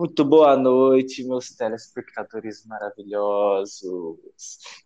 Muito 0.00 0.24
boa 0.24 0.56
noite, 0.56 1.22
meus 1.24 1.50
telespectadores 1.54 2.64
maravilhosos. 2.64 4.16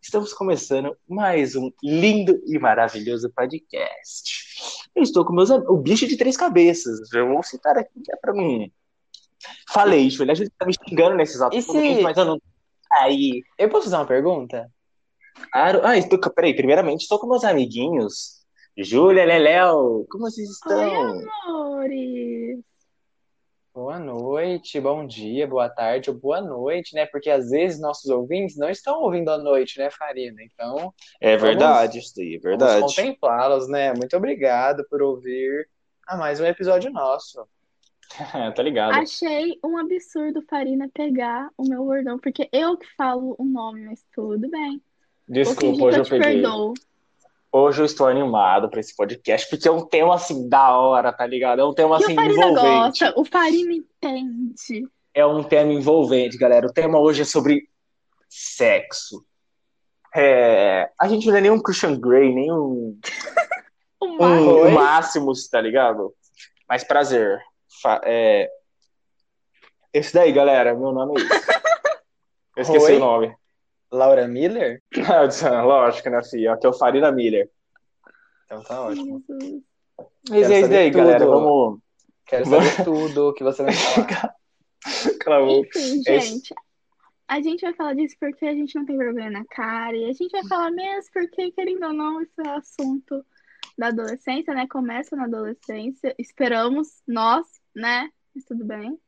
Estamos 0.03 0.33
começando 0.35 0.97
mais 1.09 1.55
um 1.55 1.71
lindo 1.85 2.43
e 2.49 2.59
maravilhoso 2.59 3.31
podcast. 3.31 4.89
Eu 4.93 5.05
estou 5.05 5.25
com 5.25 5.33
meus 5.33 5.53
am- 5.53 5.63
o 5.69 5.77
bicho 5.77 6.09
de 6.09 6.17
três 6.17 6.37
cabeças. 6.37 6.99
Eu 7.13 7.29
vou 7.29 7.45
citar 7.45 7.79
aqui 7.79 7.93
que 8.05 8.13
é 8.13 8.17
pra 8.17 8.33
mim. 8.33 8.73
Falei, 9.69 10.11
Júlia, 10.11 10.33
a 10.33 10.35
gente 10.35 10.51
tá 10.59 10.67
me 10.67 10.75
xingando 10.75 11.15
nesses 11.15 11.41
atos, 11.41 11.65
se- 11.65 12.03
mas 12.03 12.17
eu 12.17 12.25
não. 12.25 12.43
Aí. 12.95 13.41
Eu 13.57 13.69
posso 13.69 13.85
fazer 13.85 13.95
uma 13.95 14.07
pergunta? 14.07 14.69
Claro. 15.53 15.81
Ah, 15.85 15.97
estou... 15.97 16.19
peraí, 16.19 16.57
primeiramente, 16.57 17.03
estou 17.03 17.21
com 17.21 17.29
meus 17.29 17.45
amiguinhos. 17.45 18.43
Júlia, 18.77 19.25
Leléo, 19.25 20.05
como 20.11 20.29
vocês 20.29 20.51
estão? 20.51 21.13
Oi, 21.19 21.25
amores. 21.47 22.74
Boa 23.75 23.99
noite, 23.99 24.81
bom 24.81 25.05
dia, 25.05 25.49
boa 25.49 25.69
tarde 25.69 26.09
ou 26.09 26.15
boa 26.17 26.41
noite, 26.41 26.95
né? 26.95 27.07
Porque 27.07 27.29
às 27.29 27.51
vezes 27.51 27.81
nossos 27.81 28.09
ouvintes 28.09 28.57
não 28.57 28.71
estão 28.71 29.03
ouvindo 29.03 29.31
à 29.31 29.37
noite, 29.37 29.81
né, 29.81 29.91
Farina? 29.91 30.41
Então, 30.45 30.95
É 31.21 31.37
verdade, 31.37 31.99
isso 31.99 32.15
daí, 32.15 32.37
é 32.37 32.39
vamos 32.39 32.59
verdade. 32.59 32.81
contemplá-los, 32.83 33.69
né? 33.69 33.93
Muito 33.93 34.17
obrigado 34.17 34.87
por 34.89 35.03
ouvir 35.03 35.69
a 36.07 36.17
mais 36.17 36.39
um 36.39 36.47
episódio 36.47 36.89
nosso. 36.93 37.45
tá 38.55 38.63
ligado. 38.63 38.93
Achei 38.93 39.59
um 39.65 39.77
absurdo 39.77 40.41
Farina 40.49 40.89
pegar 40.95 41.51
o 41.59 41.69
meu 41.69 41.85
bordão, 41.85 42.17
porque 42.21 42.49
eu 42.53 42.77
que 42.77 42.87
falo 42.97 43.35
o 43.37 43.45
nome, 43.45 43.87
mas 43.87 44.05
tudo 44.15 44.49
bem. 44.49 44.81
Desculpa, 45.29 45.87
hoje 45.87 45.97
eu 45.97 46.03
eu 46.03 46.05
te 46.05 46.11
peguei. 46.11 46.43
perdoo. 46.43 46.75
Hoje 47.57 47.83
eu 47.83 47.85
estou 47.87 48.09
animado 48.09 48.69
pra 48.69 48.81
esse 48.81 48.97
podcast, 48.97 49.49
porque 49.49 49.69
é 49.69 49.71
um 49.71 49.87
tema 49.87 50.17
assim 50.17 50.49
da 50.49 50.77
hora, 50.77 51.13
tá 51.13 51.25
ligado? 51.25 51.61
É 51.61 51.65
um 51.65 51.73
tema 51.73 52.01
E 52.01 52.03
assim 52.03 52.13
o 52.13 52.17
Farina 52.17 52.33
envolvente. 52.35 52.99
gosta, 53.05 53.15
o 53.17 53.25
Farina 53.25 53.73
entende. 53.73 54.89
É 55.15 55.25
um 55.25 55.41
tema 55.45 55.73
envolvente, 55.73 56.37
galera. 56.37 56.67
O 56.67 56.73
tema 56.73 56.99
hoje 56.99 57.23
é 57.23 57.25
sobre 57.25 57.69
sexo. 58.29 59.25
É, 60.17 60.91
A 61.01 61.07
gente 61.07 61.29
não 61.29 61.37
é 61.37 61.41
nem 61.41 61.51
um 61.53 61.63
Christian 61.63 61.97
Grey, 62.01 62.35
nem 62.35 62.51
um, 62.53 62.99
O 64.03 64.07
um, 64.25 64.67
um? 64.67 64.71
Máximos, 64.73 65.47
tá 65.49 65.61
ligado? 65.61 66.13
Mas 66.69 66.83
prazer. 66.83 67.39
Fa- 67.81 68.01
é, 68.05 68.51
Esse 69.93 70.13
daí, 70.13 70.33
galera, 70.33 70.75
meu 70.75 70.91
nome 70.91 71.21
é 71.21 71.25
esse. 71.25 71.51
Eu 72.57 72.63
esqueci 72.63 72.87
Oi? 72.87 72.97
o 72.97 73.01
nome. 73.01 73.37
Laura 73.95 74.27
Miller? 74.27 74.83
Lógico, 75.65 76.11
né, 76.11 76.23
filho? 76.23 76.53
Aqui 76.53 76.67
é 76.67 76.69
o 76.69 76.73
Farina 76.73 77.13
Miller. 77.13 77.51
Então 78.45 78.63
tá 78.63 78.83
ótimo. 78.83 79.23
Jesus. 79.29 79.63
Mas 80.29 80.51
é 80.51 80.61
isso 80.61 80.69
daí, 80.69 80.91
galera. 80.91 81.27
Vamos. 81.27 81.81
Quero 82.27 82.47
saber 82.47 82.85
tudo 82.85 83.35
que 83.35 83.45
você 83.45 83.63
vai 83.63 83.73
falar. 83.73 84.35
Cala 85.21 85.47
boca. 85.47 85.79
Enfim, 85.79 86.03
Esse- 86.07 86.29
gente, 86.31 86.55
a 87.29 87.41
gente 87.41 87.61
vai 87.61 87.75
falar 87.75 87.95
disso 87.95 88.17
porque 88.19 88.47
a 88.47 88.55
gente 88.55 88.75
não 88.75 88.85
tem 88.85 88.97
vergonha 88.99 89.31
na 89.31 89.45
cara. 89.45 89.97
E 89.97 90.07
a 90.07 90.13
gente 90.13 90.31
vai 90.33 90.45
falar 90.47 90.71
mesmo 90.71 91.11
porque, 91.13 91.53
querendo 91.53 91.87
ou 91.87 91.93
não, 91.93 92.21
isso 92.21 92.41
é 92.45 92.51
assunto 92.51 93.25
da 93.79 93.89
adolescência, 93.89 94.55
né? 94.55 94.67
Começa 94.67 95.15
na 95.15 95.25
adolescência. 95.25 96.15
Esperamos, 96.19 97.03
nós, 97.07 97.47
né? 97.75 98.11
Mas 98.35 98.45
tudo 98.45 98.65
bem. 98.65 98.99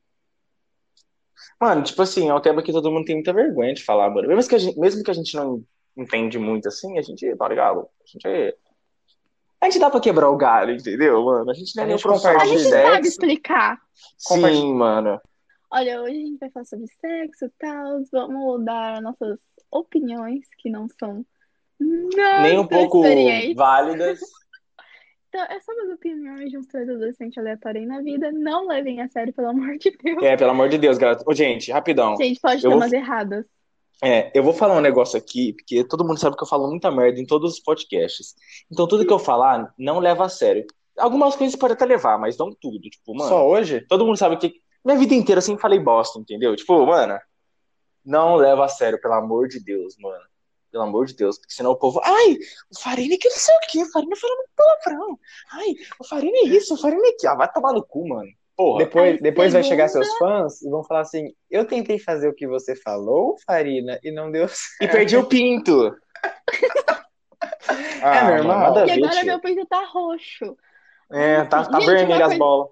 Mano, 1.61 1.83
tipo 1.83 2.01
assim, 2.03 2.29
é 2.29 2.35
um 2.35 2.41
tema 2.41 2.63
que 2.63 2.73
todo 2.73 2.91
mundo 2.91 3.05
tem 3.05 3.17
muita 3.17 3.33
vergonha 3.33 3.75
de 3.75 3.85
falar, 3.85 4.11
mano. 4.11 4.29
Mesmo 4.29 4.49
que 4.49 4.55
a 4.55 4.59
gente, 4.59 4.79
mesmo 4.79 5.03
que 5.03 5.11
a 5.11 5.15
gente 5.15 5.35
não 5.35 5.63
entende 5.97 6.39
muito 6.39 6.69
assim, 6.69 6.99
a 6.99 7.03
gente, 7.03 7.35
tá 7.37 7.49
ligado? 7.49 7.81
A 7.81 8.07
gente, 8.07 8.57
a 9.61 9.65
gente 9.67 9.79
dá 9.79 9.91
pra 9.91 10.01
quebrar 10.01 10.31
o 10.31 10.37
galho, 10.37 10.75
entendeu, 10.75 11.25
mano? 11.25 11.51
A 11.51 11.55
gente 11.55 11.75
não 11.77 11.83
é 11.83 11.85
A 11.85 11.87
nem 11.87 11.95
um 11.95 11.99
gente 11.99 12.07
profissional 12.07 12.41
A 12.41 12.47
gente 12.47 12.63
sabe 12.65 13.09
explicar. 13.09 13.79
Sim, 14.19 14.75
mano. 14.75 15.21
Olha, 15.71 16.03
hoje 16.03 16.17
a 16.17 16.27
gente 16.27 16.39
vai 16.39 16.51
falar 16.51 16.65
sobre 16.65 16.87
sexo 17.01 17.47
e 17.47 17.51
tal. 17.59 18.03
Vamos 18.13 18.65
dar 18.65 19.03
nossas 19.03 19.39
opiniões, 19.71 20.47
que 20.59 20.71
não 20.71 20.87
são 20.99 21.25
Nem 21.81 22.59
um 22.59 22.67
pouco 22.67 23.03
válidas. 23.55 24.21
Então, 25.37 25.55
é 25.55 25.61
só 25.61 25.73
as 25.83 25.91
opiniões 25.91 26.51
de 26.51 26.57
uns 26.57 26.67
três 26.67 26.89
adolescentes 26.89 27.37
aleatórios 27.37 27.83
aí 27.83 27.87
na 27.87 28.01
vida. 28.01 28.33
Não 28.33 28.67
levem 28.67 29.03
a 29.03 29.09
sério, 29.09 29.35
pelo 29.35 29.49
amor 29.49 29.77
de 29.77 29.91
Deus. 29.91 30.23
É, 30.23 30.35
pelo 30.35 30.51
amor 30.51 30.71
de 30.71 30.79
Deus, 30.79 30.97
galera. 30.97 31.21
Ô, 31.27 31.35
gente, 31.35 31.71
rapidão. 31.71 32.17
Gente, 32.17 32.41
pode 32.41 32.57
Eu 32.57 32.63
ter 32.63 32.69
vou- 32.69 32.79
umas 32.79 32.93
erradas. 32.93 33.45
É, 34.03 34.31
eu 34.35 34.43
vou 34.43 34.55
falar 34.55 34.77
um 34.77 34.81
negócio 34.81 35.19
aqui, 35.19 35.53
porque 35.53 35.85
todo 35.85 36.07
mundo 36.07 36.19
sabe 36.19 36.37
que 36.37 36.43
eu 36.43 36.49
falo 36.49 36.69
muita 36.69 36.91
merda 36.91 37.21
em 37.21 37.27
todos 37.27 37.53
os 37.53 37.61
podcasts. 37.61 38.35
Então, 38.73 38.89
tudo 38.89 39.07
que 39.07 39.13
eu 39.13 39.19
falar, 39.19 39.75
não 39.79 39.99
leva 39.99 40.25
a 40.25 40.29
sério. 40.31 40.67
Algumas 40.99 41.37
coisas 41.37 41.55
pode 41.55 41.75
até 41.75 41.85
levar, 41.85 42.19
mas 42.19 42.39
não 42.39 42.51
tudo. 42.59 42.89
Tipo, 42.89 43.15
mano. 43.15 43.29
Só 43.29 43.47
hoje? 43.47 43.83
Todo 43.83 44.07
mundo 44.07 44.17
sabe 44.17 44.39
que. 44.39 44.55
Minha 44.83 44.97
vida 44.99 45.15
inteira 45.15 45.39
eu 45.41 45.43
sempre 45.43 45.61
falei 45.61 45.79
bosta, 45.79 46.19
entendeu? 46.19 46.57
Tipo, 46.57 46.87
mano, 46.87 47.19
não 48.03 48.37
leva 48.37 48.65
a 48.65 48.69
sério, 48.69 49.01
pelo 49.01 49.15
amor 49.15 49.49
de 49.49 49.63
Deus, 49.63 49.97
mano. 49.99 50.25
Pelo 50.77 50.89
amor 50.89 51.07
de 51.07 51.15
Deus, 51.17 51.39
porque 51.39 51.55
senão 51.55 51.71
o 51.71 51.77
povo. 51.77 52.03
Ai, 52.05 52.37
o 52.71 52.79
Farina 52.79 53.17
que 53.19 53.31
não 53.31 53.37
sei 53.37 53.55
o 53.55 53.59
quê, 53.71 53.83
o 53.83 53.91
Farina 53.91 54.15
fala 54.15 54.35
muito 54.37 54.51
palavrão. 54.55 55.19
Ai, 55.53 55.75
o 55.99 56.05
Farina 56.07 56.37
é 56.37 56.49
isso, 56.49 56.75
o 56.75 56.77
Farina 56.77 57.01
é 57.03 57.09
aquilo. 57.09 57.33
Ah, 57.33 57.35
vai 57.35 57.51
tomar 57.51 57.73
no 57.73 57.83
cu, 57.83 58.07
mano. 58.07 58.29
Porra. 58.55 58.85
Depois, 58.85 59.19
depois 59.23 59.53
vai 59.55 59.63
chegar 59.63 59.89
seus 59.89 60.07
fãs 60.19 60.61
e 60.61 60.69
vão 60.69 60.85
falar 60.85 61.01
assim: 61.01 61.33
Eu 61.51 61.65
tentei 61.67 61.99
fazer 61.99 62.29
o 62.29 62.35
que 62.35 62.47
você 62.47 62.77
falou, 62.77 63.37
Farina, 63.47 63.99
e 64.05 64.13
não 64.13 64.31
deu 64.31 64.47
certo. 64.49 64.83
E 64.83 64.89
perdi 64.89 65.17
o 65.17 65.25
pinto. 65.27 65.97
Ah, 68.03 68.17
É 68.33 68.37
normal. 68.37 68.45
mano, 68.45 68.75
nada 68.75 68.83
a 68.85 68.87
E 68.87 68.91
agora 68.91 69.17
tio. 69.17 69.25
meu 69.27 69.41
peito 69.41 69.65
tá 69.67 69.83
roxo. 69.87 70.57
É, 71.11 71.43
tá, 71.45 71.65
tá 71.65 71.81
Gente, 71.81 71.87
vermelho 71.87 72.07
uma 72.09 72.17
as 72.17 72.23
coisa- 72.27 72.39
bolas. 72.39 72.69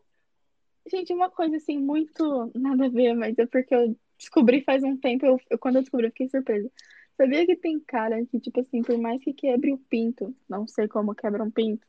Gente, 0.91 1.13
uma 1.15 1.31
coisa 1.31 1.57
assim, 1.57 1.79
muito 1.79 2.51
nada 2.55 2.85
a 2.85 2.89
ver, 2.91 3.15
mas 3.15 3.39
é 3.39 3.47
porque 3.47 3.75
eu 3.75 3.97
descobri 4.19 4.61
faz 4.63 4.83
um 4.83 4.95
tempo. 4.99 5.25
Eu, 5.25 5.41
eu- 5.51 5.59
quando 5.59 5.77
eu 5.77 5.81
descobri, 5.83 6.07
eu 6.07 6.11
fiquei 6.11 6.29
surpresa. 6.29 6.71
Sabia 7.17 7.47
que 7.47 7.57
tem 7.57 7.79
cara 7.81 8.25
que, 8.27 8.41
tipo 8.41 8.61
assim, 8.61 8.83
por 8.83 8.99
mais 8.99 9.23
que 9.23 9.33
quebre 9.33 9.73
o 9.73 9.79
pinto, 9.79 10.35
não 10.49 10.67
sei 10.67 10.89
como 10.89 11.15
quebra 11.15 11.43
um 11.45 11.51
pinto, 11.51 11.87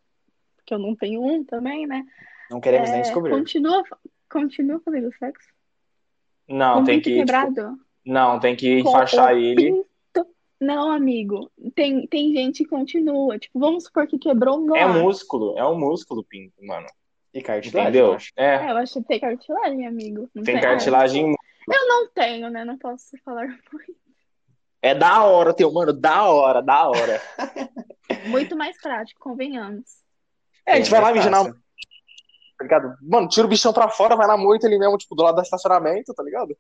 porque 0.56 0.74
eu 0.74 0.80
não 0.80 0.96
tenho 0.96 1.22
um 1.22 1.44
também, 1.44 1.88
né? 1.88 2.06
Não 2.52 2.62
queremos 2.62 2.90
nem 2.92 3.00
É, 3.00 3.04
descobrir. 3.04 3.32
continua, 3.32 3.84
continua 4.32 4.80
fazendo 4.82 5.12
sexo? 5.18 5.48
Não, 6.48 6.80
com 6.80 6.84
tem 6.84 7.02
que. 7.02 7.10
tipo, 7.10 7.18
quebrado? 7.26 7.78
não, 8.06 8.40
tem 8.40 8.56
que 8.56 8.84
Com 8.84 8.90
enfaixar 8.90 9.36
ele. 9.36 9.72
pinto. 9.72 9.86
Não, 10.62 10.92
amigo. 10.92 11.52
Tem, 11.74 12.06
tem 12.08 12.32
gente 12.34 12.64
que 12.64 12.70
continua. 12.70 13.38
Tipo, 13.40 13.60
vamos 13.60 13.86
supor 13.86 14.06
que 14.08 14.18
quebrou 14.20 14.60
um 14.60 14.76
É 14.76 14.86
músculo, 14.88 15.58
é 15.58 15.66
um 15.68 15.78
músculo 15.78 16.24
pinto, 16.24 16.54
mano. 16.64 16.88
E 17.34 17.42
cartilagem, 17.42 17.90
Entendeu? 17.90 18.06
eu 18.08 18.14
acho. 18.14 18.32
É, 18.38 18.56
É, 18.68 18.72
eu 18.72 18.78
acho 18.78 18.94
que 19.02 19.08
tem 19.08 19.20
cartilagem, 19.20 19.86
amigo. 19.88 20.30
Não 20.34 20.44
tem 20.44 20.62
cartilagem. 20.62 21.36
Eu 21.68 21.88
não 21.88 22.08
tenho, 22.12 22.50
né? 22.52 22.64
Não 22.64 22.78
posso 22.78 23.18
falar 23.26 23.48
É 24.86 24.94
da 24.94 25.24
hora, 25.24 25.52
teu, 25.52 25.74
mano, 25.74 25.92
da 25.92 26.26
hora, 26.26 26.62
da 26.62 26.88
hora. 26.88 27.20
muito 28.30 28.56
mais 28.56 28.80
prático, 28.80 29.20
convenhamos. 29.20 29.84
É, 30.64 30.74
a 30.74 30.76
gente 30.76 30.92
vai 30.92 31.02
lá 31.02 31.12
mijar 31.12 31.32
na. 31.32 31.44
Tá 31.44 31.54
ligado? 32.62 32.96
Mano, 33.02 33.28
tira 33.28 33.48
o 33.48 33.50
bichão 33.50 33.74
pra 33.74 33.90
fora, 33.90 34.16
vai 34.16 34.28
na 34.28 34.38
moita 34.38 34.68
ali 34.68 34.78
mesmo, 34.78 34.96
tipo, 35.00 35.16
do 35.16 35.24
lado 35.24 35.38
do 35.38 35.42
estacionamento, 35.42 36.14
tá 36.14 36.22
ligado? 36.22 36.56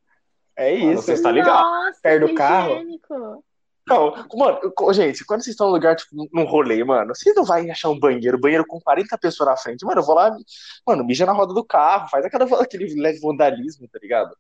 É 0.55 0.75
Mano, 0.75 0.93
isso. 0.93 1.03
Você 1.03 1.13
está 1.13 1.29
ligado? 1.29 1.61
Nossa, 1.61 1.99
Perto 2.01 2.27
do 2.27 2.33
carro? 2.33 2.71
higiênico. 2.71 3.43
Não, 3.87 4.15
mano, 4.33 4.59
gente, 4.91 5.23
quando 5.23 5.43
vocês 5.43 5.53
estão 5.53 5.67
num 5.67 5.73
lugar, 5.73 5.95
tipo, 5.95 6.27
num 6.33 6.45
rolê, 6.45 6.83
mano, 6.83 7.13
vocês 7.13 7.35
não 7.35 7.45
vai 7.45 7.69
achar 7.69 7.89
um 7.89 7.99
banheiro, 7.99 8.39
banheiro 8.39 8.65
com 8.65 8.81
40 8.81 9.15
pessoas 9.19 9.49
na 9.49 9.55
frente. 9.55 9.85
Mano, 9.85 10.01
eu 10.01 10.05
vou 10.05 10.15
lá, 10.15 10.35
mano, 10.83 11.05
mija 11.05 11.27
na 11.27 11.31
roda 11.31 11.53
do 11.53 11.63
carro, 11.63 12.09
faz 12.09 12.25
aquela, 12.25 12.45
aquele 12.59 12.99
leve 12.99 13.19
vandalismo, 13.19 13.87
tá 13.87 13.99
ligado? 14.01 14.35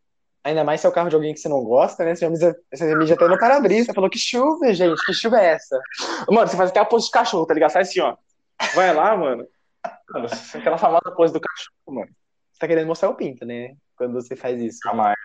Ainda 0.45 0.63
mais 0.63 0.79
se 0.79 0.85
é 0.85 0.89
o 0.89 0.93
carro 0.93 1.09
de 1.09 1.15
alguém 1.15 1.33
que 1.33 1.39
você 1.39 1.49
não 1.49 1.63
gosta, 1.63 2.05
né? 2.05 2.13
Você 2.13 2.23
já 2.23 2.29
mija, 2.29 2.55
você 2.71 3.13
até 3.13 3.27
no 3.27 3.39
para-brisa. 3.39 3.91
Falou 3.95 4.11
que 4.11 4.19
chuva, 4.19 4.71
gente. 4.75 5.03
Que 5.03 5.11
chuva 5.11 5.41
é 5.41 5.53
essa? 5.53 5.81
Mano, 6.29 6.47
você 6.47 6.55
faz 6.55 6.69
até 6.69 6.79
a 6.79 6.85
pose 6.85 7.07
de 7.07 7.11
cachorro, 7.11 7.47
tá 7.47 7.55
ligado? 7.55 7.71
Sai 7.71 7.81
assim, 7.81 7.99
ó. 7.99 8.15
Vai 8.75 8.93
lá, 8.93 9.17
mano. 9.17 9.47
Mano, 10.11 10.27
aquela 10.53 10.77
famosa 10.77 11.11
pose 11.17 11.33
do 11.33 11.41
cachorro, 11.41 11.75
mano. 11.87 12.11
Você 12.51 12.59
tá 12.59 12.67
querendo 12.67 12.85
mostrar 12.85 13.09
o 13.09 13.15
pinto, 13.15 13.43
né? 13.43 13.75
Quando 13.97 14.13
você 14.13 14.35
faz 14.35 14.61
isso. 14.61 14.77
Jamais. 14.83 15.17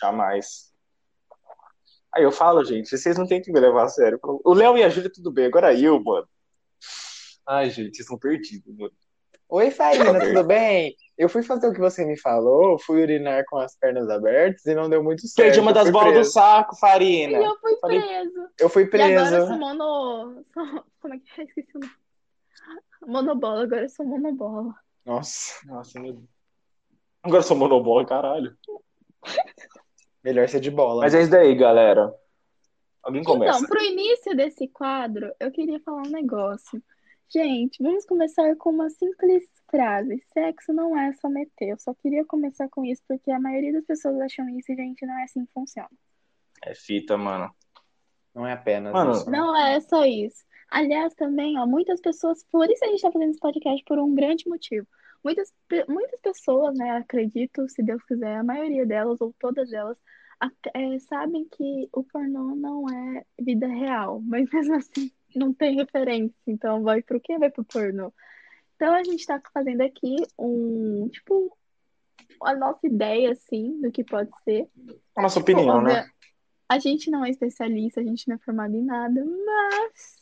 Jamais. 0.00 0.72
Aí 2.12 2.24
eu 2.24 2.32
falo, 2.32 2.64
gente, 2.64 2.98
vocês 2.98 3.16
não 3.16 3.28
têm 3.28 3.40
que 3.40 3.52
me 3.52 3.60
levar 3.60 3.84
a 3.84 3.88
sério. 3.88 4.18
O 4.22 4.52
Léo 4.52 4.76
e 4.76 4.82
a 4.82 4.88
Júlia, 4.88 5.08
tudo 5.08 5.30
bem. 5.30 5.46
Agora 5.46 5.72
eu, 5.72 6.02
mano. 6.02 6.26
Ai, 7.46 7.70
gente, 7.70 7.94
vocês 7.94 8.00
estão 8.00 8.18
perdidos, 8.18 8.76
mano. 8.76 8.92
Oi, 9.54 9.70
Farina, 9.70 10.18
tudo 10.18 10.44
bem? 10.44 10.96
Eu 11.18 11.28
fui 11.28 11.42
fazer 11.42 11.68
o 11.68 11.74
que 11.74 11.78
você 11.78 12.06
me 12.06 12.18
falou, 12.18 12.78
fui 12.78 13.02
urinar 13.02 13.44
com 13.46 13.58
as 13.58 13.76
pernas 13.76 14.08
abertas 14.08 14.64
e 14.64 14.74
não 14.74 14.88
deu 14.88 15.04
muito 15.04 15.20
certo. 15.28 15.44
Perdi 15.46 15.60
uma 15.60 15.74
das 15.74 15.90
bolas 15.90 16.08
do 16.08 16.14
preso. 16.14 16.32
saco, 16.32 16.74
E 16.74 16.78
Farina. 16.80 17.38
eu 17.38 17.58
fui 17.60 17.76
Falei- 17.76 18.00
preso. 18.00 18.48
Eu 18.58 18.68
fui 18.70 18.82
E 18.84 18.86
agora 19.02 19.12
eu 19.12 19.28
preso. 19.28 19.46
sou 19.48 19.58
mono. 19.58 20.44
Como 21.00 21.14
é 21.14 21.18
que 21.18 21.40
é? 21.40 21.44
Esqueci 21.44 21.76
o 21.76 21.80
nome. 21.80 21.92
Monobola, 23.06 23.64
agora 23.64 23.82
eu 23.82 23.88
sou 23.90 24.06
monobola. 24.06 24.74
Nossa, 25.04 25.54
Nossa, 25.66 26.00
meu 26.00 26.14
Deus. 26.14 26.24
Agora 27.22 27.38
eu 27.40 27.46
sou 27.46 27.56
monobola, 27.56 28.06
caralho. 28.06 28.56
melhor 30.24 30.48
ser 30.48 30.60
de 30.60 30.70
bola. 30.70 31.02
Mas 31.02 31.14
é 31.14 31.20
isso 31.20 31.30
daí, 31.30 31.54
galera. 31.54 32.10
Alguém 33.02 33.22
começa. 33.22 33.58
Então, 33.58 33.68
pro 33.68 33.82
início 33.84 34.34
desse 34.34 34.66
quadro, 34.68 35.30
eu 35.38 35.50
queria 35.50 35.78
falar 35.80 36.02
um 36.06 36.10
negócio. 36.10 36.82
Gente, 37.28 37.82
vamos 37.82 38.04
começar 38.04 38.54
com 38.56 38.70
uma 38.70 38.90
simples 38.90 39.48
frase, 39.70 40.22
sexo 40.34 40.72
não 40.72 40.96
é 40.96 41.12
só 41.14 41.28
meter. 41.28 41.70
Eu 41.70 41.78
só 41.78 41.94
queria 41.94 42.24
começar 42.24 42.68
com 42.68 42.84
isso 42.84 43.02
porque 43.08 43.30
a 43.30 43.40
maioria 43.40 43.72
das 43.72 43.84
pessoas 43.84 44.20
acham 44.20 44.48
isso 44.50 44.70
e, 44.70 44.76
gente, 44.76 45.06
não 45.06 45.18
é 45.18 45.24
assim 45.24 45.46
que 45.46 45.52
funciona. 45.52 45.90
É 46.62 46.74
fita, 46.74 47.16
mano. 47.16 47.50
Não 48.34 48.46
é 48.46 48.52
apenas 48.52 48.92
Mano, 48.92 49.12
isso. 49.12 49.30
né? 49.30 49.38
Não 49.38 49.56
é 49.56 49.80
só 49.80 50.04
isso. 50.04 50.44
Aliás, 50.70 51.14
também, 51.14 51.58
ó, 51.58 51.66
muitas 51.66 52.00
pessoas, 52.00 52.42
por 52.50 52.70
isso 52.70 52.84
a 52.84 52.88
gente 52.88 53.02
tá 53.02 53.12
fazendo 53.12 53.30
esse 53.30 53.40
podcast 53.40 53.84
por 53.84 53.98
um 53.98 54.14
grande 54.14 54.48
motivo. 54.48 54.86
Muitas, 55.22 55.52
muitas 55.86 56.20
pessoas, 56.20 56.76
né, 56.76 56.90
acredito, 56.92 57.68
se 57.68 57.82
Deus 57.82 58.02
quiser, 58.04 58.36
a 58.36 58.42
maioria 58.42 58.84
delas, 58.86 59.20
ou 59.20 59.34
todas 59.38 59.72
elas, 59.72 59.96
é, 60.74 60.98
sabem 61.00 61.46
que 61.48 61.88
o 61.92 62.02
pornô 62.02 62.54
não 62.56 62.88
é 62.88 63.24
vida 63.40 63.66
real, 63.66 64.20
mas 64.22 64.50
mesmo 64.50 64.74
assim 64.74 65.10
não 65.38 65.52
tem 65.52 65.76
referência. 65.76 66.34
Então 66.46 66.82
vai 66.82 67.02
pro 67.02 67.20
quê? 67.20 67.38
Vai 67.38 67.50
pro 67.50 67.64
pornô. 67.64 68.12
Então 68.76 68.94
a 68.94 69.02
gente 69.04 69.24
tá 69.26 69.40
fazendo 69.54 69.80
aqui 69.82 70.16
um, 70.38 71.08
tipo, 71.08 71.56
a 72.42 72.54
nossa 72.54 72.86
ideia, 72.86 73.30
assim, 73.32 73.80
do 73.80 73.90
que 73.92 74.02
pode 74.02 74.30
ser. 74.44 74.68
A 75.16 75.22
nossa 75.22 75.40
Tipo, 75.40 75.52
opinião, 75.52 75.76
óbvia- 75.78 76.02
né? 76.02 76.06
A 76.68 76.78
gente 76.78 77.10
não 77.10 77.24
é 77.24 77.28
especialista, 77.30 78.00
a 78.00 78.04
gente 78.04 78.26
não 78.26 78.36
é 78.36 78.38
formado 78.38 78.74
em 78.74 78.82
nada, 78.82 79.22
mas, 79.24 80.16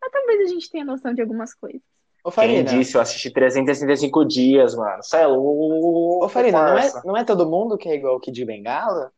mas 0.00 0.10
talvez 0.12 0.40
a 0.40 0.52
gente 0.54 0.70
tenha 0.70 0.84
noção 0.84 1.12
de 1.12 1.20
algumas 1.20 1.52
coisas. 1.54 1.82
Ô, 2.24 2.30
Quem 2.30 2.32
Farina, 2.32 2.64
disse? 2.78 2.96
Eu 2.96 3.00
assisti 3.02 3.30
365 3.30 4.24
dias, 4.24 4.74
mano. 4.74 5.00
Isso 5.00 5.14
é 5.14 5.26
louco. 5.26 6.24
ô, 6.24 6.28
Farina 6.28 6.64
não, 6.70 6.78
é, 6.78 6.92
não 7.04 7.16
é 7.16 7.24
todo 7.24 7.48
mundo 7.48 7.76
que 7.78 7.88
é 7.88 7.94
igual 7.94 8.16
o 8.16 8.20
Kid 8.20 8.42
Bengala? 8.44 9.12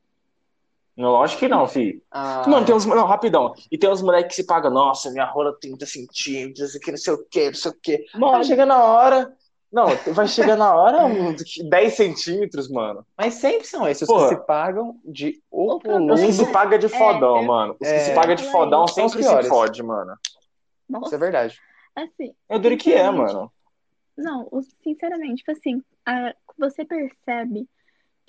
Não, 0.99 1.11
lógico 1.11 1.39
que 1.39 1.49
não, 1.49 1.67
fi. 1.69 2.03
Ah, 2.11 2.43
Mano, 2.49 2.67
tem 2.67 2.75
uns. 2.75 2.85
Não, 2.85 3.07
rapidão. 3.07 3.55
E 3.71 3.79
tem 3.79 3.89
uns 3.89 4.03
moleques 4.03 4.31
que 4.35 4.43
se 4.43 4.47
pagam, 4.47 4.69
nossa, 4.71 5.11
minha 5.13 5.25
rola 5.25 5.53
tem 5.53 5.71
30 5.71 5.87
centímetros, 5.87 6.75
aqui 6.75 6.91
não 6.91 6.99
sei 6.99 7.13
o 7.13 7.25
quê, 7.31 7.47
não 7.47 7.55
sei 7.55 7.71
o 7.71 7.77
quê. 7.81 8.05
Vai 8.13 8.21
Bom, 8.21 8.43
chegar 8.43 8.67
na 8.67 8.83
hora. 8.83 9.33
Não, 9.71 9.87
vai 10.13 10.27
chegar 10.27 10.57
na 10.57 10.75
hora 10.75 11.05
uns 11.07 11.43
10 11.69 11.95
centímetros, 11.95 12.69
mano. 12.69 13.07
Mas 13.17 13.35
sempre 13.35 13.65
são 13.67 13.87
esses 13.87 14.09
Porra. 14.09 14.29
que 14.31 14.35
se 14.35 14.47
pagam 14.47 14.99
de 15.05 15.41
O 15.51 15.79
problema 15.79 16.15
Os 16.15 16.21
que 16.21 16.33
se 16.33 16.47
paga 16.51 16.77
de 16.79 16.89
fodão, 16.89 17.39
é, 17.39 17.43
mano. 17.47 17.73
Os 17.79 17.89
que 17.89 17.95
é, 17.95 17.99
se 18.01 18.15
paga 18.15 18.35
de 18.35 18.45
fodão 18.51 18.85
os 18.85 18.93
sempre 18.93 19.23
se 19.23 19.29
piores. 19.29 19.47
fode, 19.49 19.83
mano. 19.85 20.13
Isso 20.25 20.39
é 20.89 20.93
nossa, 21.01 21.19
verdade. 21.19 21.61
assim, 21.95 22.35
Eu 22.49 22.59
duro 22.59 22.77
que 22.77 22.93
é, 22.93 23.09
mano. 23.09 23.53
Não, 24.17 24.49
sinceramente, 24.83 25.37
tipo 25.45 25.53
assim, 25.53 25.81
a- 26.05 26.35
você 26.59 26.85
percebe 26.85 27.69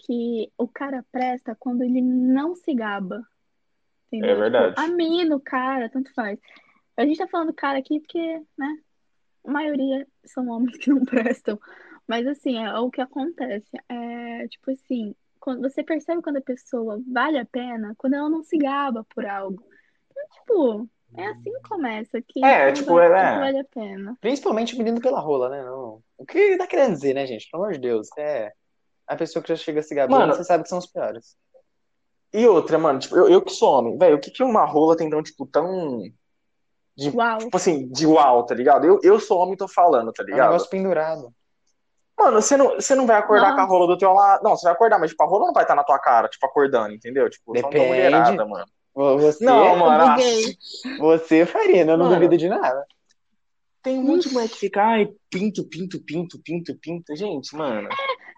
que 0.05 0.51
o 0.57 0.67
cara 0.67 1.05
presta 1.11 1.55
quando 1.55 1.83
ele 1.83 2.01
não 2.01 2.55
se 2.55 2.73
gaba. 2.73 3.21
Entendeu? 4.07 4.31
É 4.31 4.35
verdade. 4.35 4.75
Tipo, 4.75 4.81
a 4.81 4.87
mina, 4.87 5.35
o 5.35 5.39
cara, 5.39 5.89
tanto 5.89 6.13
faz. 6.13 6.39
A 6.97 7.05
gente 7.05 7.17
tá 7.17 7.27
falando 7.27 7.53
cara 7.53 7.77
aqui 7.77 7.99
porque, 7.99 8.41
né, 8.57 8.77
a 9.45 9.51
maioria 9.51 10.07
são 10.25 10.47
homens 10.49 10.77
que 10.77 10.89
não 10.89 11.03
prestam. 11.05 11.59
Mas 12.07 12.25
assim, 12.27 12.57
é 12.57 12.73
o 12.79 12.89
que 12.89 13.01
acontece. 13.01 13.69
É, 13.87 14.47
tipo 14.47 14.71
assim, 14.71 15.15
quando 15.39 15.61
você 15.61 15.83
percebe 15.83 16.21
quando 16.21 16.37
a 16.37 16.41
pessoa 16.41 17.01
vale 17.11 17.37
a 17.37 17.45
pena, 17.45 17.93
quando 17.97 18.15
ela 18.15 18.29
não 18.29 18.43
se 18.43 18.57
gaba 18.57 19.05
por 19.13 19.25
algo. 19.25 19.63
Então, 20.09 20.23
tipo, 20.33 20.89
é 21.15 21.27
assim 21.27 21.51
que 21.51 21.69
começa, 21.69 22.21
que 22.21 22.43
É, 22.43 22.71
tipo, 22.71 22.93
vale, 22.93 23.13
é- 23.15 23.39
vale 23.39 23.59
a 23.59 23.63
pena. 23.63 24.17
Principalmente 24.19 24.77
menino 24.77 24.99
pela 24.99 25.19
rola, 25.19 25.49
né? 25.49 25.63
Não. 25.63 26.01
O 26.17 26.25
que 26.25 26.57
tá 26.57 26.67
querendo 26.67 26.93
dizer, 26.93 27.13
né, 27.13 27.25
gente? 27.25 27.49
Pelo 27.49 27.63
amor 27.63 27.73
de 27.73 27.79
Deus. 27.79 28.09
É. 28.17 28.51
A 29.09 29.15
pessoa 29.15 29.41
que 29.43 29.49
já 29.49 29.55
chega 29.55 29.79
a 29.79 29.83
se 29.83 29.95
gabando, 29.95 30.19
Mano, 30.19 30.33
você 30.35 30.43
sabe 30.43 30.63
que 30.63 30.69
são 30.69 30.77
os 30.77 30.85
piores. 30.85 31.35
E 32.31 32.45
outra, 32.47 32.77
mano, 32.77 32.99
tipo, 32.99 33.17
eu, 33.17 33.27
eu 33.27 33.41
que 33.41 33.51
sou 33.51 33.71
homem, 33.79 33.97
velho, 33.97 34.17
o 34.17 34.19
que 34.19 34.29
que 34.29 34.43
uma 34.43 34.63
rola 34.65 34.95
tem 34.95 35.09
tão, 35.09 35.21
tipo, 35.23 35.47
tão. 35.47 36.03
De, 36.95 37.09
Uau. 37.09 37.37
tipo 37.39 37.57
assim, 37.57 37.87
de 37.89 38.05
uau, 38.05 38.45
tá 38.45 38.53
ligado? 38.53 38.85
Eu, 38.85 38.99
eu 39.01 39.19
sou 39.19 39.39
homem 39.39 39.53
e 39.55 39.57
tô 39.57 39.67
falando, 39.67 40.11
tá 40.13 40.21
É 40.21 40.25
um 40.25 40.29
ligado? 40.29 40.47
negócio 40.47 40.69
pendurado. 40.69 41.33
Mano, 42.17 42.41
você 42.41 42.55
não, 42.57 42.75
você 42.75 42.93
não 42.93 43.07
vai 43.07 43.15
acordar 43.17 43.47
com 43.55 43.61
a 43.61 43.63
Nossa. 43.63 43.67
rola 43.73 43.87
do 43.87 43.97
teu 43.97 44.11
lado. 44.13 44.43
Não, 44.43 44.55
você 44.55 44.65
vai 44.65 44.73
acordar, 44.73 44.99
mas 44.99 45.09
tipo, 45.11 45.23
a 45.23 45.25
rola 45.25 45.45
não 45.47 45.53
vai 45.53 45.63
estar 45.63 45.73
na 45.75 45.83
tua 45.85 45.97
cara, 45.97 46.27
tipo, 46.27 46.45
acordando, 46.45 46.93
entendeu? 46.93 47.29
Tipo, 47.29 47.57
só 47.57 47.61
uma 47.65 47.69
Depende. 47.71 47.87
mulherada, 47.87 48.45
mano. 48.45 48.65
Você, 48.93 49.43
Não, 49.45 49.77
mano, 49.77 50.03
ah, 50.03 50.15
buguei. 50.15 50.57
você, 50.99 51.45
Farina, 51.45 51.93
eu 51.93 51.97
não 51.97 52.05
Mano. 52.05 52.15
duvido 52.17 52.37
de 52.37 52.49
nada. 52.49 52.85
tem 53.81 53.97
um 53.97 54.03
monte 54.03 54.27
de 54.27 54.33
mulher 54.33 54.49
que 54.49 54.57
fica, 54.57 54.83
ai, 54.83 55.09
pinto, 55.31 55.63
pinto, 55.69 56.03
pinto, 56.03 56.37
pinto, 56.43 56.75
pinto. 56.81 57.15
Gente, 57.15 57.55
mano, 57.55 57.87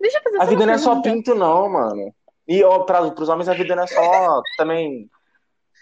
Deixa 0.02 0.18
eu 0.18 0.24
fazer 0.24 0.42
a 0.42 0.46
vida 0.46 0.66
não 0.66 0.74
é 0.74 0.78
só 0.78 1.02
pinto, 1.02 1.36
não, 1.36 1.70
mano. 1.70 2.14
E 2.48 2.64
ó, 2.64 2.80
pra, 2.80 3.10
pros 3.12 3.30
homens 3.30 3.48
a 3.48 3.54
vida 3.54 3.76
não 3.76 3.84
é 3.84 3.88
só 3.88 4.42
também. 4.58 5.10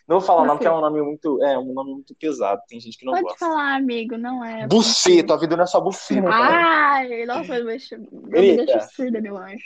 Não 0.08 0.20
vou 0.20 0.28
falar 0.28 0.42
o 0.42 0.46
nome, 0.46 0.58
porque 0.58 0.68
é 0.68 0.72
um 0.72 0.82
nome 0.82 1.02
muito. 1.02 1.44
É 1.44 1.58
um 1.58 1.74
nome 1.74 1.92
muito 1.94 2.16
pesado. 2.16 2.62
Tem 2.68 2.80
gente 2.80 2.98
que 2.98 3.06
não 3.06 3.14
Pode 3.14 3.24
gosta. 3.26 3.40
falar, 3.40 3.76
amigo, 3.76 4.18
não 4.18 4.44
é. 4.44 4.68
Buceta, 4.68 5.36
a 5.36 5.38
vida 5.38 5.56
não 5.56 5.64
é 5.64 5.68
só 5.68 5.80
buceta. 5.80 6.28
Ai, 6.28 7.26
nossa, 7.26 7.58
eu 7.58 7.66
me 7.66 8.56
deixo 8.56 8.96
surda, 8.96 9.22
meu 9.22 9.38
anjo. 9.38 9.64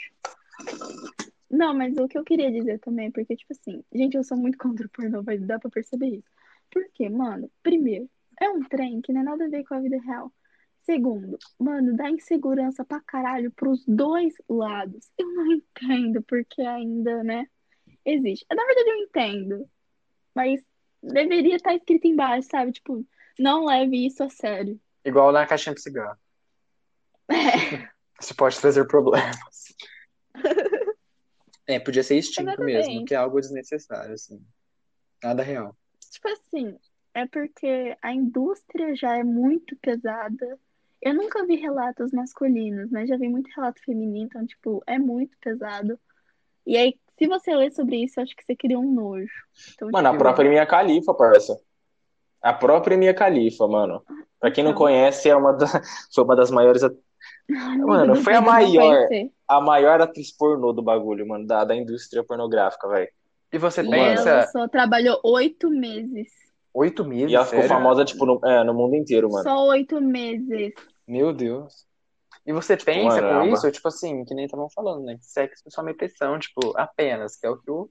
Não, 1.50 1.72
mas 1.72 1.96
o 1.96 2.08
que 2.08 2.18
eu 2.18 2.24
queria 2.24 2.50
dizer 2.50 2.78
também, 2.80 3.10
porque, 3.10 3.36
tipo 3.36 3.52
assim, 3.52 3.82
gente, 3.92 4.16
eu 4.16 4.24
sou 4.24 4.36
muito 4.36 4.58
contra 4.58 4.86
o 4.86 4.90
pornô, 4.90 5.22
vai 5.22 5.38
dar 5.38 5.58
pra 5.58 5.70
perceber 5.70 6.08
isso. 6.08 6.28
Por 6.70 6.84
quê, 6.92 7.08
mano? 7.08 7.48
Primeiro, 7.62 8.08
é 8.40 8.48
um 8.48 8.60
trem 8.64 9.00
que 9.00 9.12
não 9.12 9.20
é 9.20 9.24
nada 9.24 9.44
a 9.44 9.48
ver 9.48 9.64
com 9.64 9.74
a 9.74 9.80
vida 9.80 9.96
real. 10.04 10.32
Segundo, 10.84 11.38
mano, 11.58 11.96
dá 11.96 12.10
insegurança 12.10 12.84
pra 12.84 13.00
caralho 13.00 13.50
pros 13.52 13.84
dois 13.86 14.34
lados. 14.48 15.10
Eu 15.16 15.26
não 15.32 15.52
entendo 15.52 16.22
porque 16.22 16.60
ainda, 16.62 17.24
né, 17.24 17.46
existe. 18.04 18.44
Na 18.50 18.64
verdade, 18.64 18.90
eu 18.90 18.96
entendo, 18.96 19.70
mas 20.34 20.60
deveria 21.02 21.56
estar 21.56 21.74
escrito 21.74 22.06
embaixo, 22.06 22.48
sabe? 22.50 22.72
Tipo, 22.72 23.06
não 23.38 23.64
leve 23.64 24.06
isso 24.06 24.22
a 24.22 24.28
sério. 24.28 24.78
Igual 25.04 25.32
na 25.32 25.46
caixinha 25.46 25.74
de 25.74 25.82
cigarro. 25.82 26.18
Isso 28.20 28.34
pode 28.36 28.58
trazer 28.60 28.86
problemas. 28.86 29.74
É, 31.66 31.80
podia 31.80 32.02
ser 32.02 32.16
extinto 32.16 32.62
mesmo, 32.62 33.04
que 33.04 33.12
é 33.12 33.16
algo 33.16 33.40
desnecessário, 33.40 34.14
assim. 34.14 34.40
Nada 35.22 35.42
real. 35.42 35.76
Tipo 36.10 36.28
assim, 36.28 36.78
é 37.12 37.26
porque 37.26 37.96
a 38.00 38.12
indústria 38.12 38.94
já 38.94 39.16
é 39.16 39.24
muito 39.24 39.76
pesada. 39.76 40.58
Eu 41.04 41.14
nunca 41.14 41.44
vi 41.46 41.56
relatos 41.56 42.12
masculinos, 42.12 42.90
mas 42.90 43.08
já 43.08 43.16
vi 43.16 43.28
muito 43.28 43.48
relato 43.54 43.80
feminino, 43.84 44.26
então, 44.26 44.46
tipo, 44.46 44.82
é 44.86 44.98
muito 44.98 45.36
pesado. 45.38 45.98
E 46.66 46.76
aí, 46.76 46.98
se 47.18 47.26
você 47.28 47.54
ler 47.54 47.70
sobre 47.72 47.96
isso, 48.02 48.18
eu 48.18 48.24
acho 48.24 48.34
que 48.34 48.42
você 48.44 48.56
cria 48.56 48.78
um 48.78 48.90
nojo. 48.90 49.30
Então, 49.74 49.90
Mano, 49.92 50.08
a 50.08 50.10
tipo, 50.12 50.22
própria 50.22 50.48
Mia 50.50 50.64
Khalifa, 50.66 51.12
parça. 51.14 51.60
A 52.42 52.52
própria 52.54 52.96
Mia 52.96 53.12
Khalifa, 53.14 53.66
mano. 53.68 54.02
Pra 54.40 54.50
quem 54.50 54.64
não 54.64 54.72
Não. 54.72 54.78
conhece, 54.78 55.28
é 55.28 55.36
uma 55.36 55.52
da... 55.52 55.66
foi 56.14 56.24
uma 56.24 56.36
das 56.36 56.50
maiores, 56.50 56.82
amigo, 56.82 57.02
Mano, 57.86 58.14
foi 58.16 58.34
a 58.34 58.40
não 58.40 58.46
maior. 58.46 59.06
a 59.48 59.60
maior 59.60 60.00
atriz 60.00 60.32
pornô 60.36 60.72
do 60.72 60.82
bagulho, 60.82 61.26
mano, 61.26 61.46
da, 61.46 61.64
da 61.64 61.76
indústria 61.76 62.24
pornográfica, 62.24 62.88
velho. 62.88 63.10
E 63.52 63.58
você 63.58 63.82
E 63.82 63.90
pensa, 63.90 64.30
ela 64.30 64.46
só 64.46 64.68
trabalhou 64.68 65.20
oito 65.24 65.70
meses. 65.70 66.28
oito 66.74 67.04
meses, 67.04 67.30
E 67.30 67.34
ela 67.34 67.44
ficou 67.44 67.60
sério? 67.62 67.76
famosa, 67.76 68.04
tipo, 68.04 68.26
no, 68.26 68.40
é, 68.44 68.64
no 68.64 68.74
mundo 68.74 68.96
inteiro, 68.96 69.30
mano. 69.30 69.44
Só 69.44 69.66
oito 69.68 70.00
meses. 70.00 70.72
Meu 71.06 71.32
Deus. 71.32 71.86
E 72.46 72.52
você 72.52 72.76
pensa 72.76 73.16
com 73.16 73.28
caramba. 73.28 73.54
isso, 73.54 73.70
tipo 73.70 73.88
assim, 73.88 74.24
que 74.24 74.34
nem 74.34 74.44
estavam 74.44 74.68
falando, 74.70 75.04
né? 75.04 75.16
Que 75.16 75.24
sexo 75.24 75.62
é 75.66 75.70
só 75.70 75.82
meteção, 75.82 76.38
tipo, 76.38 76.76
apenas, 76.76 77.36
que 77.36 77.46
é 77.46 77.50
o 77.50 77.56
que 77.56 77.70
o- 77.70 77.90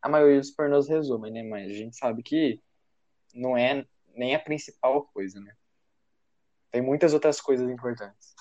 a 0.00 0.08
maioria 0.08 0.40
dos 0.40 0.50
pornôs 0.50 0.88
resumem, 0.88 1.32
né? 1.32 1.42
Mas 1.42 1.70
a 1.70 1.74
gente 1.74 1.96
sabe 1.96 2.22
que 2.22 2.60
não 3.34 3.56
é 3.56 3.84
nem 4.14 4.34
a 4.34 4.38
principal 4.40 5.04
coisa, 5.14 5.40
né? 5.40 5.52
Tem 6.70 6.80
muitas 6.82 7.12
outras 7.14 7.40
coisas 7.40 7.68
importantes. 7.70 8.34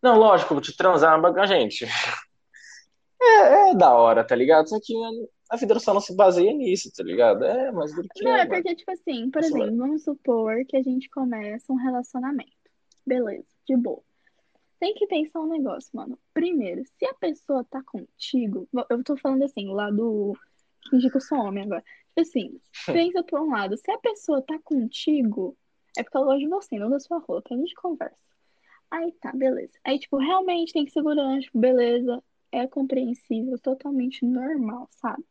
Não, 0.00 0.18
lógico, 0.18 0.60
te 0.60 0.76
transar 0.76 1.18
uma 1.18 1.30
baga- 1.30 1.46
gente. 1.46 1.86
É, 3.20 3.70
é 3.70 3.74
da 3.74 3.92
hora, 3.94 4.24
tá 4.24 4.34
ligado? 4.36 4.68
Só 4.68 4.78
que 4.82 4.94
a 5.50 5.56
vida 5.56 5.78
só 5.80 5.94
não 5.94 6.00
se 6.00 6.14
baseia 6.14 6.52
nisso, 6.52 6.90
tá 6.94 7.02
ligado? 7.02 7.44
É, 7.44 7.70
mas 7.72 7.94
do 7.94 8.02
que 8.02 8.22
Não, 8.24 8.36
é, 8.36 8.46
porque, 8.46 8.74
tipo 8.74 8.90
assim, 8.90 9.30
por 9.30 9.42
exemplo, 9.42 9.76
vamos 9.76 10.04
supor 10.04 10.64
que 10.66 10.76
a 10.76 10.82
gente 10.82 11.08
começa 11.10 11.72
um 11.72 11.76
relacionamento. 11.76 12.52
Beleza, 13.06 13.46
de 13.66 13.76
boa. 13.76 14.02
Tem 14.78 14.94
que 14.94 15.06
pensar 15.06 15.40
um 15.40 15.48
negócio, 15.48 15.90
mano. 15.94 16.18
Primeiro, 16.32 16.84
se 16.84 17.06
a 17.06 17.14
pessoa 17.14 17.64
tá 17.64 17.82
contigo, 17.82 18.68
eu 18.90 19.02
tô 19.04 19.16
falando 19.16 19.44
assim, 19.44 19.68
o 19.68 19.72
lado 19.72 20.36
fingir 20.90 21.10
que 21.10 21.16
eu 21.16 21.20
sou 21.20 21.38
homem 21.38 21.64
agora. 21.64 21.82
Tipo 22.08 22.20
assim, 22.20 22.60
pensa 22.86 23.22
por 23.22 23.40
um 23.40 23.50
lado, 23.50 23.76
se 23.76 23.90
a 23.90 23.98
pessoa 23.98 24.42
tá 24.42 24.58
contigo, 24.62 25.56
é 25.96 26.02
porque 26.02 26.16
ela 26.16 26.26
gosta 26.26 26.40
de 26.40 26.48
você, 26.48 26.78
não 26.78 26.90
da 26.90 27.00
sua 27.00 27.18
roupa, 27.18 27.54
a 27.54 27.56
gente 27.56 27.74
conversa. 27.74 28.16
Aí 28.90 29.12
tá, 29.12 29.32
beleza. 29.32 29.72
Aí, 29.84 29.98
tipo, 29.98 30.18
realmente 30.18 30.72
tem 30.72 30.86
segurança, 30.88 31.40
tipo, 31.40 31.58
beleza, 31.58 32.22
é 32.52 32.66
compreensível, 32.66 33.58
totalmente 33.58 34.24
normal, 34.24 34.88
sabe? 34.92 35.24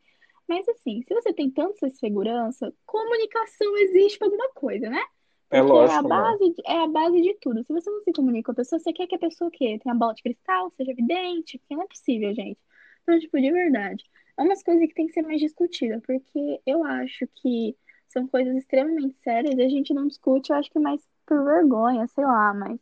Mas 0.48 0.68
assim, 0.68 1.02
se 1.04 1.14
você 1.14 1.34
tem 1.34 1.50
tanta 1.50 1.90
segurança, 1.92 2.74
comunicação 2.86 3.78
existe 3.78 4.18
pra 4.18 4.28
alguma 4.28 4.50
coisa, 4.50 4.90
né? 4.90 5.02
É 5.50 5.62
lógico, 5.62 6.00
a 6.00 6.02
mano. 6.04 6.38
base, 6.38 6.54
de- 6.54 6.62
é 6.66 6.80
a 6.84 6.88
base 6.88 7.22
de 7.22 7.34
tudo. 7.40 7.64
Se 7.64 7.74
você 7.74 7.90
não 7.90 8.02
se 8.04 8.14
comunica 8.14 8.48
com 8.48 8.52
a 8.52 8.56
pessoa, 8.56 8.80
você 8.80 8.94
quer 8.94 9.08
que 9.08 9.16
a 9.16 9.20
pessoa 9.20 9.48
o 9.50 9.52
quê? 9.52 9.80
Tenha 9.82 9.96
bola 9.96 10.14
de 10.14 10.24
cristal, 10.24 10.72
seja 10.72 10.92
evidente, 10.92 11.58
porque 11.60 11.76
não 11.76 11.84
é 11.84 11.88
possível, 11.88 12.34
gente. 12.34 12.60
Então, 13.04 13.20
tipo, 13.20 13.40
de 13.40 13.52
verdade. 13.52 14.04
É 14.38 14.44
umas 14.44 14.64
coisas 14.64 14.88
que 14.88 14.94
tem 14.96 15.08
que 15.08 15.14
ser 15.14 15.22
mais 15.22 15.40
discutida, 15.40 16.02
porque 16.06 16.62
eu 16.66 16.84
acho 16.84 17.28
que 17.36 17.78
são 18.10 18.28
coisas 18.28 18.56
extremamente 18.58 19.16
sérias 19.24 19.56
e 19.58 19.62
a 19.64 19.70
gente 19.70 19.94
não 19.94 20.08
discute, 20.08 20.52
eu 20.52 20.58
acho 20.58 20.72
que 20.72 20.80
mais 20.80 21.02
por 21.26 21.44
vergonha, 21.46 22.08
sei 22.08 22.26
lá, 22.26 22.54
mas 22.54 22.80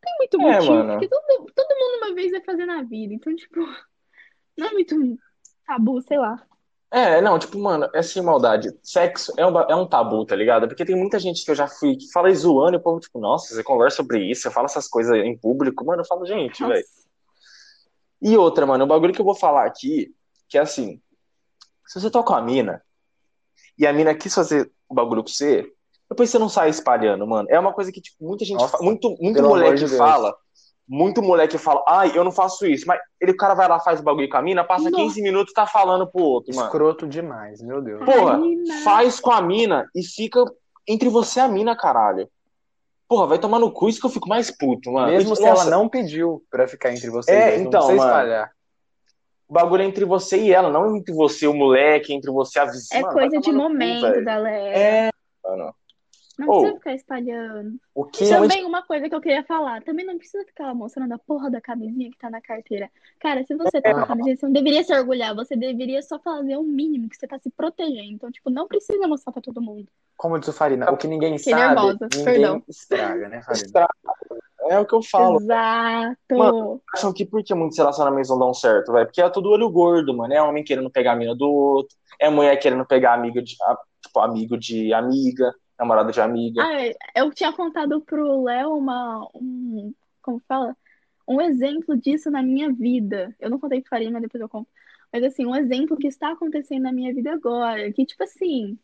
tem 0.00 0.14
muito 0.18 0.38
É, 0.38 0.40
motivo, 0.40 0.86
mano. 0.86 0.96
porque 0.96 1.08
todo, 1.08 1.46
todo 1.54 1.76
mundo 1.78 1.98
uma 2.06 2.14
vez 2.14 2.30
vai 2.32 2.40
fazer 2.42 2.66
na 2.66 2.82
vida. 2.82 3.14
Então, 3.14 3.34
tipo, 3.34 3.56
não 4.58 4.68
é 4.68 4.72
muito 4.72 4.96
tabu, 5.66 6.00
sei 6.02 6.18
lá. 6.18 6.46
É, 6.90 7.20
não, 7.20 7.38
tipo, 7.38 7.58
mano, 7.58 7.88
é 7.92 8.00
sem 8.00 8.22
maldade. 8.22 8.72
Sexo 8.82 9.32
é 9.36 9.44
um, 9.44 9.58
é 9.60 9.74
um 9.74 9.86
tabu, 9.86 10.24
tá 10.24 10.36
ligado? 10.36 10.68
Porque 10.68 10.84
tem 10.84 10.96
muita 10.96 11.18
gente 11.18 11.44
que 11.44 11.50
eu 11.50 11.54
já 11.54 11.66
fui 11.66 11.96
que 11.96 12.10
fala 12.12 12.32
zoando 12.32 12.76
e 12.76 12.78
o 12.78 12.82
povo, 12.82 13.00
tipo, 13.00 13.18
nossa, 13.18 13.54
você 13.54 13.62
conversa 13.62 13.96
sobre 13.96 14.30
isso, 14.30 14.42
você 14.42 14.50
fala 14.50 14.66
essas 14.66 14.88
coisas 14.88 15.14
em 15.16 15.36
público. 15.36 15.84
Mano, 15.84 16.02
eu 16.02 16.06
falo, 16.06 16.24
gente, 16.24 16.64
velho. 16.64 16.84
E 18.22 18.36
outra, 18.36 18.64
mano, 18.64 18.84
o 18.84 18.86
bagulho 18.86 19.12
que 19.12 19.20
eu 19.20 19.24
vou 19.24 19.34
falar 19.34 19.66
aqui, 19.66 20.14
que 20.48 20.56
é 20.56 20.60
assim, 20.60 21.00
se 21.86 22.00
você 22.00 22.10
toca 22.10 22.32
uma 22.32 22.42
mina 22.42 22.82
e 23.78 23.86
a 23.86 23.92
mina 23.92 24.14
quis 24.14 24.34
fazer 24.34 24.70
o 24.88 24.94
bagulho 24.94 25.22
com 25.22 25.28
você, 25.28 25.70
depois 26.08 26.30
você 26.30 26.38
não 26.38 26.48
sai 26.48 26.70
espalhando, 26.70 27.26
mano. 27.26 27.48
É 27.50 27.58
uma 27.58 27.72
coisa 27.72 27.90
que, 27.90 28.00
tipo, 28.00 28.24
muita 28.24 28.44
gente 28.44 28.60
Nossa, 28.60 28.72
fala, 28.72 28.84
muito, 28.84 29.16
muito 29.20 29.42
moleque 29.42 29.84
de 29.84 29.96
fala, 29.96 30.36
muito 30.88 31.20
moleque 31.22 31.58
fala, 31.58 31.82
ai, 31.86 32.12
eu 32.14 32.22
não 32.22 32.30
faço 32.30 32.64
isso, 32.66 32.86
mas 32.86 33.00
ele, 33.20 33.32
o 33.32 33.36
cara 33.36 33.54
vai 33.54 33.68
lá, 33.68 33.80
faz 33.80 34.00
o 34.00 34.02
bagulho 34.04 34.28
com 34.28 34.36
a 34.36 34.42
mina, 34.42 34.62
passa 34.62 34.90
Nossa. 34.90 35.02
15 35.04 35.22
minutos 35.22 35.50
e 35.50 35.54
tá 35.54 35.66
falando 35.66 36.06
pro 36.06 36.22
outro, 36.22 36.54
mano. 36.54 36.66
Escroto 36.68 37.06
demais, 37.06 37.60
meu 37.60 37.82
Deus. 37.82 38.04
Porra, 38.04 38.40
faz 38.84 39.18
com 39.18 39.32
a 39.32 39.40
mina 39.40 39.88
e 39.94 40.02
fica 40.04 40.44
entre 40.86 41.08
você 41.08 41.40
e 41.40 41.42
a 41.42 41.48
mina, 41.48 41.76
caralho. 41.76 42.28
Porra, 43.08 43.26
vai 43.26 43.38
tomar 43.38 43.58
no 43.58 43.70
cu, 43.70 43.88
isso 43.88 44.00
que 44.00 44.06
eu 44.06 44.10
fico 44.10 44.28
mais 44.28 44.50
puto, 44.50 44.92
mano. 44.92 45.08
Mesmo 45.12 45.32
E, 45.32 45.36
se 45.36 45.42
nossa, 45.44 45.62
ela 45.62 45.70
não 45.70 45.88
pediu 45.88 46.42
pra 46.50 46.66
ficar 46.68 46.92
entre 46.92 47.08
vocês, 47.10 47.36
É, 47.36 47.56
não 47.58 47.64
então, 47.66 47.80
precisa 47.80 47.96
mano. 47.96 48.10
espalhar. 48.10 48.50
O 49.48 49.52
bagulho 49.52 49.82
é 49.82 49.86
entre 49.86 50.04
você 50.04 50.38
e 50.38 50.52
ela, 50.52 50.68
não 50.68 50.96
entre 50.96 51.14
você, 51.14 51.46
o 51.46 51.54
moleque, 51.54 52.12
entre 52.12 52.32
você, 52.32 52.58
a 52.58 52.64
vizinha. 52.64 52.98
É 52.98 53.02
Mano, 53.02 53.14
coisa 53.14 53.38
de 53.38 53.50
cu, 53.50 53.56
momento, 53.56 54.02
velho. 54.02 54.24
galera. 54.24 54.76
É, 54.78 55.10
mano. 55.44 55.72
Não 56.38 56.48
precisa 56.48 56.74
ficar 56.74 56.94
espalhando. 56.94 57.78
O 57.94 58.04
que 58.04 58.24
E 58.24 58.28
é 58.28 58.36
também 58.36 58.64
uma 58.64 58.82
coisa 58.82 59.08
que 59.08 59.14
eu 59.14 59.20
queria 59.20 59.42
falar, 59.44 59.82
também 59.82 60.04
não 60.04 60.18
precisa 60.18 60.44
ficar 60.44 60.74
mostrando 60.74 61.12
a 61.12 61.18
porra 61.18 61.50
da 61.50 61.60
camisinha 61.60 62.10
que 62.10 62.18
tá 62.18 62.28
na 62.30 62.40
carteira. 62.40 62.90
Cara, 63.18 63.42
se 63.44 63.54
você 63.54 63.80
tá 63.80 63.94
com 63.94 64.00
a 64.00 64.06
camisinha, 64.06 64.36
você 64.36 64.46
não 64.46 64.52
deveria 64.52 64.84
se 64.84 64.92
orgulhar, 64.94 65.34
você 65.34 65.56
deveria 65.56 66.02
só 66.02 66.18
fazer 66.18 66.56
o 66.56 66.62
mínimo 66.62 67.08
que 67.08 67.16
você 67.16 67.26
tá 67.26 67.38
se 67.38 67.50
protegendo. 67.50 68.12
Então, 68.12 68.30
tipo, 68.30 68.50
não 68.50 68.68
precisa 68.68 69.08
mostrar 69.08 69.32
pra 69.32 69.42
todo 69.42 69.60
mundo. 69.62 69.88
Como 70.16 70.38
diz 70.38 70.48
o 70.48 70.52
Farina, 70.52 70.90
o 70.90 70.96
que 70.96 71.06
ninguém 71.06 71.36
Fiquei 71.38 71.54
sabe, 71.54 71.80
nervosa, 71.80 72.08
ninguém 72.08 72.24
perdão. 72.24 72.62
estraga, 72.68 73.28
né, 73.28 73.42
Farina? 73.42 73.64
estraga. 73.66 73.88
É 74.68 74.78
o 74.78 74.86
que 74.86 74.94
eu 74.94 75.02
falo. 75.02 75.36
Exato. 75.40 76.16
Mano, 76.30 76.80
Acham 76.94 77.12
que 77.12 77.24
por 77.24 77.42
que 77.44 77.54
muitos 77.54 77.78
relacionamentos 77.78 78.30
não 78.30 78.38
dão 78.38 78.54
certo, 78.54 78.92
velho? 78.92 79.06
Porque 79.06 79.20
é 79.20 79.28
tudo 79.30 79.50
olho 79.50 79.70
gordo, 79.70 80.16
mano. 80.16 80.32
É 80.32 80.42
homem 80.42 80.64
querendo 80.64 80.90
pegar 80.90 81.12
a 81.12 81.16
mina 81.16 81.34
do 81.34 81.46
outro, 81.48 81.96
é 82.18 82.28
mulher 82.30 82.56
querendo 82.56 82.84
pegar 82.86 83.14
amiga 83.14 83.42
de, 83.42 83.54
a- 83.62 83.78
tipo, 84.02 84.18
amigo 84.20 84.56
de 84.58 84.92
amiga, 84.92 85.54
namorada 85.78 86.12
de 86.12 86.20
amiga. 86.20 86.62
Ah, 86.62 87.20
eu 87.20 87.32
tinha 87.32 87.52
contado 87.52 88.00
pro 88.00 88.44
Léo 88.44 88.76
uma, 88.76 89.28
um, 89.34 89.94
como 90.22 90.40
fala? 90.40 90.76
Um 91.28 91.40
exemplo 91.40 91.96
disso 91.96 92.30
na 92.30 92.42
minha 92.42 92.72
vida. 92.72 93.34
Eu 93.40 93.50
não 93.50 93.58
contei 93.58 93.80
pro 93.80 93.90
Farinha, 93.90 94.10
mas 94.10 94.22
depois 94.22 94.40
eu 94.40 94.48
conto. 94.48 94.68
Mas 95.12 95.22
assim, 95.24 95.46
um 95.46 95.54
exemplo 95.54 95.96
que 95.96 96.06
está 96.08 96.32
acontecendo 96.32 96.82
na 96.82 96.92
minha 96.92 97.12
vida 97.14 97.32
agora, 97.32 97.92
que 97.92 98.04
tipo 98.04 98.22
assim, 98.22 98.78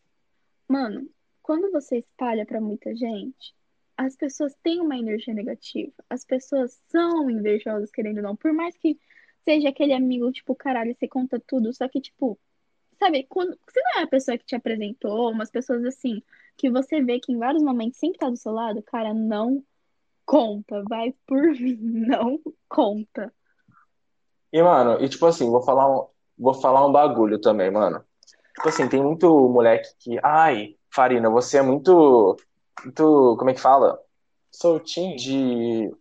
mano, 0.67 1.07
quando 1.41 1.71
você 1.71 1.97
espalha 1.97 2.45
pra 2.45 2.61
muita 2.61 2.95
gente, 2.95 3.53
as 3.97 4.15
pessoas 4.15 4.55
têm 4.63 4.81
uma 4.81 4.97
energia 4.97 5.33
negativa. 5.33 5.93
As 6.09 6.25
pessoas 6.25 6.81
são 6.87 7.29
invejosas, 7.29 7.91
querendo 7.91 8.17
ou 8.17 8.23
não. 8.23 8.35
Por 8.35 8.53
mais 8.53 8.75
que 8.77 8.97
seja 9.43 9.69
aquele 9.69 9.93
amigo, 9.93 10.31
tipo, 10.31 10.55
caralho, 10.55 10.95
você 10.95 11.07
conta 11.07 11.39
tudo, 11.45 11.73
só 11.73 11.87
que, 11.87 12.01
tipo, 12.01 12.39
sabe, 13.03 13.25
quando 13.27 13.57
você 13.67 13.81
não 13.81 14.01
é 14.01 14.03
a 14.03 14.07
pessoa 14.07 14.37
que 14.37 14.45
te 14.45 14.55
apresentou, 14.55 15.31
umas 15.31 15.51
pessoas 15.51 15.83
assim, 15.83 16.21
que 16.57 16.69
você 16.69 17.01
vê 17.01 17.19
que 17.19 17.33
em 17.33 17.37
vários 17.37 17.61
momentos 17.61 17.99
sempre 17.99 18.19
tá 18.19 18.29
do 18.29 18.37
seu 18.37 18.53
lado, 18.53 18.81
cara, 18.83 19.13
não 19.13 19.63
conta, 20.25 20.81
vai 20.87 21.13
por 21.27 21.41
mim, 21.59 21.77
não 21.81 22.39
conta. 22.69 23.33
E, 24.51 24.61
mano, 24.61 25.03
e 25.03 25.09
tipo 25.09 25.25
assim, 25.25 25.49
vou 25.49 25.61
falar 25.63 25.91
um, 25.91 26.07
vou 26.37 26.53
falar 26.53 26.85
um 26.85 26.91
bagulho 26.91 27.39
também, 27.41 27.71
mano. 27.71 28.03
Tipo 28.55 28.69
assim, 28.69 28.87
tem 28.87 29.01
muito 29.03 29.27
moleque 29.49 29.89
que, 29.99 30.19
ai, 30.23 30.75
Farina, 30.93 31.29
você 31.29 31.57
é 31.57 31.61
muito, 31.61 32.37
muito, 32.83 33.35
como 33.37 33.49
é 33.49 33.53
que 33.53 33.59
fala? 33.59 33.99
Soltinho. 34.51 35.17
De. 35.17 35.91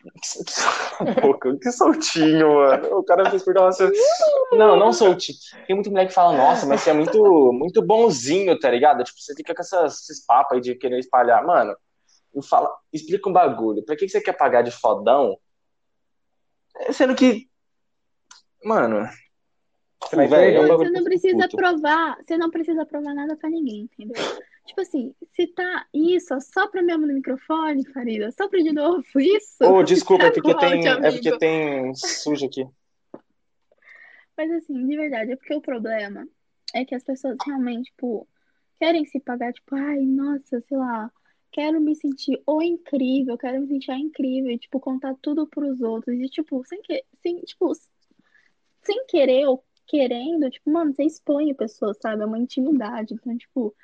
Que, 1.14 1.20
boca, 1.20 1.56
que 1.58 1.72
soltinho, 1.72 2.54
mano. 2.54 2.98
O 2.98 3.04
cara 3.04 3.30
fez 3.30 3.42
perder 3.42 3.60
uma. 3.60 3.70
Não, 4.52 4.76
não 4.76 4.92
soltinho. 4.92 5.38
Tem 5.66 5.74
muito 5.74 5.90
moleque 5.90 6.08
que 6.08 6.14
fala, 6.14 6.36
nossa, 6.36 6.66
mas 6.66 6.80
você 6.80 6.90
é 6.90 6.92
muito, 6.92 7.52
muito 7.52 7.82
bonzinho, 7.82 8.58
tá 8.58 8.70
ligado? 8.70 9.04
Tipo, 9.04 9.20
você 9.20 9.34
fica 9.34 9.54
com 9.54 9.62
essas, 9.62 10.02
esses 10.02 10.24
papos 10.24 10.56
aí 10.56 10.60
de 10.60 10.74
querer 10.74 10.98
espalhar. 10.98 11.44
Mano, 11.44 11.74
eu 12.34 12.42
falo, 12.42 12.70
explica 12.92 13.28
um 13.28 13.32
bagulho. 13.32 13.84
Pra 13.84 13.96
que 13.96 14.06
que 14.06 14.10
você 14.10 14.20
quer 14.20 14.34
pagar 14.34 14.62
de 14.62 14.70
fodão? 14.70 15.38
Sendo 16.92 17.14
que. 17.14 17.48
Mano. 18.64 19.08
Você 20.02 20.16
vai 20.16 20.54
é 20.54 20.60
um 20.60 20.68
bagulho 20.68 20.88
Você 20.88 20.98
não 20.98 21.04
precisa 21.04 21.42
puto. 21.42 21.56
provar, 21.56 22.16
você 22.26 22.38
não 22.38 22.50
precisa 22.50 22.86
provar 22.86 23.14
nada 23.14 23.36
pra 23.36 23.50
ninguém, 23.50 23.82
entendeu? 23.82 24.22
Tipo 24.70 24.82
assim, 24.82 25.12
se 25.34 25.48
tá 25.48 25.84
isso, 25.92 26.28
só 26.40 26.68
pra 26.68 26.80
mesmo 26.80 27.04
no 27.04 27.12
microfone, 27.12 27.84
Farida, 27.92 28.30
só 28.30 28.48
pra 28.48 28.60
de 28.60 28.70
novo 28.70 29.02
isso. 29.18 29.64
Ô, 29.64 29.82
desculpa, 29.82 30.26
é 30.26 30.30
porque 30.30 30.52
Volte, 30.52 30.80
tem, 30.82 30.86
é 30.86 31.10
porque 31.10 31.38
tem 31.38 31.94
sujo 31.96 32.46
aqui. 32.46 32.64
Mas 34.36 34.48
assim, 34.52 34.86
de 34.86 34.96
verdade, 34.96 35.32
é 35.32 35.36
porque 35.36 35.54
o 35.54 35.60
problema 35.60 36.24
é 36.72 36.84
que 36.84 36.94
as 36.94 37.02
pessoas 37.02 37.36
realmente, 37.44 37.90
tipo, 37.90 38.28
querem 38.78 39.04
se 39.06 39.18
pagar, 39.18 39.52
tipo, 39.52 39.74
ai, 39.74 40.02
nossa, 40.02 40.60
sei 40.60 40.78
lá, 40.78 41.10
quero 41.50 41.80
me 41.80 41.96
sentir 41.96 42.40
ou 42.46 42.62
incrível, 42.62 43.36
quero 43.36 43.60
me 43.60 43.66
sentir 43.66 43.90
incrível, 43.94 44.52
e, 44.52 44.58
tipo, 44.58 44.78
contar 44.78 45.16
tudo 45.20 45.48
pros 45.48 45.80
outros. 45.80 46.16
E, 46.16 46.28
tipo, 46.28 46.64
sem 46.64 46.80
que, 46.80 47.04
sem, 47.20 47.40
tipo, 47.40 47.72
sem 48.82 49.04
querer 49.08 49.48
ou 49.48 49.64
querendo, 49.84 50.48
tipo, 50.48 50.70
mano, 50.70 50.94
você 50.94 51.02
expõe 51.02 51.50
a 51.50 51.56
pessoa, 51.56 51.92
sabe? 51.92 52.22
É 52.22 52.26
uma 52.26 52.38
intimidade. 52.38 53.14
Então, 53.14 53.36
tipo, 53.36 53.74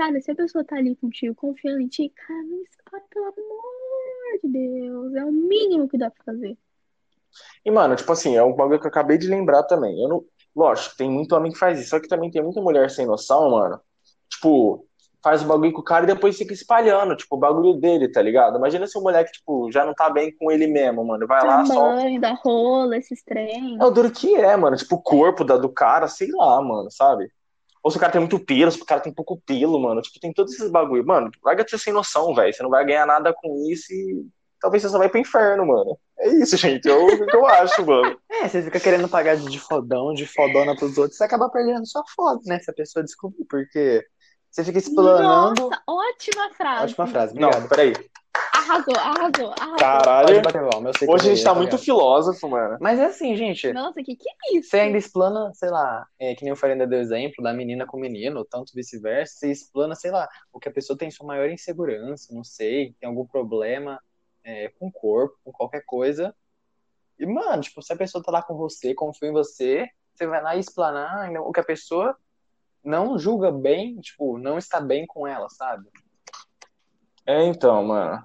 cara, 0.00 0.18
se 0.22 0.30
a 0.30 0.34
pessoa 0.34 0.64
tá 0.64 0.76
ali 0.76 0.96
contigo, 0.96 1.34
confiando 1.34 1.82
em 1.82 1.86
ti, 1.86 2.10
cara, 2.26 2.42
não 2.42 2.62
espalha, 2.62 3.04
pelo 3.10 3.26
amor 3.26 4.40
de 4.42 4.48
Deus. 4.48 5.14
É 5.14 5.24
o 5.26 5.30
mínimo 5.30 5.86
que 5.86 5.98
dá 5.98 6.10
pra 6.10 6.24
fazer. 6.24 6.56
E, 7.62 7.70
mano, 7.70 7.94
tipo 7.94 8.10
assim, 8.10 8.34
é 8.34 8.42
um 8.42 8.54
bagulho 8.54 8.80
que 8.80 8.86
eu 8.86 8.90
acabei 8.90 9.18
de 9.18 9.28
lembrar 9.28 9.64
também. 9.64 10.02
Eu 10.02 10.08
não... 10.08 10.24
Lógico, 10.56 10.96
tem 10.96 11.08
muito 11.08 11.36
homem 11.36 11.52
que 11.52 11.58
faz 11.58 11.78
isso, 11.78 11.90
só 11.90 12.00
que 12.00 12.08
também 12.08 12.30
tem 12.30 12.42
muita 12.42 12.62
mulher 12.62 12.90
sem 12.90 13.06
noção, 13.06 13.50
mano. 13.50 13.78
Tipo, 14.28 14.86
faz 15.22 15.42
o 15.42 15.46
bagulho 15.46 15.72
com 15.72 15.80
o 15.80 15.84
cara 15.84 16.04
e 16.04 16.08
depois 16.08 16.36
fica 16.36 16.52
espalhando, 16.54 17.14
tipo, 17.14 17.36
o 17.36 17.38
bagulho 17.38 17.74
dele, 17.74 18.10
tá 18.10 18.22
ligado? 18.22 18.56
Imagina 18.56 18.86
se 18.86 18.98
o 18.98 19.02
moleque, 19.02 19.30
tipo, 19.30 19.70
já 19.70 19.84
não 19.84 19.94
tá 19.94 20.08
bem 20.08 20.34
com 20.36 20.50
ele 20.50 20.66
mesmo, 20.66 21.04
mano. 21.04 21.26
Vai 21.26 21.46
lá, 21.46 21.64
só. 21.66 21.94
Da 22.18 22.32
rola, 22.32 22.96
esses 22.96 23.22
trem. 23.22 23.76
É 23.80 23.84
o 23.84 23.90
duro 23.90 24.10
que 24.10 24.34
é, 24.34 24.56
mano. 24.56 24.76
Tipo, 24.76 24.96
o 24.96 25.02
corpo 25.02 25.44
da, 25.44 25.56
do 25.56 25.68
cara, 25.68 26.08
sei 26.08 26.30
lá, 26.32 26.60
mano, 26.60 26.90
sabe? 26.90 27.30
Ou 27.82 27.90
se 27.90 27.96
o 27.96 28.00
cara 28.00 28.12
tem 28.12 28.20
muito 28.20 28.38
pelo, 28.38 28.70
se 28.70 28.80
o 28.80 28.84
cara 28.84 29.00
tem 29.00 29.12
pouco 29.12 29.40
pelo, 29.46 29.78
mano. 29.80 30.02
Tipo, 30.02 30.20
tem 30.20 30.32
todos 30.32 30.52
esses 30.52 30.70
bagulho. 30.70 31.06
Mano, 31.06 31.30
larga 31.42 31.64
de 31.64 31.70
ser 31.70 31.78
sem 31.78 31.92
noção, 31.92 32.34
velho. 32.34 32.52
Você 32.52 32.62
não 32.62 32.70
vai 32.70 32.84
ganhar 32.84 33.06
nada 33.06 33.32
com 33.32 33.66
isso 33.70 33.92
e 33.92 34.26
talvez 34.60 34.82
você 34.82 34.90
só 34.90 34.98
vai 34.98 35.08
pro 35.08 35.18
inferno, 35.20 35.66
mano. 35.66 35.98
É 36.18 36.28
isso, 36.28 36.56
gente. 36.56 36.88
É 36.88 36.94
o 36.94 37.26
que 37.26 37.36
eu 37.36 37.46
acho, 37.46 37.84
mano. 37.84 38.18
É, 38.30 38.48
você 38.48 38.62
fica 38.62 38.80
querendo 38.80 39.06
pagar 39.06 39.36
de 39.36 39.58
fodão, 39.58 40.14
de 40.14 40.26
fodona 40.26 40.74
pros 40.74 40.96
outros, 40.96 41.18
você 41.18 41.24
acaba 41.24 41.50
perdendo 41.50 41.86
sua 41.86 42.02
foda, 42.16 42.40
né? 42.46 42.58
Se 42.58 42.70
a 42.70 42.74
pessoa 42.74 43.04
descobrir, 43.04 43.44
porque 43.44 44.02
você 44.50 44.64
fica 44.64 44.78
explanando. 44.78 45.68
Nossa, 45.68 45.82
ótima 45.86 46.50
frase. 46.54 46.84
Ótima 46.84 47.06
frase, 47.06 47.34
Não, 47.34 47.48
obrigado. 47.48 47.68
peraí. 47.68 47.92
Arrasou, 48.32 48.94
arrasou, 48.96 49.50
arrasou. 49.58 49.70
Pode 49.70 49.80
Caralho. 49.80 50.42
bater 50.42 50.70
palma, 50.70 50.90
eu 50.90 50.98
sei 50.98 51.08
que 51.08 51.14
Hoje 51.14 51.30
a 51.30 51.34
gente 51.34 51.44
tá 51.44 51.50
errei, 51.50 51.62
muito 51.62 51.74
obrigado. 51.74 51.84
filósofo, 51.84 52.48
mano. 52.48 52.78
Mas 52.80 52.98
é 53.00 53.06
assim, 53.06 53.34
gente. 53.34 53.72
Nossa, 53.72 54.02
que 54.02 54.14
que 54.14 54.28
é 54.28 54.56
isso? 54.56 54.70
Você 54.70 54.80
ainda 54.80 54.98
explana, 54.98 55.52
sei 55.54 55.70
lá, 55.70 56.06
é, 56.18 56.34
que 56.34 56.44
nem 56.44 56.52
o 56.52 56.56
Farenda 56.56 56.86
deu 56.86 57.00
exemplo 57.00 57.42
da 57.42 57.52
menina 57.52 57.86
com 57.86 57.96
o 57.96 58.00
menino, 58.00 58.44
tanto 58.44 58.72
vice-versa, 58.74 59.34
você 59.34 59.50
explana, 59.50 59.94
sei 59.94 60.10
lá, 60.10 60.28
o 60.52 60.60
que 60.60 60.68
a 60.68 60.72
pessoa 60.72 60.96
tem 60.96 61.10
sua 61.10 61.26
maior 61.26 61.48
insegurança, 61.48 62.32
não 62.32 62.44
sei, 62.44 62.94
tem 63.00 63.08
algum 63.08 63.26
problema 63.26 64.00
é, 64.44 64.68
com 64.78 64.86
o 64.86 64.92
corpo, 64.92 65.36
com 65.44 65.52
qualquer 65.52 65.82
coisa. 65.84 66.34
E, 67.18 67.26
mano, 67.26 67.62
tipo, 67.62 67.82
se 67.82 67.92
a 67.92 67.96
pessoa 67.96 68.22
tá 68.22 68.30
lá 68.30 68.42
com 68.42 68.56
você, 68.56 68.94
confia 68.94 69.28
em 69.28 69.32
você, 69.32 69.88
você 70.14 70.26
vai 70.26 70.42
lá 70.42 70.54
e 70.54 70.60
explanar 70.60 71.30
o 71.40 71.52
que 71.52 71.60
a 71.60 71.64
pessoa 71.64 72.16
não 72.82 73.18
julga 73.18 73.50
bem, 73.50 73.98
tipo, 74.00 74.38
não 74.38 74.56
está 74.56 74.80
bem 74.80 75.06
com 75.06 75.26
ela, 75.26 75.48
sabe? 75.50 75.88
É, 77.30 77.44
então, 77.46 77.84
mano. 77.84 78.24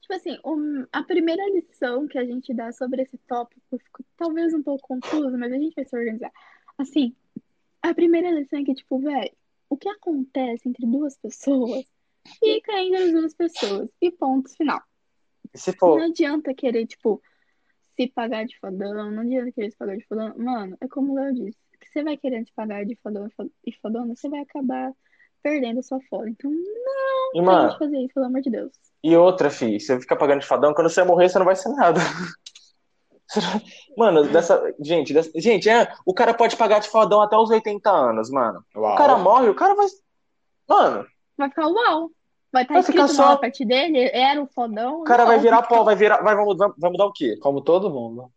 Tipo 0.00 0.14
assim, 0.14 0.38
um- 0.44 0.86
a 0.92 1.02
primeira 1.02 1.42
lição 1.50 2.06
que 2.06 2.16
a 2.18 2.24
gente 2.24 2.54
dá 2.54 2.70
sobre 2.70 3.02
esse 3.02 3.18
tópico 3.18 3.78
ficou 3.78 4.06
talvez 4.16 4.54
um 4.54 4.62
pouco 4.62 4.86
confuso, 4.86 5.36
mas 5.36 5.52
a 5.52 5.56
gente 5.56 5.74
vai 5.74 5.84
se 5.84 5.96
organizar. 5.96 6.30
Assim, 6.78 7.16
a 7.82 7.92
primeira 7.92 8.30
lição 8.30 8.60
é 8.60 8.64
que, 8.64 8.74
tipo, 8.74 9.00
velho, 9.00 9.32
o 9.68 9.76
que 9.76 9.88
acontece 9.88 10.68
entre 10.68 10.86
duas 10.86 11.16
pessoas 11.16 11.84
fica 12.38 12.78
entre 12.80 12.96
as 13.04 13.12
duas 13.12 13.34
pessoas. 13.34 13.88
E 14.00 14.10
ponto 14.12 14.54
final. 14.56 14.80
Se 15.52 15.72
for, 15.72 15.98
Não 15.98 16.06
adianta 16.06 16.54
querer, 16.54 16.86
tipo, 16.86 17.20
se 17.96 18.06
pagar 18.06 18.44
de 18.46 18.56
fodão, 18.60 19.10
não 19.10 19.22
adianta 19.22 19.50
querer 19.50 19.72
se 19.72 19.76
pagar 19.76 19.96
de 19.96 20.06
fodão. 20.06 20.32
Mano, 20.38 20.76
é 20.80 20.86
como 20.86 21.12
o 21.12 21.14
Léo 21.16 21.34
disse, 21.34 21.58
que 21.80 21.88
você 21.88 22.04
vai 22.04 22.16
querendo 22.16 22.46
se 22.46 22.52
pagar 22.52 22.84
de 22.86 22.94
fodão 23.02 23.26
e 23.26 23.30
fo- 23.30 23.50
e 23.66 23.72
fodona, 23.72 24.14
você 24.14 24.28
vai 24.28 24.40
acabar 24.40 24.92
perdendo 25.42 25.80
a 25.80 25.82
sua 25.82 25.98
foda. 26.08 26.28
Então, 26.28 26.50
não 26.50 27.30
E, 27.34 27.42
mano, 27.42 27.72
que 27.72 27.78
fazer 27.78 27.98
isso, 27.98 28.14
pelo 28.14 28.26
amor 28.26 28.40
de 28.40 28.50
Deus. 28.50 28.72
e 29.02 29.16
outra, 29.16 29.50
fi, 29.50 29.78
você 29.80 30.00
fica 30.00 30.16
pagando 30.16 30.40
de 30.40 30.46
fadão, 30.46 30.74
quando 30.74 30.88
você 30.90 31.02
morrer, 31.02 31.28
você 31.28 31.38
não 31.38 31.46
vai 31.46 31.56
ser 31.56 31.68
nada. 31.70 32.00
Mano, 33.96 34.24
dessa. 34.28 34.74
Gente, 34.80 35.12
dessa- 35.14 35.30
gente, 35.36 35.68
é, 35.68 35.92
o 36.04 36.12
cara 36.12 36.34
pode 36.34 36.56
pagar 36.56 36.80
de 36.80 36.88
fadão 36.88 37.20
até 37.20 37.36
os 37.36 37.48
80 37.50 37.88
anos, 37.90 38.28
mano. 38.30 38.64
Uau. 38.74 38.94
O 38.94 38.96
cara 38.96 39.16
morre, 39.18 39.48
o 39.48 39.54
cara 39.54 39.74
vai. 39.74 39.86
Mano, 40.68 41.06
Vai 41.38 41.48
ficar 41.48 41.68
uau. 41.68 42.10
Vai 42.52 42.62
estar 42.62 42.74
Vai 42.74 42.82
ficar 42.82 43.02
escrito 43.04 43.16
só- 43.16 43.22
na 43.22 43.30
lapete 43.30 43.64
dele, 43.64 44.10
era 44.12 44.42
o 44.42 44.46
fodão. 44.48 45.00
o 45.02 45.04
cara 45.04 45.24
vai 45.24 45.38
virar 45.38 45.62
pó, 45.62 45.84
vai 45.84 45.94
virar. 45.94 46.20
Vai, 46.22 46.34
vai 46.34 46.44
mudar, 46.44 46.72
vai 46.76 46.90
mudar 46.90 47.06
o 47.06 47.12
quê? 47.12 47.36
Como 47.40 47.60
todo 47.62 47.88
mundo. 47.88 48.30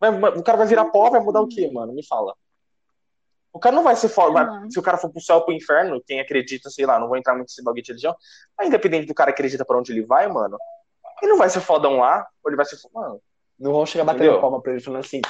Vai- 0.00 0.18
vai- 0.18 0.30
o 0.38 0.42
cara 0.42 0.56
vai 0.56 0.66
virar 0.66 0.86
pó, 0.86 1.10
vai 1.10 1.20
mudar 1.20 1.42
o 1.42 1.48
quê, 1.48 1.70
mano? 1.70 1.92
Me 1.92 2.02
fala. 2.06 2.34
O 3.58 3.60
cara 3.60 3.74
não 3.74 3.82
vai 3.82 3.96
ser 3.96 4.08
foda. 4.08 4.48
se 4.70 4.78
o 4.78 4.82
cara 4.82 4.96
for 4.96 5.10
pro 5.10 5.20
céu 5.20 5.36
ou 5.38 5.44
pro 5.44 5.52
inferno, 5.52 6.00
quem 6.06 6.20
acredita, 6.20 6.70
sei 6.70 6.86
lá, 6.86 6.96
não 7.00 7.08
vou 7.08 7.16
entrar 7.16 7.34
muito 7.34 7.48
nesse 7.48 7.60
bagulho 7.62 7.82
de 7.82 7.90
religião, 7.90 8.14
mas 8.56 8.68
independente 8.68 9.06
do 9.08 9.12
cara 9.14 9.30
acredita 9.30 9.64
pra 9.64 9.76
onde 9.76 9.90
ele 9.90 10.06
vai, 10.06 10.28
mano, 10.28 10.56
ele 11.20 11.32
não 11.32 11.38
vai 11.38 11.50
ser 11.50 11.60
fodão 11.60 11.98
lá, 11.98 12.24
ou 12.44 12.50
ele 12.50 12.56
vai 12.56 12.64
ser. 12.64 12.76
Mano, 12.94 13.20
Não 13.58 13.72
vão 13.72 13.84
chegar 13.84 14.04
batendo 14.04 14.22
Entendeu? 14.26 14.40
palma 14.40 14.62
pra 14.62 14.70
ele 14.72 14.80
falando 14.80 15.00
assim. 15.04 15.20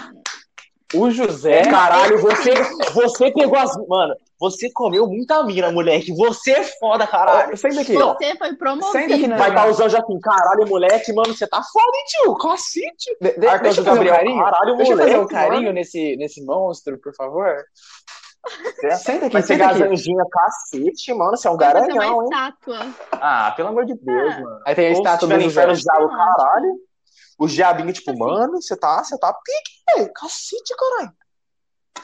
O 0.95 1.11
José. 1.11 1.61
É, 1.61 1.71
caralho, 1.71 2.19
você, 2.21 2.51
você 2.95 3.31
pegou 3.33 3.59
as. 3.59 3.75
Mano, 3.89 4.15
você 4.41 4.71
comeu 4.73 5.07
muita 5.07 5.43
mina, 5.43 5.71
moleque. 5.71 6.13
Você 6.15 6.53
é 6.53 6.63
foda, 6.65 7.07
caralho. 7.07 7.53
Ó, 7.53 7.57
Senta 7.57 7.81
aqui. 7.83 7.93
Não. 7.93 8.15
Você 8.15 8.25
foi 8.25 8.27
Senta 8.27 8.45
aqui 8.45 8.57
promovido. 8.57 9.29
na- 9.29 9.37
Vai 9.37 9.49
estar 9.51 9.69
os 9.69 9.81
anjos 9.81 9.95
assim, 10.01 10.21
caralho, 10.21 10.67
moleque, 10.67 11.13
mano, 11.13 11.35
você 11.35 11.47
tá 11.47 11.63
foda, 11.63 11.93
hein, 11.97 12.05
tio? 12.07 12.35
Cacete. 12.37 13.17
De- 13.21 13.33
deixa 13.39 13.57
eu 13.57 13.65
fazer 13.75 13.81
um 13.81 13.85
Gabriel, 13.85 14.15
carinho. 14.17 14.43
caralho, 14.45 14.77
deixa 14.77 14.93
eu 14.93 14.99
fazer 14.99 15.11
um 15.11 15.15
moleque, 15.17 15.35
carinho 15.35 15.63
mano. 15.65 15.73
nesse, 15.75 16.17
nesse 16.17 16.43
monstro, 16.45 16.99
por 16.99 17.15
favor. 17.15 17.55
Você 18.47 18.91
Senta 18.97 19.27
aqui, 19.27 19.33
vai 19.33 19.43
senta 19.43 19.67
aqui. 19.67 20.31
cacete, 20.31 21.13
mano. 21.15 21.37
Você 21.37 21.49
é 21.49 21.51
um 21.51 21.57
garanhão, 21.57 22.23
hein? 22.23 22.25
estátua. 22.25 22.79
Ah, 23.13 23.53
pelo 23.57 23.69
amor 23.69 23.85
de 23.85 23.95
Deus, 23.95 24.35
Ah. 24.35 24.41
mano. 24.41 24.61
Aí 24.67 24.75
tem 24.75 24.87
a 24.89 24.93
estátua 24.93 25.29
do 25.29 25.41
José. 25.41 25.67
o 25.67 26.07
lá, 26.07 26.17
caralho. 26.37 26.81
Os 27.39 27.53
diabinhos, 27.53 27.99
tipo, 27.99 28.11
Assim. 28.11 28.19
mano, 28.19 28.61
você 28.61 28.77
tá, 28.77 29.03
você 29.05 29.19
tá 29.19 29.33
pique, 29.33 29.97
velho. 29.99 30.13
Cacete, 30.13 30.75
caralho. 30.77 31.13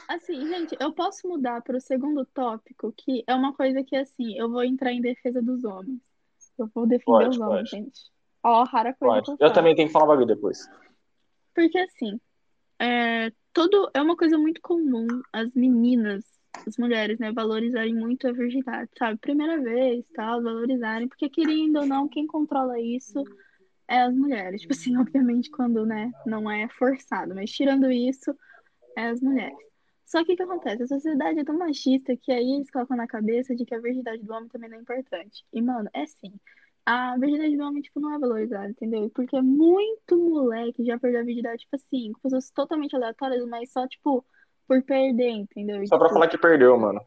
Assim, 0.07 0.47
gente, 0.47 0.77
eu 0.79 0.93
posso 0.93 1.27
mudar 1.27 1.61
para 1.61 1.77
o 1.77 1.81
segundo 1.81 2.25
tópico, 2.25 2.93
que 2.95 3.23
é 3.27 3.33
uma 3.33 3.53
coisa 3.55 3.83
que, 3.83 3.95
assim, 3.95 4.37
eu 4.37 4.49
vou 4.51 4.63
entrar 4.63 4.91
em 4.91 5.01
defesa 5.01 5.41
dos 5.41 5.63
homens. 5.63 5.99
Eu 6.59 6.69
vou 6.73 6.85
defender 6.85 7.05
Pode, 7.05 7.29
os 7.29 7.39
homens, 7.39 7.69
pode. 7.69 7.83
gente. 7.83 7.99
Ó, 8.43 8.63
rara 8.63 8.93
coisa 8.93 9.25
Pode. 9.25 9.37
eu 9.41 9.51
também 9.51 9.75
tenho 9.75 9.87
que 9.87 9.93
falar 9.93 10.05
bagulho 10.05 10.27
depois. 10.27 10.69
Porque, 11.55 11.77
assim, 11.79 12.19
é, 12.79 13.31
todo, 13.55 13.89
é 13.93 14.01
uma 14.01 14.17
coisa 14.17 14.37
muito 14.37 14.61
comum 14.61 15.07
as 15.31 15.49
meninas, 15.53 16.25
as 16.67 16.77
mulheres, 16.77 17.17
né, 17.17 17.31
valorizarem 17.31 17.95
muito 17.95 18.27
a 18.27 18.33
virgindade, 18.33 18.91
sabe? 18.99 19.17
Primeira 19.17 19.59
vez, 19.61 20.05
tal, 20.13 20.43
valorizarem, 20.43 21.07
porque 21.07 21.29
querendo 21.29 21.77
ou 21.79 21.85
não, 21.85 22.07
quem 22.07 22.27
controla 22.27 22.77
isso 22.79 23.23
é 23.87 24.01
as 24.01 24.13
mulheres. 24.13 24.61
Tipo 24.61 24.73
assim, 24.73 24.95
obviamente 24.99 25.49
quando, 25.49 25.85
né, 25.85 26.11
não 26.25 26.51
é 26.51 26.67
forçado, 26.67 27.33
mas 27.33 27.49
tirando 27.49 27.89
isso, 27.89 28.35
é 28.97 29.07
as 29.07 29.21
mulheres. 29.21 29.57
Só 30.05 30.23
que 30.23 30.33
o 30.33 30.35
que 30.35 30.43
acontece? 30.43 30.83
A 30.83 30.87
sociedade 30.87 31.39
é 31.39 31.43
tão 31.45 31.57
machista 31.57 32.15
que 32.15 32.31
aí 32.31 32.55
eles 32.57 32.69
colocam 32.69 32.97
na 32.97 33.07
cabeça 33.07 33.55
de 33.55 33.65
que 33.65 33.73
a 33.73 33.79
virgindade 33.79 34.21
do 34.21 34.33
homem 34.33 34.49
também 34.49 34.69
não 34.69 34.77
é 34.77 34.81
importante. 34.81 35.45
E, 35.51 35.61
mano, 35.61 35.89
é 35.93 36.05
sim. 36.05 36.33
A 36.85 37.17
virgindade 37.17 37.57
do 37.57 37.63
homem, 37.63 37.81
tipo, 37.81 37.99
não 37.99 38.13
é 38.13 38.19
valorizada, 38.19 38.69
entendeu? 38.69 39.09
Porque 39.09 39.41
muito 39.41 40.17
moleque 40.17 40.85
já 40.85 40.99
perdeu 40.99 41.21
a 41.21 41.23
virgindade, 41.23 41.63
tipo 41.63 41.75
assim, 41.75 42.11
com 42.11 42.21
pessoas 42.21 42.51
totalmente 42.51 42.95
aleatórias, 42.95 43.43
mas 43.47 43.71
só, 43.71 43.87
tipo, 43.87 44.23
por 44.67 44.83
perder, 44.83 45.29
entendeu? 45.31 45.81
E, 45.81 45.87
Só 45.87 45.97
pra 45.97 46.07
tipo, 46.07 46.13
falar 46.19 46.27
que 46.29 46.37
perdeu, 46.37 46.77
mano. 46.79 47.01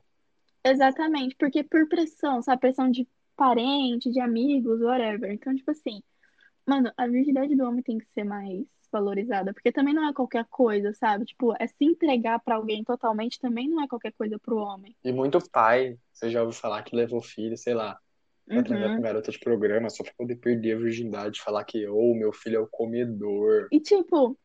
Exatamente, 0.65 1.37
porque 1.39 1.63
por 1.63 1.89
pressão, 1.89 2.43
sabe? 2.43 2.61
Pressão 2.61 2.91
de 2.91 3.07
parente, 3.37 4.11
de 4.11 4.21
amigos, 4.21 4.81
whatever. 4.81 5.33
Então, 5.33 5.55
tipo 5.55 5.71
assim, 5.71 6.03
mano, 6.67 6.93
a 6.97 7.07
virgindade 7.07 7.55
do 7.55 7.65
homem 7.65 7.83
tem 7.83 7.99
que 7.99 8.07
ser 8.07 8.25
mais 8.25 8.67
valorizada, 8.91 9.53
porque 9.53 9.71
também 9.71 9.95
não 9.95 10.09
é 10.09 10.13
qualquer 10.13 10.45
coisa, 10.47 10.93
sabe? 10.93 11.25
Tipo, 11.27 11.55
é 11.59 11.67
se 11.67 11.85
entregar 11.85 12.39
pra 12.41 12.57
alguém 12.57 12.83
totalmente 12.83 13.39
também 13.39 13.69
não 13.69 13.83
é 13.83 13.87
qualquer 13.87 14.13
coisa 14.13 14.39
pro 14.39 14.57
homem. 14.57 14.95
E 15.05 15.13
muito 15.13 15.39
pai, 15.51 15.99
você 16.13 16.31
já 16.31 16.43
ouviu 16.43 16.59
falar 16.59 16.83
que 16.83 16.97
levou 16.97 17.21
filho, 17.21 17.57
sei 17.57 17.75
lá, 17.75 17.99
pra 18.49 18.63
transar 18.63 18.89
com 18.91 18.95
Uhum. 18.97 19.01
garota 19.03 19.31
de 19.31 19.39
programa 19.39 19.91
só 19.91 20.03
pra 20.03 20.13
poder 20.17 20.37
perder 20.37 20.77
a 20.77 20.79
virgindade, 20.79 21.41
falar 21.43 21.65
que, 21.65 21.87
ô, 21.87 22.15
meu 22.15 22.33
filho 22.33 22.57
é 22.57 22.61
o 22.61 22.67
comedor. 22.67 23.69
E 23.71 23.79
tipo, 23.81 24.37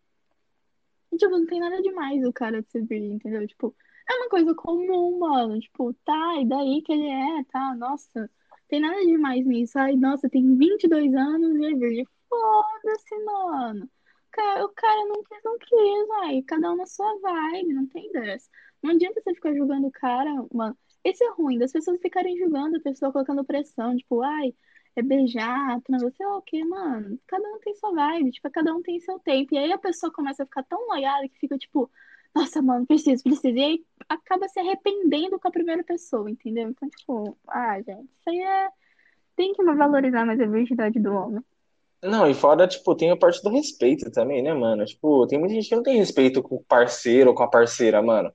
e, 1.11 1.17
tipo, 1.17 1.31
não 1.31 1.45
tem 1.45 1.59
nada 1.59 1.81
demais 1.81 2.25
o 2.25 2.33
cara 2.33 2.61
de 2.61 2.69
ser 2.71 2.83
virgem, 2.85 3.13
entendeu? 3.13 3.47
Tipo, 3.47 3.75
é 4.09 4.13
uma 4.15 4.29
coisa 4.29 4.53
comum, 4.55 5.19
mano. 5.19 5.59
Tipo, 5.59 5.93
tá, 6.05 6.35
e 6.41 6.45
daí 6.45 6.81
que 6.81 6.91
ele 6.91 7.07
é, 7.07 7.43
tá, 7.51 7.75
nossa, 7.75 8.29
tem 8.67 8.79
nada 8.79 8.99
demais 9.05 9.45
nisso. 9.45 9.77
Ai, 9.77 9.95
nossa, 9.95 10.29
tem 10.29 10.55
22 10.57 11.13
anos 11.13 11.55
e 11.55 11.65
é 11.65 11.75
virgem. 11.75 12.07
Foda-se, 12.29 13.15
mano. 13.23 13.89
Ca- 14.31 14.65
O 14.65 14.69
cara 14.69 15.05
não 15.05 15.23
quis, 15.23 15.39
não 15.45 15.57
quis, 15.59 16.09
ai, 16.23 16.41
cada 16.41 16.71
um 16.71 16.75
na 16.77 16.85
sua 16.87 17.13
vibe, 17.19 17.73
não 17.73 17.85
tem 17.87 18.11
dessa. 18.11 18.49
Não 18.81 18.91
adianta 18.91 19.21
você 19.21 19.33
ficar 19.35 19.53
julgando 19.53 19.87
o 19.87 19.91
cara, 19.91 20.29
mano. 20.51 20.75
Esse 21.03 21.23
é 21.23 21.31
ruim, 21.31 21.57
das 21.57 21.71
pessoas 21.71 21.99
ficarem 22.01 22.37
julgando 22.37 22.77
a 22.77 22.79
pessoa, 22.79 23.11
colocando 23.11 23.43
pressão, 23.43 23.95
tipo, 23.97 24.21
ai, 24.21 24.53
é 24.95 25.01
beijar, 25.01 25.81
transar, 25.81 26.11
sei 26.13 26.25
lá 26.25 26.37
o 26.37 26.41
que, 26.41 26.63
mano. 26.63 27.19
Cada 27.27 27.47
um 27.49 27.59
tem 27.59 27.75
sua 27.75 27.91
vibe, 27.93 28.31
tipo, 28.31 28.49
cada 28.51 28.73
um 28.73 28.81
tem 28.81 28.99
seu 28.99 29.19
tempo. 29.19 29.53
E 29.55 29.57
aí 29.57 29.71
a 29.71 29.77
pessoa 29.77 30.11
começa 30.11 30.43
a 30.43 30.45
ficar 30.45 30.63
tão 30.63 30.87
noiada 30.87 31.27
que 31.27 31.39
fica, 31.39 31.57
tipo, 31.57 31.89
nossa, 32.35 32.61
mano, 32.61 32.85
preciso, 32.85 33.23
preciso. 33.23 33.55
E 33.57 33.63
aí 33.63 33.85
acaba 34.09 34.47
se 34.47 34.59
arrependendo 34.59 35.39
com 35.39 35.47
a 35.47 35.51
primeira 35.51 35.83
pessoa, 35.83 36.29
entendeu? 36.29 36.69
Então, 36.69 36.89
tipo, 36.89 37.37
ah, 37.47 37.77
gente, 37.81 38.05
isso 38.19 38.29
aí 38.29 38.39
é. 38.41 38.69
Tem 39.35 39.53
que 39.53 39.63
valorizar 39.63 40.25
mais 40.25 40.39
a 40.39 40.45
virgindade 40.45 40.99
do 40.99 41.13
homem. 41.13 41.43
Não, 42.03 42.29
e 42.29 42.33
fora, 42.33 42.67
tipo, 42.67 42.93
tem 42.95 43.11
a 43.11 43.17
parte 43.17 43.41
do 43.41 43.49
respeito 43.49 44.11
também, 44.11 44.43
né, 44.43 44.53
mano? 44.53 44.83
Tipo, 44.85 45.25
tem 45.25 45.39
muita 45.39 45.55
gente 45.55 45.69
que 45.69 45.75
não 45.75 45.83
tem 45.83 45.97
respeito 45.97 46.43
com 46.43 46.55
o 46.55 46.63
parceiro 46.65 47.29
ou 47.29 47.35
com 47.35 47.43
a 47.43 47.47
parceira, 47.47 48.01
mano. 48.01 48.29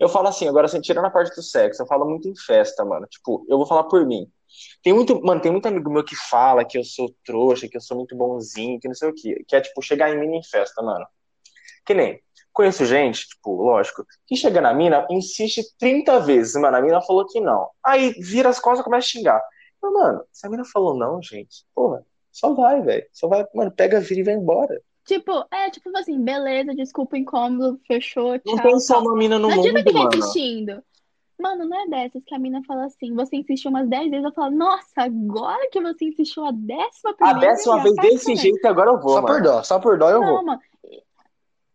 Eu 0.00 0.08
falo 0.08 0.26
assim, 0.26 0.48
agora, 0.48 0.66
assim, 0.66 0.80
tirando 0.80 1.04
a 1.04 1.10
parte 1.10 1.32
do 1.36 1.42
sexo, 1.42 1.82
eu 1.82 1.86
falo 1.86 2.04
muito 2.04 2.28
em 2.28 2.34
festa, 2.34 2.84
mano. 2.84 3.06
Tipo, 3.06 3.46
eu 3.48 3.56
vou 3.56 3.66
falar 3.66 3.84
por 3.84 4.04
mim. 4.04 4.26
Tem 4.82 4.92
muito, 4.92 5.22
mano, 5.22 5.40
tem 5.40 5.52
muito 5.52 5.66
amigo 5.66 5.88
meu 5.88 6.04
que 6.04 6.16
fala 6.16 6.64
que 6.64 6.76
eu 6.76 6.82
sou 6.84 7.14
trouxa, 7.24 7.68
que 7.68 7.76
eu 7.76 7.80
sou 7.80 7.96
muito 7.96 8.16
bonzinho, 8.16 8.80
que 8.80 8.88
não 8.88 8.94
sei 8.94 9.08
o 9.08 9.14
quê. 9.14 9.44
Que 9.46 9.54
é, 9.54 9.60
tipo, 9.60 9.80
chegar 9.80 10.10
em 10.10 10.18
mim 10.18 10.36
em 10.36 10.42
festa, 10.42 10.82
mano. 10.82 11.06
Que 11.86 11.94
nem, 11.94 12.20
conheço 12.52 12.84
gente, 12.84 13.28
tipo, 13.28 13.54
lógico, 13.62 14.04
que 14.26 14.36
chega 14.36 14.60
na 14.60 14.74
mina, 14.74 15.06
insiste 15.10 15.62
30 15.78 16.18
vezes, 16.20 16.54
mano, 16.54 16.76
a 16.76 16.82
mina 16.82 17.00
falou 17.02 17.26
que 17.26 17.40
não. 17.40 17.70
Aí 17.84 18.12
vira 18.20 18.48
as 18.48 18.58
costas 18.58 18.80
e 18.80 18.84
começa 18.84 19.06
a 19.06 19.10
xingar. 19.10 19.42
Eu, 19.82 19.92
mano, 19.92 20.24
se 20.32 20.46
a 20.46 20.50
mina 20.50 20.64
falou 20.64 20.96
não, 20.96 21.20
gente, 21.22 21.64
porra, 21.74 22.04
só 22.32 22.54
vai, 22.54 22.80
velho. 22.82 23.06
Só 23.12 23.28
vai, 23.28 23.46
mano, 23.54 23.70
pega 23.70 23.98
a 23.98 24.00
vida 24.00 24.20
e 24.20 24.24
vai 24.24 24.34
embora. 24.34 24.82
Tipo, 25.04 25.44
é 25.50 25.68
tipo 25.70 25.90
assim, 25.96 26.20
beleza, 26.20 26.74
desculpa 26.74 27.16
o 27.16 27.18
incômodo, 27.18 27.80
fechou, 27.86 28.32
Não 28.46 28.54
tchau, 28.54 28.62
tem 28.62 28.78
só 28.80 29.00
uma 29.00 29.16
mina 29.16 29.38
no 29.38 29.48
Não 29.48 29.56
mundo, 29.56 29.78
ficar 29.78 29.92
mano. 29.92 30.16
insistindo. 30.16 30.82
Mano, 31.40 31.68
não 31.68 31.76
é 31.76 31.88
dessas 31.88 32.22
que 32.24 32.34
a 32.34 32.38
mina 32.38 32.62
fala 32.64 32.84
assim, 32.84 33.12
você 33.14 33.36
insistiu 33.36 33.70
umas 33.70 33.88
10 33.88 34.08
vezes, 34.10 34.24
eu 34.24 34.32
falo, 34.32 34.54
nossa, 34.54 35.02
agora 35.02 35.68
que 35.72 35.80
você 35.80 36.04
insistiu 36.04 36.44
a 36.44 36.52
décima 36.52 37.10
A 37.10 37.14
primeira, 37.14 37.40
décima 37.40 37.76
já 37.78 37.82
vez 37.82 37.94
tá 37.96 38.02
desse 38.02 38.36
jeito, 38.36 38.64
agora 38.64 38.90
eu 38.90 39.00
vou, 39.00 39.14
Só 39.14 39.20
por 39.22 39.28
mano. 39.30 39.44
dó, 39.44 39.62
só 39.64 39.78
por 39.80 39.98
dó 39.98 40.08
eu 40.10 40.20
Não, 40.20 40.26
vou. 40.34 40.44
mano. 40.44 40.60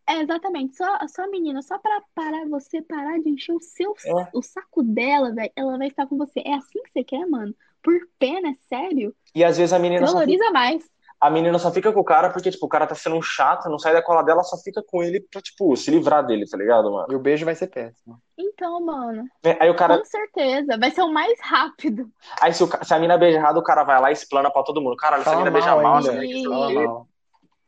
É 0.10 0.22
exatamente, 0.22 0.78
só, 0.78 0.86
só 1.10 1.24
a 1.24 1.28
menina, 1.28 1.62
só 1.62 1.78
pra 1.78 2.02
parar 2.16 2.48
você 2.48 2.82
parar 2.82 3.20
de 3.20 3.30
encher 3.30 3.52
o 3.54 3.60
seu 3.60 3.94
É. 4.06 4.30
o 4.34 4.42
saco 4.42 4.82
dela, 4.82 5.34
velho, 5.34 5.52
ela 5.54 5.78
vai 5.78 5.88
estar 5.90 6.08
com 6.08 6.16
você. 6.18 6.42
É 6.46 6.54
assim 6.54 6.82
que 6.82 6.92
você 6.92 7.04
quer, 7.04 7.28
mano? 7.28 7.54
Por 7.88 8.02
pena, 8.20 8.50
é 8.50 8.56
sério? 8.68 9.16
E 9.34 9.46
às 9.46 9.58
vezes 9.58 9.72
a 9.72 9.80
menina 9.80 10.06
só 10.06 10.20
fica, 10.20 10.26
Valoriza 10.26 10.52
mais. 10.52 10.84
a 11.22 11.30
menina 11.30 11.58
só 11.58 11.72
fica 11.72 11.94
com 11.94 12.02
o 12.02 12.04
cara 12.04 12.30
porque, 12.32 12.52
tipo, 12.52 12.66
o 12.66 12.70
cara 12.70 12.86
tá 12.86 12.94
sendo 12.96 13.16
um 13.16 13.22
chato, 13.22 13.70
não 13.70 13.80
sai 13.80 13.94
da 13.94 14.02
cola 14.02 14.24
dela, 14.24 14.44
só 14.44 14.58
fica 14.58 14.84
com 14.86 15.02
ele 15.02 15.22
pra, 15.32 15.42
tipo, 15.42 15.74
se 15.78 15.90
livrar 15.90 16.26
dele, 16.26 16.46
tá 16.46 16.58
ligado, 16.58 16.92
mano? 16.92 17.08
E 17.10 17.16
o 17.16 17.20
beijo 17.20 17.46
vai 17.46 17.56
ser 17.56 17.68
péssimo. 17.68 18.22
Então, 18.38 18.84
mano, 18.84 19.24
Aí 19.58 19.70
o 19.70 19.76
cara, 19.76 20.00
com 20.00 20.04
certeza, 20.06 20.78
vai 20.78 20.92
ser 20.92 21.02
o 21.02 21.14
mais 21.14 21.40
rápido. 21.42 22.10
aí 22.42 22.54
se, 22.54 22.62
o 22.62 22.68
se 22.84 22.94
a 22.94 23.00
mina 23.00 23.18
beija 23.18 23.38
errado, 23.38 23.58
o 23.58 23.64
cara 23.64 23.86
vai 23.86 24.02
lá 24.02 24.10
e 24.10 24.14
explana 24.14 24.52
pra 24.52 24.64
todo 24.64 24.82
mundo. 24.82 24.98
Caralho, 24.98 25.22
essa 25.22 25.30
Fala 25.32 25.44
mina 25.46 25.52
beija 25.52 25.76
mal 25.78 26.00
essa 26.00 26.12
mina 26.12 26.22
dele. 26.68 26.88
mal. 26.88 27.08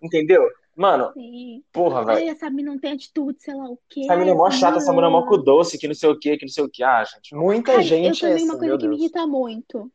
Entendeu? 0.04 0.44
Mano, 0.76 1.12
Sim. 1.14 1.62
porra, 1.74 2.06
velho. 2.06 2.30
Essa 2.30 2.50
mina 2.50 2.72
não 2.72 2.80
tem 2.80 2.94
atitude, 2.94 3.38
sei 3.42 3.54
lá 3.54 3.66
o 3.66 3.78
quê. 3.90 4.02
Essa 4.04 4.16
mina 4.16 4.32
é 4.32 4.34
mó 4.34 4.50
chata, 4.50 4.78
essa 4.78 4.94
mina 4.94 5.08
é 5.08 5.10
mó 5.10 5.26
cu 5.26 5.38
doce, 5.38 5.78
que 5.78 5.88
não 5.90 5.94
sei 5.96 6.10
o 6.10 6.18
que, 6.18 6.38
que 6.38 6.46
não 6.46 6.52
sei 6.52 6.64
o 6.64 6.70
que. 6.70 6.82
Ah, 6.84 7.04
gente. 7.04 7.36
Muita 7.36 7.72
Ai, 7.74 7.78
eu 7.80 7.84
gente 7.84 8.26
é 8.26 8.30
também, 8.30 8.46
uma 8.46 8.54
assim, 8.54 8.60
coisa 8.62 8.78
que 8.78 8.88
me 8.88 8.96
irrita 8.96 9.28
muito. 9.28 9.92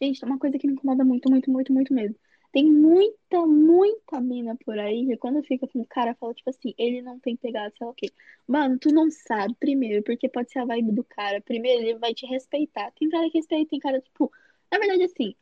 Gente, 0.00 0.24
uma 0.24 0.38
coisa 0.38 0.58
que 0.58 0.66
me 0.66 0.74
incomoda 0.74 1.04
muito, 1.04 1.30
muito, 1.30 1.50
muito, 1.50 1.72
muito 1.72 1.94
mesmo. 1.94 2.16
Tem 2.52 2.70
muita, 2.70 3.46
muita 3.46 4.20
mina 4.20 4.56
por 4.64 4.78
aí 4.78 5.06
que 5.06 5.16
quando 5.18 5.42
fica 5.42 5.66
com 5.68 5.80
o 5.80 5.86
cara, 5.86 6.14
fala 6.14 6.32
tipo 6.34 6.48
assim, 6.50 6.74
ele 6.78 7.02
não 7.02 7.18
tem 7.20 7.36
pegado, 7.36 7.74
sei 7.76 7.86
lá 7.86 7.92
o 7.92 7.94
quê. 7.94 8.12
Mano, 8.46 8.78
tu 8.78 8.90
não 8.92 9.10
sabe, 9.10 9.54
primeiro, 9.60 10.02
porque 10.02 10.28
pode 10.28 10.50
ser 10.50 10.60
a 10.60 10.64
vibe 10.64 10.92
do 10.92 11.04
cara. 11.04 11.40
Primeiro, 11.42 11.82
ele 11.82 11.98
vai 11.98 12.14
te 12.14 12.26
respeitar. 12.26 12.90
Tem 12.92 13.08
cara 13.08 13.28
que 13.30 13.38
respeita, 13.38 13.70
tem 13.70 13.78
cara, 13.80 14.00
tipo. 14.00 14.30
Na 14.70 14.78
verdade, 14.78 15.04
assim, 15.04 15.34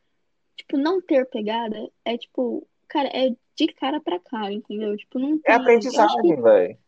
tipo, 0.57 0.77
não 0.79 1.01
ter 1.03 1.27
pegada 1.31 1.91
é 2.05 2.19
tipo. 2.19 2.67
Cara, 2.89 3.09
é 3.09 3.35
de 3.57 3.69
cara 3.75 4.01
pra 4.01 4.21
cara, 4.21 4.53
entendeu? 4.53 4.97
Tipo, 4.97 5.19
não 5.19 5.41
É 5.45 5.53
tem. 5.53 5.53
Que 5.53 5.53
aprendizagem, 5.53 6.43
velho. 6.43 6.79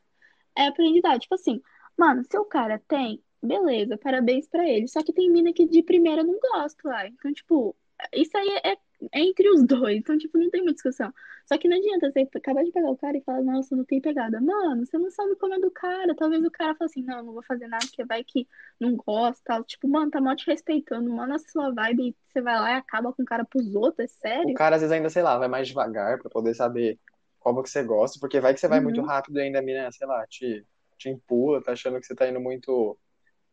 é 0.57 0.67
aprendizado. 0.67 1.21
Tipo 1.21 1.35
assim, 1.35 1.61
mano, 1.97 2.23
se 2.25 2.37
o 2.39 2.45
cara 2.45 2.79
tem, 2.89 3.23
beleza, 3.42 3.96
parabéns 3.99 4.46
pra 4.49 4.68
ele. 4.68 4.88
Só 4.88 5.03
que 5.03 5.12
tem 5.12 5.31
mina 5.31 5.53
que 5.53 5.66
de 5.66 5.83
primeira 5.83 6.22
não 6.25 6.38
gosto, 6.40 6.87
lá. 6.88 7.07
Então, 7.07 7.33
tipo, 7.33 7.77
isso 8.12 8.37
aí 8.37 8.49
é, 8.64 8.72
é 8.72 9.20
entre 9.20 9.49
os 9.51 9.64
dois. 9.66 9.99
Então, 9.99 10.18
tipo, 10.18 10.38
não 10.38 10.51
tem 10.51 10.61
muita 10.62 10.75
discussão. 10.75 11.12
Só 11.46 11.57
que 11.59 11.68
não 11.68 11.77
adianta 11.77 12.11
você 12.11 12.29
acabar 12.37 12.64
de 12.64 12.72
pegar 12.72 12.90
o 12.90 12.96
cara 12.96 13.16
e 13.16 13.22
falar, 13.22 13.42
nossa, 13.42 13.77
não 13.77 13.85
tem 13.85 14.01
pegada. 14.01 14.40
Mano, 14.40 14.85
você 14.85 14.99
não 14.99 15.11
sabe 15.11 15.37
como 15.37 15.55
é 15.55 15.61
do 15.61 15.70
cara. 15.70 16.14
Talvez 16.16 16.44
o 16.44 16.51
cara 16.51 16.75
fale 16.75 16.90
assim, 16.90 17.03
não, 17.03 17.22
não 17.25 17.33
vou 17.33 17.42
fazer 17.44 17.68
nada, 17.68 17.87
porque 17.87 18.05
vai 18.05 18.25
que 18.25 18.49
não 18.81 18.96
gosta. 18.96 19.62
Tipo, 19.64 19.88
mano, 19.88 20.11
tá 20.11 20.20
mal 20.20 20.35
te 20.37 20.46
respeitando, 20.46 21.09
mano, 21.12 21.35
a 21.35 21.38
sua 21.38 21.72
vibe, 21.72 22.09
e 22.11 22.16
você 22.33 22.40
vai 22.42 22.57
lá 22.59 22.70
e 22.72 22.75
acaba 22.75 23.12
com 23.12 23.22
o 23.22 23.27
cara 23.27 23.44
pros 23.44 23.75
outros, 23.75 24.05
é 24.05 24.09
O 24.42 24.51
sério? 24.53 24.53
cara 24.53 24.77
às 24.77 24.83
vezes 24.83 24.92
ainda, 24.92 25.11
sei 25.11 25.22
lá, 25.22 25.38
vai 25.38 25.49
mais 25.49 25.68
devagar 25.68 26.18
pra 26.18 26.31
poder 26.31 26.55
saber 26.55 26.99
como 27.38 27.62
que 27.62 27.70
você 27.70 27.83
gosta, 27.83 28.18
porque 28.20 28.40
vai 28.40 28.55
que 28.55 28.61
você 28.61 28.68
vai 28.68 28.81
muito 28.81 29.01
Uhum. 29.01 29.07
rápido 29.07 29.38
e 29.38 29.42
ainda 29.42 29.59
a 29.59 29.62
mina, 29.62 29.90
sei 29.92 30.07
lá, 30.07 30.27
te, 30.27 30.66
te 30.99 31.09
empurra, 31.11 31.62
tá 31.62 31.72
achando 31.72 31.99
que 32.01 32.07
você 32.07 32.14
tá 32.14 32.29
indo 32.29 32.40
muito, 32.40 32.99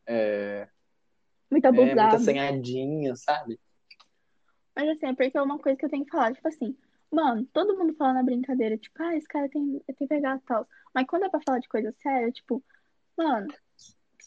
é, 0.07 0.67
Muito 1.49 1.65
é, 1.65 1.71
muito 1.71 1.91
abusado. 1.91 2.15
assanhadinha, 2.15 3.15
sabe? 3.15 3.59
Mas 4.75 4.89
assim, 4.89 5.07
é 5.07 5.13
porque 5.13 5.37
é 5.37 5.41
uma 5.41 5.59
coisa 5.59 5.77
que 5.77 5.85
eu 5.85 5.89
tenho 5.89 6.05
que 6.05 6.11
falar, 6.11 6.33
tipo 6.33 6.47
assim, 6.47 6.75
mano, 7.11 7.47
todo 7.53 7.77
mundo 7.77 7.93
fala 7.93 8.13
na 8.13 8.23
brincadeira, 8.23 8.77
tipo, 8.77 9.01
ah, 9.03 9.15
esse 9.15 9.27
cara 9.27 9.47
tem, 9.49 9.79
tem 9.97 10.07
pegado 10.07 10.41
tal. 10.45 10.67
Mas 10.93 11.05
quando 11.07 11.25
é 11.25 11.29
pra 11.29 11.41
falar 11.45 11.59
de 11.59 11.69
coisa 11.69 11.91
séria, 12.01 12.31
tipo, 12.31 12.63
mano, 13.15 13.47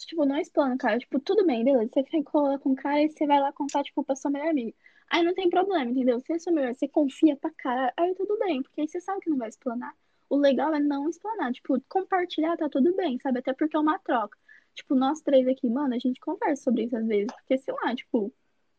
tipo, 0.06 0.24
não 0.24 0.36
explana, 0.38 0.76
cara. 0.76 0.98
Tipo, 0.98 1.18
tudo 1.20 1.44
bem, 1.44 1.64
beleza. 1.64 1.90
Você 1.92 2.04
ficou 2.04 2.58
com 2.58 2.72
o 2.72 2.76
cara 2.76 3.02
e 3.02 3.08
você 3.08 3.26
vai 3.26 3.40
lá 3.40 3.52
contar, 3.52 3.82
tipo, 3.82 4.04
pra 4.04 4.16
sua 4.16 4.30
melhor 4.30 4.48
amiga. 4.50 4.74
Aí 5.10 5.22
não 5.22 5.34
tem 5.34 5.48
problema, 5.48 5.90
entendeu? 5.90 6.20
Se 6.20 6.32
é 6.32 6.38
sua 6.38 6.52
melhor, 6.52 6.74
você 6.74 6.88
confia 6.88 7.36
pra 7.36 7.50
cara, 7.56 7.92
aí 7.96 8.14
tudo 8.14 8.38
bem, 8.38 8.62
porque 8.62 8.80
aí 8.80 8.88
você 8.88 9.00
sabe 9.00 9.20
que 9.20 9.30
não 9.30 9.38
vai 9.38 9.48
explanar. 9.48 9.94
O 10.28 10.36
legal 10.36 10.74
é 10.74 10.80
não 10.80 11.08
explanar, 11.08 11.52
tipo, 11.52 11.80
compartilhar 11.88 12.56
tá 12.56 12.68
tudo 12.68 12.94
bem, 12.96 13.18
sabe? 13.20 13.38
Até 13.38 13.52
porque 13.52 13.76
é 13.76 13.80
uma 13.80 13.98
troca. 14.00 14.36
Tipo, 14.76 14.94
nós 14.94 15.20
três 15.22 15.48
aqui, 15.48 15.68
mano, 15.68 15.94
a 15.94 15.98
gente 15.98 16.20
conversa 16.20 16.62
sobre 16.62 16.84
isso 16.84 16.96
às 16.96 17.06
vezes, 17.06 17.32
porque 17.32 17.58
sei 17.58 17.74
lá, 17.74 17.94
tipo, 17.94 18.32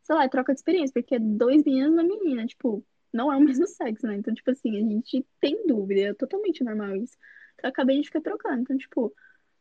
sei 0.03 0.15
lá, 0.15 0.23
é 0.23 0.29
troca 0.29 0.53
de 0.53 0.59
experiência, 0.59 0.93
porque 0.93 1.15
é 1.15 1.19
dois 1.19 1.63
meninos 1.65 1.89
e 1.89 1.93
uma 1.93 2.03
menina, 2.03 2.45
tipo, 2.45 2.85
não 3.11 3.33
é 3.33 3.35
o 3.35 3.41
mesmo 3.41 3.67
sexo, 3.67 4.07
né? 4.07 4.15
Então, 4.15 4.33
tipo 4.33 4.51
assim, 4.51 4.77
a 4.77 4.79
gente 4.79 5.25
tem 5.41 5.65
dúvida, 5.67 6.01
é 6.01 6.13
totalmente 6.13 6.63
normal 6.63 6.95
isso. 6.95 7.17
Então, 7.55 7.69
acabei 7.69 7.99
de 7.99 8.07
ficar 8.07 8.21
trocando. 8.21 8.61
Então, 8.61 8.77
tipo, 8.77 9.13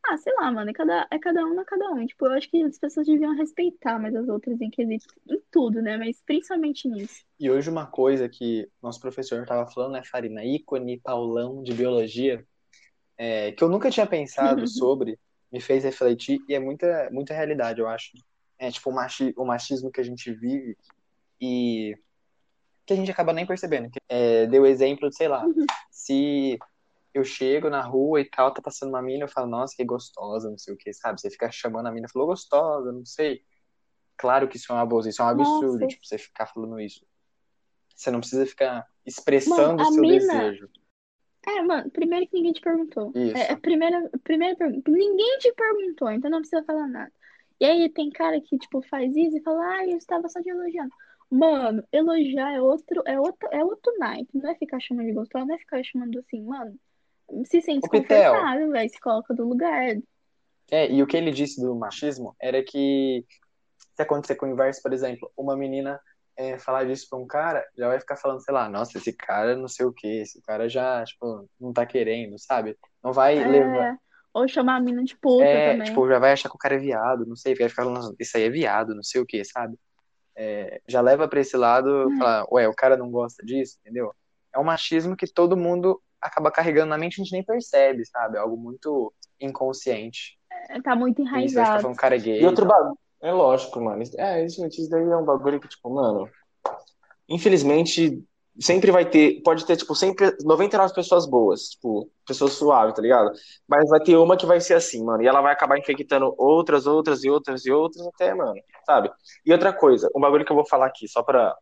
ah, 0.09 0.17
sei 0.19 0.33
lá, 0.35 0.53
mano, 0.53 0.71
é 0.71 0.73
cada, 0.73 1.07
é 1.11 1.19
cada 1.19 1.45
um, 1.45 1.61
é 1.61 1.65
cada 1.65 1.91
um. 1.91 2.07
Tipo, 2.07 2.27
eu 2.27 2.33
acho 2.33 2.49
que 2.49 2.63
as 2.63 2.79
pessoas 2.79 3.07
deviam 3.07 3.35
respeitar 3.35 3.99
mais 3.99 4.15
as 4.15 4.29
outras 4.29 4.61
em 4.61 4.71
quesito, 4.71 5.07
em 5.29 5.41
tudo, 5.51 5.83
né? 5.83 5.97
Mas 5.97 6.23
principalmente 6.25 6.89
nisso. 6.89 7.25
E 7.41 7.51
hoje 7.51 7.69
uma 7.69 7.87
coisa 7.87 8.29
que 8.29 8.69
nosso 8.81 9.01
professor 9.01 9.43
estava 9.43 9.69
falando, 9.69 9.93
né, 9.93 10.03
Farina, 10.05 10.45
ícone 10.45 11.01
Paulão 11.01 11.63
de 11.63 11.75
biologia, 11.75 12.47
é, 13.19 13.51
que 13.53 13.65
eu 13.65 13.69
nunca 13.69 13.91
tinha 13.91 14.07
pensado 14.07 14.67
sobre, 14.69 15.19
me 15.57 15.61
fez 15.61 15.85
refletir 15.85 16.39
e 16.47 16.55
é 16.55 16.59
muita, 16.61 17.09
muita 17.11 17.33
realidade, 17.33 17.81
eu 17.81 17.89
acho. 17.89 18.13
É 18.59 18.71
tipo 18.71 18.91
o, 18.91 18.95
machi, 18.95 19.33
o 19.37 19.45
machismo 19.45 19.91
que 19.91 20.01
a 20.01 20.05
gente 20.05 20.31
vive 20.33 20.77
e 21.41 21.97
que 22.85 22.93
a 22.93 22.97
gente 22.97 23.11
acaba 23.11 23.33
nem 23.33 23.47
percebendo. 23.47 23.91
É, 24.09 24.47
deu 24.47 24.67
exemplo 24.67 25.09
de, 25.09 25.17
sei 25.17 25.29
lá, 25.29 25.45
se 25.91 26.59
eu 27.15 27.25
chego 27.25 27.71
na 27.71 27.81
rua 27.81 28.21
e 28.21 28.25
tal, 28.27 28.53
tá 28.53 28.61
passando 28.61 28.91
uma 28.91 29.01
mina, 29.03 29.25
eu 29.25 29.29
falo, 29.29 29.47
nossa, 29.49 29.75
que 29.75 29.85
gostosa, 29.85 30.51
não 30.51 30.59
sei 30.59 30.75
o 30.75 30.77
que, 30.77 30.93
sabe? 30.93 31.19
Você 31.21 31.31
fica 31.31 31.51
chamando 31.51 31.87
a 31.87 31.91
mina, 31.91 32.09
falou 32.09 32.29
gostosa, 32.29 32.93
não 32.93 33.05
sei. 33.05 33.43
Claro 34.19 34.49
que 34.49 34.59
isso 34.59 34.71
é 34.71 34.75
um 34.75 34.79
abuso, 34.79 35.09
isso 35.09 35.23
é 35.23 35.25
um 35.25 35.29
absurdo, 35.29 35.81
Nossa. 35.81 35.87
tipo, 35.87 36.07
você 36.07 36.19
ficar 36.19 36.47
falando 36.47 36.79
isso. 36.79 37.07
Você 37.95 38.11
não 38.11 38.21
precisa 38.21 38.45
ficar 38.47 38.87
expressando 39.07 39.79
Mano, 39.79 39.83
o 39.83 39.93
seu 39.93 40.03
mina- 40.03 40.19
desejo. 40.19 40.69
É, 41.47 41.63
mano, 41.63 41.89
primeiro 41.91 42.27
que 42.27 42.35
ninguém 42.35 42.53
te 42.53 42.61
perguntou. 42.61 43.13
Isso. 43.15 43.37
É, 43.37 43.55
primeira, 43.57 44.11
primeira 44.25 44.57
pergunta. 44.57 44.91
Ninguém 44.91 45.39
te 45.39 45.53
perguntou, 45.53 46.11
então 46.11 46.31
não 46.31 46.41
precisa 46.41 46.65
falar 46.65 46.89
nada. 46.89 47.13
E 47.61 47.65
aí 47.65 47.89
tem 47.89 48.11
cara 48.11 48.41
que, 48.41 48.59
tipo, 48.59 48.83
faz 48.83 49.15
isso 49.17 49.37
e 49.37 49.43
fala, 49.43 49.65
ah, 49.65 49.87
eu 49.87 49.97
estava 49.97 50.29
só 50.29 50.43
te 50.43 50.51
elogiando. 50.51 50.91
Mano, 51.31 51.83
elogiar 51.93 52.55
é 52.55 52.61
outro, 52.61 53.03
é 53.07 53.19
outro, 53.19 53.49
é 53.51 53.65
outro 53.65 53.97
naipe. 53.99 54.39
Não 54.39 54.51
é 54.51 54.55
ficar 54.57 54.81
chamando 54.81 55.07
de 55.07 55.13
gostosa, 55.13 55.47
não 55.47 55.55
é 55.55 55.59
ficar 55.59 55.83
chamando 55.85 56.19
assim, 56.19 56.43
mano. 56.43 56.75
Se 57.45 57.61
sente 57.61 57.81
desconfortável, 57.81 58.71
velho, 58.71 58.91
se 58.91 59.01
coloca 59.01 59.35
do 59.35 59.49
lugar. 59.49 59.97
É, 60.71 60.91
e 60.91 61.03
o 61.03 61.07
que 61.07 61.17
ele 61.17 61.31
disse 61.31 61.61
do 61.61 61.75
machismo 61.75 62.37
era 62.41 62.63
que 62.63 63.25
se 63.95 64.03
acontecer 64.03 64.35
com 64.35 64.47
o 64.47 64.51
inverso, 64.51 64.83
por 64.83 64.93
exemplo, 64.93 65.31
uma 65.37 65.57
menina 65.57 65.99
é, 66.37 66.59
falar 66.59 66.85
disso 66.85 67.07
pra 67.09 67.19
um 67.19 67.27
cara, 67.27 67.67
já 67.77 67.89
vai 67.89 67.99
ficar 67.99 68.17
falando, 68.17 68.43
sei 68.43 68.53
lá, 68.53 68.69
nossa, 68.69 68.99
esse 68.99 69.13
cara 69.13 69.57
não 69.57 69.69
sei 69.69 69.87
o 69.87 69.93
que, 69.93 70.21
esse 70.21 70.41
cara 70.43 70.69
já, 70.69 71.03
tipo, 71.05 71.49
não 71.59 71.73
tá 71.73 71.87
querendo, 71.87 72.39
sabe? 72.39 72.77
Não 73.03 73.13
vai 73.13 73.35
levar. 73.43 73.95
É, 73.95 73.97
ou 74.35 74.47
chamar 74.47 74.77
a 74.77 74.81
mina 74.81 75.03
de 75.03 75.17
puta 75.17 75.45
É, 75.45 75.73
também. 75.73 75.87
tipo, 75.89 76.07
já 76.09 76.19
vai 76.19 76.33
achar 76.33 76.49
que 76.51 76.55
o 76.57 76.59
cara 76.59 76.75
é 76.75 76.79
viado, 76.79 77.25
não 77.25 77.37
sei, 77.37 77.55
vai 77.55 77.69
ficar 77.69 77.85
falando, 77.85 78.15
isso 78.21 78.37
aí 78.37 78.43
é 78.45 78.51
viado, 78.51 78.95
não 78.95 79.03
sei 79.03 79.21
o 79.21 79.27
que, 79.27 79.43
sabe? 79.45 79.79
É, 80.37 80.81
já 80.87 81.01
leva 81.01 81.27
pra 81.27 81.41
esse 81.41 81.57
lado, 81.57 82.11
falar, 82.19 82.45
ué, 82.53 82.69
o 82.69 82.75
cara 82.75 82.97
não 82.97 83.11
gosta 83.11 83.43
disso, 83.45 83.79
entendeu? 83.81 84.13
É 84.55 84.59
um 84.59 84.65
machismo 84.65 85.17
que 85.17 85.27
todo 85.27 85.57
mundo 85.57 86.03
acaba 86.21 86.51
carregando 86.51 86.91
na 86.91 86.99
mente, 86.99 87.21
a 87.21 87.25
gente 87.25 87.33
nem 87.33 87.43
percebe, 87.45 88.05
sabe? 88.05 88.37
É 88.37 88.41
algo 88.41 88.57
muito 88.57 89.13
inconsciente. 89.41 90.39
Tá 90.83 90.95
muito 90.95 91.23
Isso, 91.23 91.31
vai 91.31 91.41
ficar 91.41 91.53
enraizado. 91.63 91.83
falando 91.83 91.97
cara 91.97 92.17
é 92.17 92.19
gay. 92.19 92.43
E 92.43 92.47
outro 92.47 92.67
bagulho. 92.67 92.99
É 93.27 93.33
lógico, 93.33 93.81
mano. 93.81 94.05
É, 94.19 94.49
gente, 94.49 94.81
isso 94.81 94.89
daí 94.89 95.03
é 95.03 95.17
um 95.17 95.25
bagulho 95.25 95.59
que, 95.59 95.67
tipo, 95.67 95.91
mano. 95.93 96.31
Infelizmente, 97.29 98.23
sempre 98.61 98.93
vai 98.93 99.05
ter. 99.05 99.43
Pode 99.43 99.67
ter, 99.67 99.77
tipo, 99.77 99.97
sempre 99.97 100.37
99 100.45 100.95
pessoas 100.95 101.27
boas, 101.27 101.71
tipo, 101.71 102.09
pessoas 102.25 102.53
suaves, 102.53 102.95
tá 102.95 103.03
ligado? 103.03 103.33
Mas 103.67 103.89
vai 103.91 103.99
ter 103.99 104.17
uma 104.17 104.37
que 104.37 104.47
vai 104.47 104.61
ser 104.61 104.75
assim, 104.75 105.05
mano. 105.05 105.25
E 105.25 105.27
ela 105.27 105.41
vai 105.41 105.53
acabar 105.53 105.77
infectando 105.77 106.33
outras, 106.39 106.87
outras 106.87 107.25
e 107.25 107.29
outras 107.29 107.67
e 107.67 107.73
outras, 107.73 108.07
até, 108.07 108.33
mano, 108.33 108.55
sabe? 108.87 109.11
E 109.45 109.53
outra 109.53 109.73
coisa, 109.73 110.09
um 110.15 110.21
bagulho 110.21 110.45
que 110.45 110.53
eu 110.53 110.57
vou 110.57 110.67
falar 110.67 110.87
aqui, 110.87 111.09
só 111.09 111.21
pra. 111.21 111.53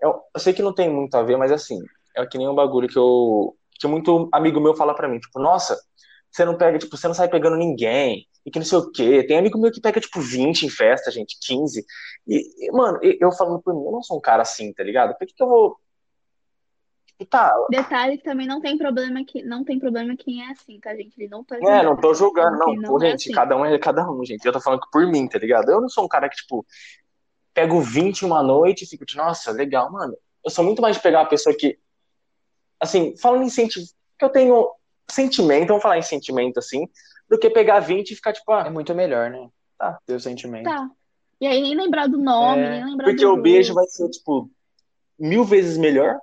Eu, 0.00 0.22
eu 0.34 0.40
sei 0.40 0.54
que 0.54 0.62
não 0.62 0.72
tem 0.74 0.88
muito 0.88 1.14
a 1.16 1.22
ver, 1.22 1.36
mas 1.36 1.52
assim, 1.52 1.78
é 2.16 2.24
que 2.26 2.38
nem 2.38 2.48
um 2.48 2.54
bagulho 2.54 2.88
que 2.88 2.98
eu. 2.98 3.54
Que 3.78 3.86
muito 3.86 4.26
amigo 4.32 4.58
meu 4.58 4.74
fala 4.74 4.94
pra 4.94 5.06
mim, 5.06 5.18
tipo, 5.18 5.38
nossa, 5.38 5.78
você 6.30 6.44
não 6.44 6.56
pega, 6.56 6.78
tipo, 6.78 6.96
você 6.96 7.06
não 7.06 7.14
sai 7.14 7.28
pegando 7.28 7.56
ninguém, 7.56 8.26
e 8.48 8.50
que 8.50 8.58
não 8.58 8.66
sei 8.66 8.78
o 8.78 8.90
quê. 8.90 9.22
Tem 9.24 9.38
amigo 9.38 9.58
meu 9.58 9.70
que 9.70 9.80
pega, 9.80 10.00
tipo, 10.00 10.20
20 10.20 10.64
em 10.64 10.70
festa, 10.70 11.10
gente, 11.10 11.38
15. 11.40 11.84
E, 12.26 12.66
e, 12.66 12.72
mano, 12.72 12.98
eu 13.02 13.30
falando 13.32 13.60
por 13.60 13.74
mim, 13.74 13.84
eu 13.84 13.92
não 13.92 14.02
sou 14.02 14.16
um 14.16 14.20
cara 14.20 14.42
assim, 14.42 14.72
tá 14.72 14.82
ligado? 14.82 15.16
Por 15.16 15.26
que 15.26 15.34
que 15.34 15.42
eu 15.42 15.48
vou. 15.48 15.76
Tipo, 17.06 17.26
tá, 17.26 17.52
Detalhe 17.70 18.16
que 18.16 18.24
também 18.24 18.46
não 18.46 18.60
tem 18.60 18.78
problema 18.78 19.24
que 19.24 19.42
não 19.42 19.64
tem 19.64 19.78
problema 19.78 20.16
quem 20.16 20.42
é 20.42 20.50
assim, 20.52 20.78
tá, 20.78 20.94
gente? 20.94 21.20
Ele 21.20 21.28
não 21.28 21.42
tá 21.42 21.56
é, 21.56 21.82
não 21.82 21.96
tô 21.96 22.14
julgando, 22.14 22.56
não. 22.58 22.74
não 22.74 22.90
Pô, 22.90 23.02
é 23.02 23.10
gente, 23.10 23.24
assim. 23.24 23.32
cada 23.32 23.56
um 23.56 23.64
é 23.64 23.78
cada 23.78 24.08
um, 24.10 24.24
gente. 24.24 24.44
Eu 24.44 24.52
tô 24.52 24.60
falando 24.60 24.80
que 24.80 24.90
por 24.90 25.06
mim, 25.06 25.26
tá 25.28 25.38
ligado? 25.38 25.70
Eu 25.70 25.80
não 25.80 25.88
sou 25.88 26.04
um 26.04 26.08
cara 26.08 26.28
que, 26.28 26.36
tipo, 26.36 26.64
pego 27.52 27.80
20 27.80 28.24
uma 28.24 28.42
noite 28.42 28.84
e 28.84 28.86
fico, 28.86 29.04
tipo, 29.04 29.20
nossa, 29.20 29.50
legal, 29.50 29.90
mano. 29.90 30.16
Eu 30.44 30.50
sou 30.50 30.64
muito 30.64 30.80
mais 30.80 30.96
de 30.96 31.02
pegar 31.02 31.20
uma 31.20 31.28
pessoa 31.28 31.54
que. 31.54 31.78
Assim, 32.80 33.16
falando 33.16 33.42
em 33.42 33.50
sentimento, 33.50 33.90
que 34.16 34.24
eu 34.24 34.30
tenho 34.30 34.70
sentimento, 35.10 35.68
vamos 35.68 35.82
falar 35.82 35.98
em 35.98 36.02
sentimento, 36.02 36.58
assim, 36.58 36.86
do 37.28 37.38
que 37.38 37.50
pegar 37.50 37.80
20 37.80 38.10
e 38.10 38.16
ficar, 38.16 38.32
tipo, 38.32 38.52
É 38.52 38.68
ah, 38.68 38.70
muito 38.70 38.94
melhor, 38.94 39.30
né? 39.30 39.48
Tá. 39.78 39.98
Ter 40.06 40.14
o 40.14 40.20
sentimento. 40.20 40.64
Tá. 40.64 40.88
E 41.40 41.46
aí 41.46 41.60
nem 41.62 41.76
lembrar 41.76 42.08
do 42.08 42.18
nome, 42.18 42.62
É, 42.62 42.70
nem 42.70 42.84
lembrar 42.84 43.04
porque 43.04 43.24
do 43.24 43.32
o 43.32 43.40
beijo 43.40 43.72
vai 43.74 43.86
ser, 43.86 44.08
tipo, 44.10 44.50
mil 45.18 45.44
vezes 45.44 45.76
melhor. 45.76 46.18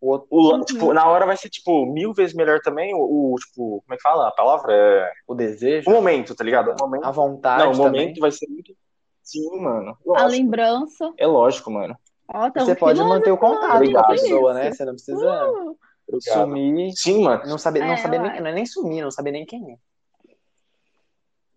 O 0.00 0.22
O, 0.28 0.52
Uhum. 0.54 0.64
tipo, 0.64 0.92
na 0.92 1.06
hora 1.08 1.24
vai 1.24 1.36
ser, 1.36 1.48
tipo, 1.48 1.86
mil 1.86 2.12
vezes 2.12 2.34
melhor 2.34 2.60
também. 2.60 2.92
O, 2.94 3.32
o, 3.32 3.36
tipo, 3.38 3.82
como 3.82 3.94
é 3.94 3.96
que 3.96 4.02
fala 4.02 4.28
a 4.28 4.32
palavra? 4.32 4.72
É... 4.74 5.12
o 5.26 5.34
desejo, 5.34 5.88
O 5.88 5.92
momento, 5.94 6.34
tá 6.34 6.44
ligado? 6.44 6.72
O 6.72 6.76
momento. 6.78 7.04
a 7.04 7.10
vontade 7.10 7.62
Não, 7.64 7.70
o 7.70 7.76
também. 7.76 8.02
momento 8.02 8.20
vai 8.20 8.30
ser 8.32 8.46
muito. 8.48 8.74
Sim, 9.22 9.58
mano. 9.60 9.96
A 10.06 10.08
Lógico. 10.22 10.30
lembrança. 10.30 11.12
É 11.16 11.26
lógico, 11.26 11.70
mano. 11.70 11.96
Ó, 12.28 12.50
tá 12.50 12.64
Você 12.64 12.72
um 12.72 12.76
pode 12.76 13.00
manter 13.02 13.30
o 13.30 13.38
contato 13.38 13.90
com 13.90 13.98
a 13.98 14.06
pessoa, 14.08 14.52
né? 14.54 14.72
Você 14.72 14.84
não 14.84 14.92
precisa 14.94 15.46
Uh, 15.50 15.78
Obrigado. 16.06 16.44
sumir, 16.44 16.92
Sim, 16.96 17.24
mano. 17.24 17.42
não 17.46 17.58
saber, 17.58 17.80
não 17.80 17.92
É, 17.92 17.96
saber 17.96 18.16
eu 18.18 18.22
nem, 18.22 18.40
não 18.40 18.46
é 18.48 18.52
nem 18.52 18.66
sumir, 18.66 19.02
não 19.02 19.10
saber 19.10 19.32
nem 19.32 19.44
quem 19.46 19.72
é. 19.72 19.76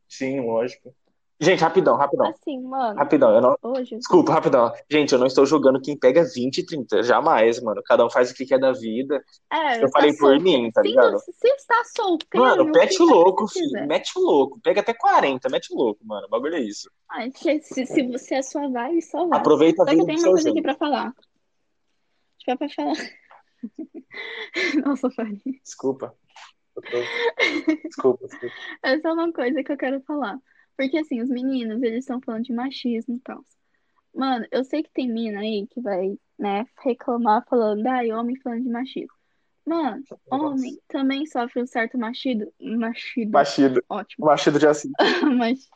Sim, 0.07 0.39
lógico. 0.41 0.93
Gente, 1.39 1.59
rapidão, 1.59 1.95
rapidão. 1.97 2.25
assim, 2.29 2.59
mano. 2.63 2.97
Rapidão, 2.97 3.29
eu 3.35 3.41
não. 3.41 3.55
Hoje. 3.61 3.95
Desculpa, 3.97 4.31
rapidão. 4.33 4.73
Gente, 4.89 5.13
eu 5.13 5.19
não 5.19 5.27
estou 5.27 5.45
julgando 5.45 5.79
quem 5.79 5.95
pega 5.95 6.23
20 6.23 6.57
e 6.59 6.65
30. 6.65 7.03
Jamais, 7.03 7.61
mano. 7.61 7.79
Cada 7.85 8.03
um 8.03 8.09
faz 8.09 8.31
o 8.31 8.33
que 8.33 8.43
quer 8.43 8.57
da 8.59 8.71
vida. 8.71 9.23
É, 9.53 9.83
Eu 9.83 9.89
falei 9.91 10.13
tá 10.13 10.17
por 10.17 10.31
solteiro. 10.31 10.43
mim, 10.43 10.71
tá 10.71 10.81
Se- 10.81 10.87
ligado? 10.87 11.19
Se 11.19 11.47
está 11.49 11.83
solteiro, 11.95 12.43
Mano, 12.43 12.65
mete 12.71 12.99
o 13.03 13.05
louco, 13.05 13.47
se 13.47 13.59
filho. 13.59 13.85
Mete 13.85 14.17
o 14.17 14.21
louco. 14.21 14.59
Pega 14.63 14.81
até 14.81 14.95
40, 14.95 15.47
mete 15.49 15.71
o 15.71 15.77
louco, 15.77 16.03
mano. 16.03 16.25
O 16.25 16.29
bagulho 16.29 16.55
é 16.55 16.59
isso. 16.61 16.89
Ah, 17.07 17.23
se, 17.35 17.61
se, 17.61 17.85
se 17.85 18.01
você 18.07 18.35
é 18.35 18.41
sua 18.41 18.67
vibe, 18.67 19.01
só 19.03 19.27
vai. 19.27 19.37
Aproveita 19.39 19.83
a 19.83 19.85
Só 19.85 19.91
que 19.91 19.97
vida 19.97 20.11
eu 20.11 20.15
tenho 20.15 20.19
uma 20.27 20.31
coisa 20.31 20.49
aqui 20.49 20.53
jeito. 20.55 20.63
pra 20.63 20.75
falar. 20.75 21.13
Tipo, 22.39 22.51
é 22.51 22.55
pra 22.55 22.69
falar. 22.69 22.95
Nossa, 24.85 25.09
Fanny. 25.11 25.41
Desculpa. 25.63 26.15
Tô- 26.75 26.81
Desculpa, 27.85 28.27
desculpa. 28.27 28.55
É 28.83 28.99
só 28.99 29.13
uma 29.13 29.31
coisa 29.31 29.63
que 29.63 29.71
eu 29.71 29.77
quero 29.77 30.01
falar. 30.01 30.39
Porque, 30.77 30.97
assim, 30.99 31.21
os 31.21 31.29
meninos, 31.29 31.81
eles 31.81 31.99
estão 31.99 32.21
falando 32.21 32.43
de 32.43 32.53
machismo 32.53 33.15
e 33.15 33.19
tal. 33.19 33.43
Mano, 34.13 34.45
eu 34.51 34.63
sei 34.63 34.83
que 34.83 34.91
tem 34.91 35.09
mina 35.11 35.39
aí 35.39 35.67
que 35.67 35.81
vai, 35.81 36.17
né, 36.37 36.65
reclamar 36.83 37.45
falando, 37.49 37.85
ai, 37.87 38.11
homem 38.11 38.39
falando 38.39 38.63
de 38.63 38.69
machismo. 38.69 39.15
Mano, 39.65 40.01
homem 40.29 40.79
também 40.87 41.25
sofre 41.25 41.61
um 41.61 41.67
certo 41.67 41.97
machido. 41.97 42.51
Machido. 42.59 43.31
Machido. 43.31 43.83
Ótimo. 43.89 44.25
Machido 44.25 44.57
de 44.59 44.67
assim. 44.67 44.89
Mas, 45.37 45.69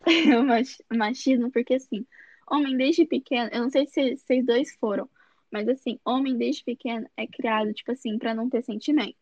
mas 0.46 0.78
machismo, 0.90 1.50
porque 1.50 1.74
assim, 1.74 2.06
homem 2.50 2.76
desde 2.76 3.04
pequeno, 3.04 3.50
eu 3.52 3.62
não 3.62 3.70
sei 3.70 3.86
se 3.86 4.16
vocês 4.16 4.44
dois 4.44 4.74
foram, 4.80 5.08
mas 5.56 5.68
assim, 5.68 5.98
homem 6.04 6.36
desde 6.36 6.62
pequeno 6.62 7.08
é 7.16 7.26
criado, 7.26 7.72
tipo 7.72 7.90
assim, 7.90 8.18
pra 8.18 8.34
não 8.34 8.48
ter 8.50 8.62
sentimento. 8.62 9.16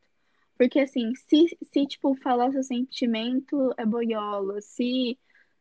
Porque 0.59 0.81
assim, 0.81 1.14
se, 1.14 1.47
se 1.73 1.87
tipo, 1.87 2.14
falar 2.16 2.51
seu 2.51 2.62
sentimento 2.64 3.73
é 3.77 3.87
boiola, 3.87 4.61
se, 4.61 5.16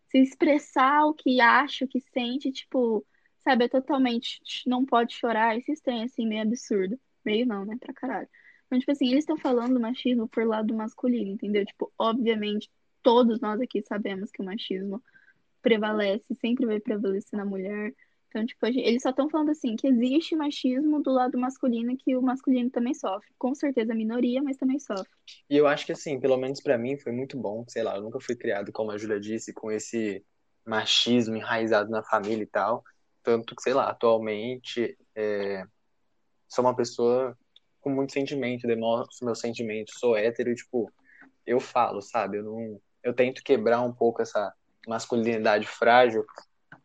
se 0.10 0.18
expressar 0.20 1.06
o 1.06 1.14
que 1.14 1.40
acha, 1.40 1.86
o 1.86 1.88
que 1.88 2.00
sente, 2.00 2.52
tipo, 2.52 3.06
sabe, 3.44 3.66
é 3.66 3.68
totalmente, 3.70 4.42
não 4.66 4.84
pode 4.84 5.14
chorar, 5.14 5.56
esses 5.58 5.80
tem 5.80 6.04
assim, 6.04 6.26
meio 6.26 6.42
absurdo. 6.42 7.00
Meio 7.24 7.46
não, 7.46 7.66
né, 7.66 7.78
pra 7.80 7.94
caralho. 7.94 8.28
Então, 8.66 8.80
tipo 8.80 8.92
assim, 8.92 9.10
eles 9.10 9.20
estão 9.20 9.38
falando 9.38 9.76
do 9.76 9.80
machismo 9.80 10.28
por 10.28 10.46
lado 10.46 10.74
masculino, 10.74 11.30
entendeu? 11.32 11.66
Tipo, 11.66 11.94
obviamente, 12.00 12.70
todos 13.04 13.40
nós 13.40 13.62
aqui 13.62 13.84
sabemos 13.84 14.32
que 14.32 14.42
o 14.42 14.46
machismo 14.46 15.04
prevalece, 15.62 16.26
sempre 16.42 16.66
vai 16.66 16.80
prevalecer 16.80 17.38
na 17.38 17.46
mulher. 17.46 17.94
Então, 18.34 18.48
tipo, 18.48 18.65
eles 18.65 19.04
só 19.04 19.12
estão 19.12 19.30
falando 19.30 19.52
assim, 19.52 19.76
que 19.76 19.86
existe 19.86 20.36
machismo 20.36 21.04
do 21.04 21.12
lado 21.12 21.38
masculino 21.38 21.96
que 21.96 22.15
o 22.15 22.22
masculino 22.22 22.67
também 22.72 22.96
sofre. 22.96 23.30
Com 23.38 23.54
certeza 23.54 23.93
minoria, 23.93 24.41
mas 24.41 24.58
também 24.58 24.80
sofre. 24.80 25.08
E 25.48 25.56
eu 25.56 25.67
acho 25.67 25.86
que, 25.86 25.91
assim, 25.91 26.19
pelo 26.19 26.36
menos 26.36 26.60
pra 26.60 26.76
mim, 26.76 26.98
foi 26.98 27.12
muito 27.12 27.38
bom. 27.38 27.63
Sei 27.67 27.84
lá, 27.84 27.96
eu 27.96 28.02
nunca 28.02 28.19
fui 28.19 28.36
criado, 28.36 28.72
como 28.72 28.89
a 28.89 28.98
Júlia 28.98 29.19
disse, 29.19 29.54
com 29.54 29.72
esse 29.72 30.26
machismo 30.65 31.36
enraizado 31.36 31.91
na 31.91 32.02
família 32.02 32.41
e 32.41 32.48
tal. 32.48 32.84
Tanto 33.22 33.56
que, 33.56 33.62
sei 33.62 33.76
lá, 33.76 33.88
atualmente 33.91 34.98
é, 35.15 35.63
sou 36.48 36.65
uma 36.65 36.76
pessoa 36.76 37.38
com 37.82 37.91
muito 37.91 38.13
sentimento, 38.13 38.65
demonstro 38.65 39.28
meus 39.28 39.39
sentimentos, 39.39 40.00
sou 40.00 40.17
hétero 40.17 40.50
e, 40.50 40.56
tipo, 40.56 40.91
eu 41.46 41.60
falo, 41.60 42.02
sabe? 42.02 42.38
Eu 42.38 42.46
não, 42.46 42.82
eu 43.04 43.13
tento 43.13 43.43
quebrar 43.43 43.82
um 43.82 43.93
pouco 43.93 44.24
essa 44.24 44.52
masculinidade 44.88 45.67
frágil. 45.67 46.26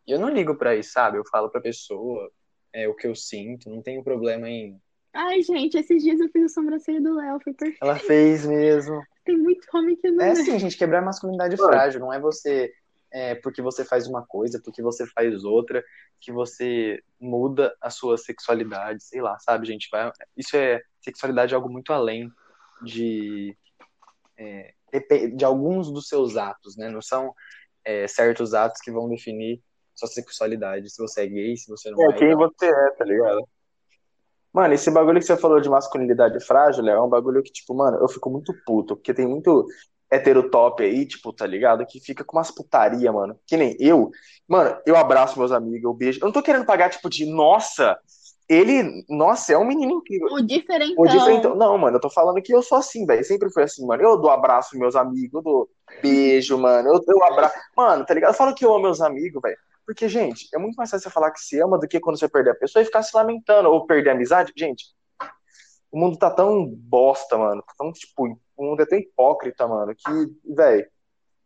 E 0.08 0.12
eu 0.12 0.18
não 0.18 0.30
ligo 0.30 0.54
pra 0.56 0.74
isso, 0.74 0.92
sabe? 0.92 1.18
Eu 1.18 1.24
falo 1.30 1.50
pra 1.50 1.60
pessoa 1.60 2.32
é, 2.72 2.88
o 2.88 2.94
que 2.94 3.06
eu 3.06 3.14
sinto, 3.14 3.68
não 3.68 3.82
tenho 3.82 4.02
problema 4.02 4.48
em. 4.48 4.80
Ai, 5.12 5.42
gente, 5.42 5.76
esses 5.76 6.02
dias 6.02 6.18
eu 6.18 6.30
fiz 6.30 6.44
a 6.46 6.48
sobrancelha 6.48 7.00
do 7.00 7.14
Léo, 7.14 7.38
foi 7.44 7.52
perfeito. 7.52 7.78
Ela 7.82 7.96
fez 7.96 8.46
mesmo. 8.46 9.00
Tem 9.24 9.36
muito 9.36 9.66
homem 9.74 9.94
que 9.96 10.10
não 10.10 10.24
É 10.24 10.28
é. 10.28 10.32
assim, 10.32 10.58
gente, 10.58 10.78
quebrar 10.78 11.00
a 11.00 11.04
masculinidade 11.04 11.56
Mano. 11.58 11.68
frágil. 11.70 12.00
Não 12.00 12.10
é 12.10 12.18
você, 12.18 12.72
é, 13.12 13.34
porque 13.34 13.60
você 13.60 13.84
faz 13.84 14.06
uma 14.06 14.24
coisa, 14.24 14.58
porque 14.64 14.80
você 14.80 15.06
faz 15.06 15.44
outra, 15.44 15.84
que 16.18 16.32
você 16.32 17.02
muda 17.20 17.76
a 17.82 17.90
sua 17.90 18.16
sexualidade, 18.16 19.04
sei 19.04 19.20
lá, 19.20 19.38
sabe, 19.38 19.66
gente? 19.66 19.88
Vai, 19.92 20.10
isso 20.34 20.56
é. 20.56 20.80
Sexualidade 21.02 21.52
é 21.52 21.56
algo 21.56 21.68
muito 21.68 21.92
além 21.92 22.30
de. 22.82 23.54
é, 24.38 24.72
de 25.34 25.44
alguns 25.44 25.92
dos 25.92 26.08
seus 26.08 26.38
atos, 26.38 26.76
né? 26.78 26.88
Não 26.88 27.02
são 27.02 27.34
é, 27.84 28.06
certos 28.08 28.54
atos 28.54 28.80
que 28.80 28.90
vão 28.90 29.08
definir 29.08 29.62
sua 29.98 30.08
sexualidade. 30.08 30.90
Se 30.90 31.00
você 31.00 31.22
é 31.22 31.26
gay, 31.26 31.56
se 31.56 31.68
você 31.68 31.90
não 31.90 32.00
É 32.02 32.06
é. 32.06 32.12
quem 32.12 32.34
você 32.34 32.66
é, 32.66 32.90
tá 32.90 33.04
ligado? 33.04 33.40
Mano, 34.52 34.74
esse 34.74 34.90
bagulho 34.90 35.18
que 35.18 35.26
você 35.26 35.36
falou 35.36 35.60
de 35.60 35.68
masculinidade 35.68 36.44
frágil, 36.44 36.82
Léo, 36.82 36.96
é 36.96 37.02
um 37.02 37.08
bagulho 37.08 37.42
que, 37.42 37.52
tipo, 37.52 37.74
mano, 37.74 37.98
eu 37.98 38.08
fico 38.08 38.30
muito 38.30 38.54
puto, 38.64 38.96
porque 38.96 39.12
tem 39.12 39.26
muito 39.26 39.66
heterotop 40.10 40.82
aí, 40.82 41.06
tipo, 41.06 41.32
tá 41.32 41.46
ligado? 41.46 41.84
Que 41.84 42.00
fica 42.00 42.24
com 42.24 42.36
umas 42.36 42.50
putaria, 42.50 43.12
mano. 43.12 43.38
Que 43.46 43.56
nem 43.56 43.76
eu. 43.78 44.10
Mano, 44.46 44.76
eu 44.86 44.96
abraço 44.96 45.38
meus 45.38 45.52
amigos, 45.52 45.84
eu 45.84 45.92
beijo. 45.92 46.20
Eu 46.20 46.26
não 46.26 46.32
tô 46.32 46.42
querendo 46.42 46.64
pagar, 46.64 46.88
tipo, 46.88 47.10
de, 47.10 47.26
nossa, 47.26 47.98
ele, 48.48 49.04
nossa, 49.08 49.52
é 49.52 49.58
um 49.58 49.66
menino 49.66 49.92
incrível. 49.92 50.28
O 50.32 50.40
diferentão. 50.40 51.04
O 51.04 51.06
diferentão. 51.06 51.54
Não, 51.54 51.76
mano, 51.76 51.98
eu 51.98 52.00
tô 52.00 52.08
falando 52.08 52.40
que 52.40 52.54
eu 52.54 52.62
sou 52.62 52.78
assim, 52.78 53.04
velho. 53.04 53.22
Sempre 53.22 53.52
foi 53.52 53.64
assim, 53.64 53.86
mano. 53.86 54.02
Eu 54.02 54.16
dou 54.16 54.30
abraço 54.30 54.78
meus 54.78 54.96
amigos, 54.96 55.34
eu 55.34 55.42
dou 55.42 55.68
beijo, 56.00 56.56
mano. 56.56 56.88
Eu 56.88 57.00
dou 57.04 57.22
abraço. 57.24 57.54
Mano, 57.76 58.06
tá 58.06 58.14
ligado? 58.14 58.30
Eu 58.30 58.36
falo 58.36 58.54
que 58.54 58.64
eu 58.64 58.72
amo 58.72 58.84
meus 58.84 59.02
amigos, 59.02 59.42
velho. 59.42 59.58
Porque, 59.88 60.06
gente, 60.06 60.46
é 60.54 60.58
muito 60.58 60.74
mais 60.74 60.90
fácil 60.90 61.08
você 61.08 61.14
falar 61.14 61.30
que 61.30 61.40
se 61.40 61.58
ama 61.58 61.78
do 61.78 61.88
que 61.88 61.98
quando 61.98 62.18
você 62.18 62.28
perder 62.28 62.50
a 62.50 62.54
pessoa 62.54 62.82
e 62.82 62.84
ficar 62.84 63.02
se 63.02 63.16
lamentando 63.16 63.70
ou 63.70 63.86
perder 63.86 64.10
a 64.10 64.12
amizade. 64.12 64.52
Gente, 64.54 64.84
o 65.90 65.98
mundo 65.98 66.18
tá 66.18 66.30
tão 66.30 66.66
bosta, 66.68 67.38
mano. 67.38 67.64
Tão, 67.78 67.90
tipo, 67.90 68.38
o 68.54 68.64
mundo 68.66 68.82
é 68.82 68.84
tão 68.84 68.98
hipócrita, 68.98 69.66
mano, 69.66 69.94
que, 69.96 70.54
velho, 70.54 70.86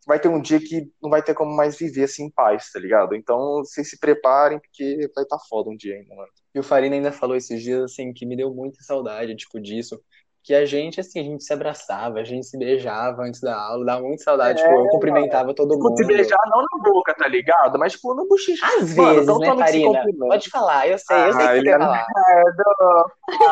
vai 0.04 0.18
ter 0.18 0.26
um 0.26 0.42
dia 0.42 0.58
que 0.58 0.90
não 1.00 1.08
vai 1.08 1.22
ter 1.22 1.34
como 1.34 1.54
mais 1.54 1.76
viver 1.76 2.02
assim 2.02 2.24
em 2.24 2.30
paz, 2.32 2.72
tá 2.72 2.80
ligado? 2.80 3.14
Então, 3.14 3.58
vocês 3.58 3.88
se 3.88 4.00
preparem, 4.00 4.58
porque 4.58 5.08
vai 5.14 5.24
tá 5.24 5.38
foda 5.48 5.70
um 5.70 5.76
dia 5.76 5.94
ainda, 5.94 6.12
mano. 6.12 6.28
E 6.52 6.58
o 6.58 6.64
Farina 6.64 6.96
ainda 6.96 7.12
falou 7.12 7.36
esses 7.36 7.62
dias, 7.62 7.92
assim, 7.92 8.12
que 8.12 8.26
me 8.26 8.36
deu 8.36 8.52
muita 8.52 8.82
saudade, 8.82 9.36
tipo, 9.36 9.60
disso. 9.60 10.02
Que 10.44 10.54
a 10.54 10.66
gente, 10.66 10.98
assim, 10.98 11.20
a 11.20 11.22
gente 11.22 11.44
se 11.44 11.52
abraçava, 11.52 12.18
a 12.18 12.24
gente 12.24 12.44
se 12.46 12.58
beijava 12.58 13.22
antes 13.22 13.40
da 13.40 13.56
aula, 13.56 13.84
dava 13.84 14.02
muita 14.02 14.24
saudade. 14.24 14.60
É, 14.60 14.64
tipo, 14.64 14.74
eu 14.76 14.88
cumprimentava 14.88 15.54
todo 15.54 15.74
Tipo, 15.74 15.96
se 15.96 16.02
mundo. 16.02 16.06
beijar 16.08 16.38
não 16.50 16.62
na 16.62 16.90
boca, 16.90 17.14
tá 17.14 17.28
ligado? 17.28 17.78
Mas, 17.78 17.92
tipo, 17.92 18.12
no 18.12 18.26
bochicho. 18.26 18.64
Às 18.64 18.92
Mano, 18.96 19.14
vezes, 19.24 19.38
né, 19.38 19.46
cumprimento. 19.84 20.18
Pode 20.26 20.50
falar, 20.50 20.88
eu 20.88 20.98
sei, 20.98 21.16
eu 21.28 21.32
sei 21.32 21.44
Ah, 21.44 21.48
que 21.52 21.58
você 21.58 21.62
quer 21.62 21.70
é 21.76 21.78
falar. 21.78 22.06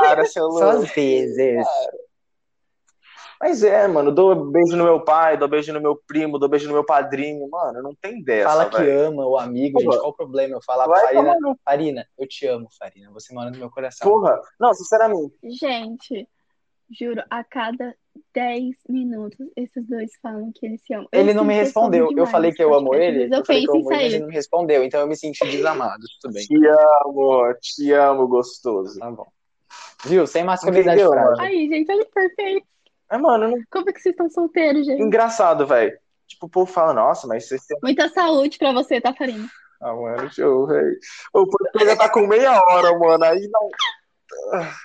Cara, 0.00 0.24
seu 0.24 0.50
Só 0.50 0.58
louco. 0.72 0.82
às 0.82 0.90
vezes. 0.92 1.66
Mas 3.40 3.62
é, 3.62 3.88
mano, 3.88 4.12
dou 4.12 4.50
beijo 4.50 4.76
no 4.76 4.84
meu 4.84 5.00
pai, 5.02 5.38
dou 5.38 5.48
beijo 5.48 5.72
no 5.72 5.80
meu 5.80 5.96
primo, 6.06 6.38
dou 6.38 6.46
beijo 6.48 6.66
no 6.68 6.74
meu 6.74 6.84
padrinho, 6.84 7.48
mano, 7.48 7.82
não 7.82 7.94
tem 7.94 8.22
dessa, 8.22 8.50
Fala 8.50 8.68
que 8.68 8.76
velho. 8.76 9.06
ama 9.06 9.26
o 9.26 9.38
amigo, 9.38 9.78
Porra. 9.80 9.92
gente. 9.92 10.00
Qual 10.00 10.10
o 10.10 10.16
problema? 10.16 10.56
Eu 10.56 10.60
falar 10.62 10.86
Vai 10.86 11.00
Farina, 11.14 11.36
Farina, 11.64 12.06
eu 12.18 12.28
te 12.28 12.46
amo, 12.46 12.68
Farina. 12.78 13.10
Você 13.12 13.32
mora 13.32 13.50
no 13.50 13.56
meu 13.56 13.70
coração. 13.70 14.06
porra. 14.10 14.38
Não, 14.58 14.74
sinceramente. 14.74 15.32
Gente, 15.58 16.28
juro, 16.90 17.22
a 17.30 17.44
cada 17.44 17.94
10 18.34 18.76
minutos 18.88 19.46
esses 19.56 19.86
dois 19.86 20.10
falam 20.22 20.50
que 20.54 20.66
eles 20.66 20.80
se 20.84 20.92
amam. 20.92 21.08
Ele 21.12 21.30
Eu 21.30 21.34
não 21.34 21.44
me 21.44 21.54
respondeu. 21.54 22.08
Eu 22.16 22.26
falei 22.26 22.52
que 22.52 22.62
eu 22.62 22.74
amo 22.74 22.94
ele. 22.94 23.24
às 23.24 23.30
vezes 23.30 23.38
Eu 23.38 23.44
falei 23.44 23.62
que 23.64 23.70
eu 23.70 23.74
amo 23.74 23.92
ele, 23.92 24.02
mas 24.02 24.12
ele 24.12 24.20
não 24.20 24.28
me 24.28 24.34
respondeu. 24.34 24.84
Então 24.84 25.00
eu 25.00 25.06
me 25.06 25.16
senti 25.16 25.44
desamado. 25.48 26.02
Tudo 26.20 26.34
bem. 26.34 26.44
Te 26.44 26.56
amo, 26.66 27.54
te 27.60 27.92
amo, 27.92 28.28
gostoso. 28.28 28.98
Tá 28.98 29.10
bom. 29.10 29.26
Viu? 30.04 30.26
Sem 30.26 30.42
masculinidade 30.44 31.02
frágil. 31.06 31.40
Aí, 31.44 31.68
gente, 31.68 31.90
olha 31.92 32.04
que 32.04 32.12
perfeito. 32.12 32.66
É, 33.10 33.18
mano, 33.18 33.48
não- 33.48 33.62
Como 33.70 33.88
é 33.90 33.92
que 33.92 34.00
vocês 34.00 34.12
estão 34.12 34.30
solteiros, 34.30 34.86
gente? 34.86 35.02
engraçado, 35.02 35.66
velho. 35.66 35.96
Tipo, 36.26 36.46
o 36.46 36.48
povo 36.50 36.70
fala, 36.72 36.92
nossa, 36.94 37.26
mas 37.26 37.48
você 37.48 37.56
tem. 37.68 37.78
Muita 37.82 38.08
saúde 38.08 38.56
pra 38.56 38.72
você, 38.72 39.00
tá, 39.00 39.12
Farina? 39.12 39.48
Ah, 39.82 39.94
mano, 39.94 40.32
show, 40.32 40.66
velho. 40.66 40.96
O 41.34 41.46
já 41.84 41.96
tá 41.96 42.08
com 42.08 42.26
meia 42.26 42.52
hora, 42.52 42.96
mano. 42.98 43.24
Aí 43.24 43.48
não. 43.48 43.68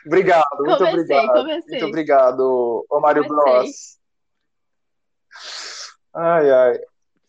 Obrigado, 0.05 0.45
muito 0.59 0.77
Comecei, 0.77 1.17
obrigado. 1.17 1.33
comecei. 1.33 1.71
Muito 1.71 1.85
obrigado, 1.85 2.85
ô 2.89 2.99
Mário. 2.99 3.27
Bros. 3.27 3.97
Ai, 6.13 6.49
ai. 6.49 6.79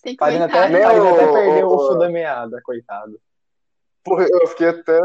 Tem 0.03 0.15
que 0.15 0.19
Farina 0.25 0.45
até. 0.45 0.69
Meu, 0.69 1.15
até 1.15 1.33
perdeu 1.33 1.69
o 1.69 1.89
fio 1.89 1.99
da 1.99 2.09
meada, 2.09 2.61
coitado. 2.63 3.21
Porra, 4.05 4.27
eu 4.31 4.47
fiquei 4.47 4.69
até. 4.69 5.01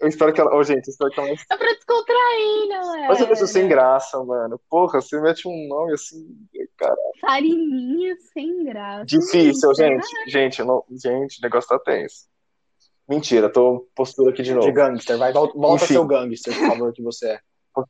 Eu 0.00 0.08
espero 0.08 0.32
que 0.32 0.40
ela. 0.40 0.54
Ô, 0.54 0.62
gente, 0.62 0.86
eu 0.86 0.90
espero 0.92 1.10
que 1.10 1.18
ela. 1.18 1.28
É 1.28 1.56
pra 1.56 1.72
descontrair, 1.74 2.68
galera. 2.68 3.08
Mas 3.08 3.20
eu 3.20 3.28
penso 3.28 3.46
sem 3.48 3.68
graça, 3.68 4.22
mano. 4.22 4.60
Porra, 4.70 5.00
você 5.00 5.20
mete 5.20 5.48
um 5.48 5.68
nome 5.68 5.94
assim. 5.94 6.24
Cara. 6.76 6.94
Farininha 7.20 8.16
sem 8.32 8.64
graça. 8.64 9.04
Difícil, 9.04 9.74
Gente, 9.74 10.06
gente. 10.06 10.30
Gente, 10.30 10.64
não... 10.64 10.84
gente, 10.90 11.38
o 11.38 11.42
negócio 11.42 11.68
tá 11.68 11.78
tenso. 11.78 12.31
Mentira, 13.14 13.50
tô 13.50 13.86
postura 13.94 14.30
aqui 14.30 14.42
de 14.42 14.48
De 14.50 14.54
novo. 14.54 14.72
gangster, 14.72 15.18
vai, 15.18 15.32
volta, 15.32 15.54
Enfim. 15.74 15.86
seu 15.94 16.04
gangster, 16.06 16.58
por 16.58 16.68
favor, 16.68 16.92
que 16.94 17.02
você 17.02 17.28
é. 17.32 17.38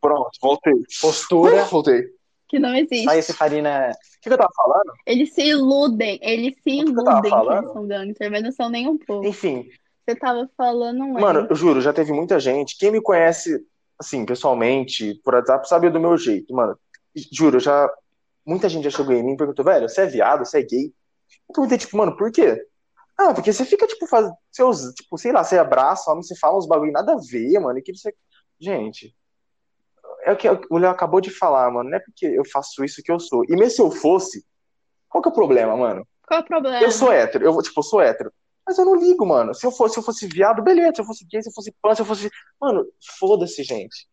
Pronto, 0.01 0.31
voltei. 0.41 0.75
Postura. 1.01 1.65
Voltei. 1.65 2.01
O 2.01 2.09
Que 2.49 2.59
não 2.59 2.75
existe. 2.75 3.05
Sai 3.05 3.19
esse 3.21 3.33
Farina. 3.33 3.93
que 4.21 4.29
que 4.29 4.33
eu 4.35 4.39
tava 4.39 4.51
falando? 4.57 4.93
Eles 5.07 5.33
se 5.33 5.43
iludem, 5.43 6.19
eles 6.23 6.55
se 6.57 6.81
O 6.81 6.85
que 6.85 6.91
iludem 6.91 7.23
que 7.23 7.29
falando? 7.31 7.63
eles 7.63 7.73
são 7.73 7.87
gangster, 7.87 8.31
mas 8.31 8.43
não 8.43 8.53
são 8.53 8.69
nem 8.69 8.89
um 8.89 8.99
pouco. 8.99 9.27
Enfim, 9.27 9.69
Você 10.05 10.17
tava 10.17 10.49
falando, 10.57 11.05
é. 11.05 11.21
mano, 11.21 11.47
eu 11.49 11.55
juro, 11.55 11.81
já 11.81 11.93
teve 11.93 12.13
muita 12.13 12.41
gente. 12.41 12.77
Quem 12.77 12.91
me 12.91 13.01
conhece, 13.01 13.65
assim, 13.99 14.25
pessoalmente, 14.27 15.15
por 15.25 15.35
WhatsApp, 15.35 15.69
sabe 15.69 15.89
do 15.89 16.01
meu 16.01 16.17
jeito, 16.19 16.53
mano. 16.55 16.77
Juro, 17.33 17.61
já. 17.61 17.89
Muita 18.45 18.69
gente 18.69 18.85
já 18.85 18.91
chegou 18.91 19.15
em 19.15 19.23
mim 19.23 19.35
e 19.35 19.37
perguntou, 19.37 19.65
velho, 19.65 19.89
você 19.89 20.01
é 20.01 20.07
viado, 20.07 20.45
você 20.45 20.59
é 20.59 20.63
gay? 20.63 20.87
Eu 21.49 21.55
perguntei, 21.55 21.79
tipo, 21.79 21.97
mano, 21.97 22.17
por 22.17 22.33
quê? 22.33 22.61
Ah, 23.23 23.35
porque 23.35 23.53
você 23.53 23.65
fica, 23.65 23.87
tipo, 23.87 24.07
faz... 24.07 24.29
seus, 24.51 24.93
tipo, 24.95 25.17
sei 25.17 25.33
lá, 25.33 25.45
você 25.45 25.59
abraça, 25.59 26.11
homem, 26.11 26.23
você 26.23 26.37
fala 26.37 26.59
uns 26.59 26.67
bagulho 26.67 26.91
nada 26.91 27.13
a 27.13 27.17
ver, 27.17 27.59
mano, 27.61 27.79
e 27.79 27.83
que 27.83 27.95
você. 27.95 28.13
Gente, 28.59 29.15
é 30.25 30.33
o 30.33 30.37
que 30.37 30.49
o 30.49 30.79
Léo 30.79 30.91
acabou 30.91 31.21
de 31.21 31.31
falar, 31.31 31.71
mano. 31.71 31.91
Não 31.91 31.97
é 31.97 32.01
porque 32.01 32.27
eu 32.27 32.45
faço 32.45 32.85
isso 32.85 33.03
que 33.03 33.13
eu 33.13 33.21
sou. 33.21 33.45
E 33.45 33.53
mesmo 33.53 33.71
se 33.71 33.83
eu 33.83 33.91
fosse, 33.91 34.45
qual 35.09 35.23
que 35.23 35.29
é 35.29 35.33
o 35.33 35.35
problema, 35.35 35.77
mano? 35.77 36.07
Qual 36.27 36.41
é 36.41 36.43
o 36.43 36.47
problema? 36.47 36.83
Eu 36.83 36.91
sou 36.91 37.13
hétero, 37.13 37.45
eu, 37.45 37.57
tipo, 37.63 37.79
eu 37.79 37.85
sou 37.85 38.01
hétero. 38.01 38.33
Mas 38.67 38.79
eu 38.79 38.85
não 38.85 38.95
ligo, 38.95 39.27
mano. 39.27 39.55
Se 39.55 39.67
eu 39.67 39.73
fosse, 39.73 39.95
se 39.95 40.01
eu 40.01 40.05
fosse 40.05 40.27
viado, 40.27 40.63
beleza. 40.63 40.95
Se 40.97 41.01
eu 41.03 41.07
fosse 41.07 41.27
gay, 41.27 41.43
se 41.43 41.49
eu 41.49 41.53
fosse 41.53 41.75
pan, 41.83 41.95
se 41.95 42.03
eu 42.03 42.07
fosse. 42.07 42.31
Mano, 42.61 42.87
foda-se, 43.19 43.63
gente. 43.65 44.09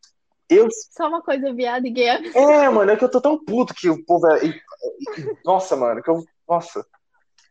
Eu. 0.49 0.67
Só 0.91 1.07
uma 1.07 1.21
coisa, 1.21 1.53
viado 1.53 1.85
e 1.85 1.91
gay. 1.91 2.07
É, 2.07 2.69
mano, 2.69 2.91
é 2.91 2.97
que 2.97 3.03
eu 3.03 3.11
tô 3.11 3.21
tão 3.21 3.43
puto 3.43 3.73
que 3.73 3.89
o 3.89 4.03
povo 4.03 4.27
é. 4.27 4.39
Nossa, 5.45 5.75
mano, 5.75 6.01
que 6.01 6.09
eu. 6.09 6.23
Nossa. 6.47 6.83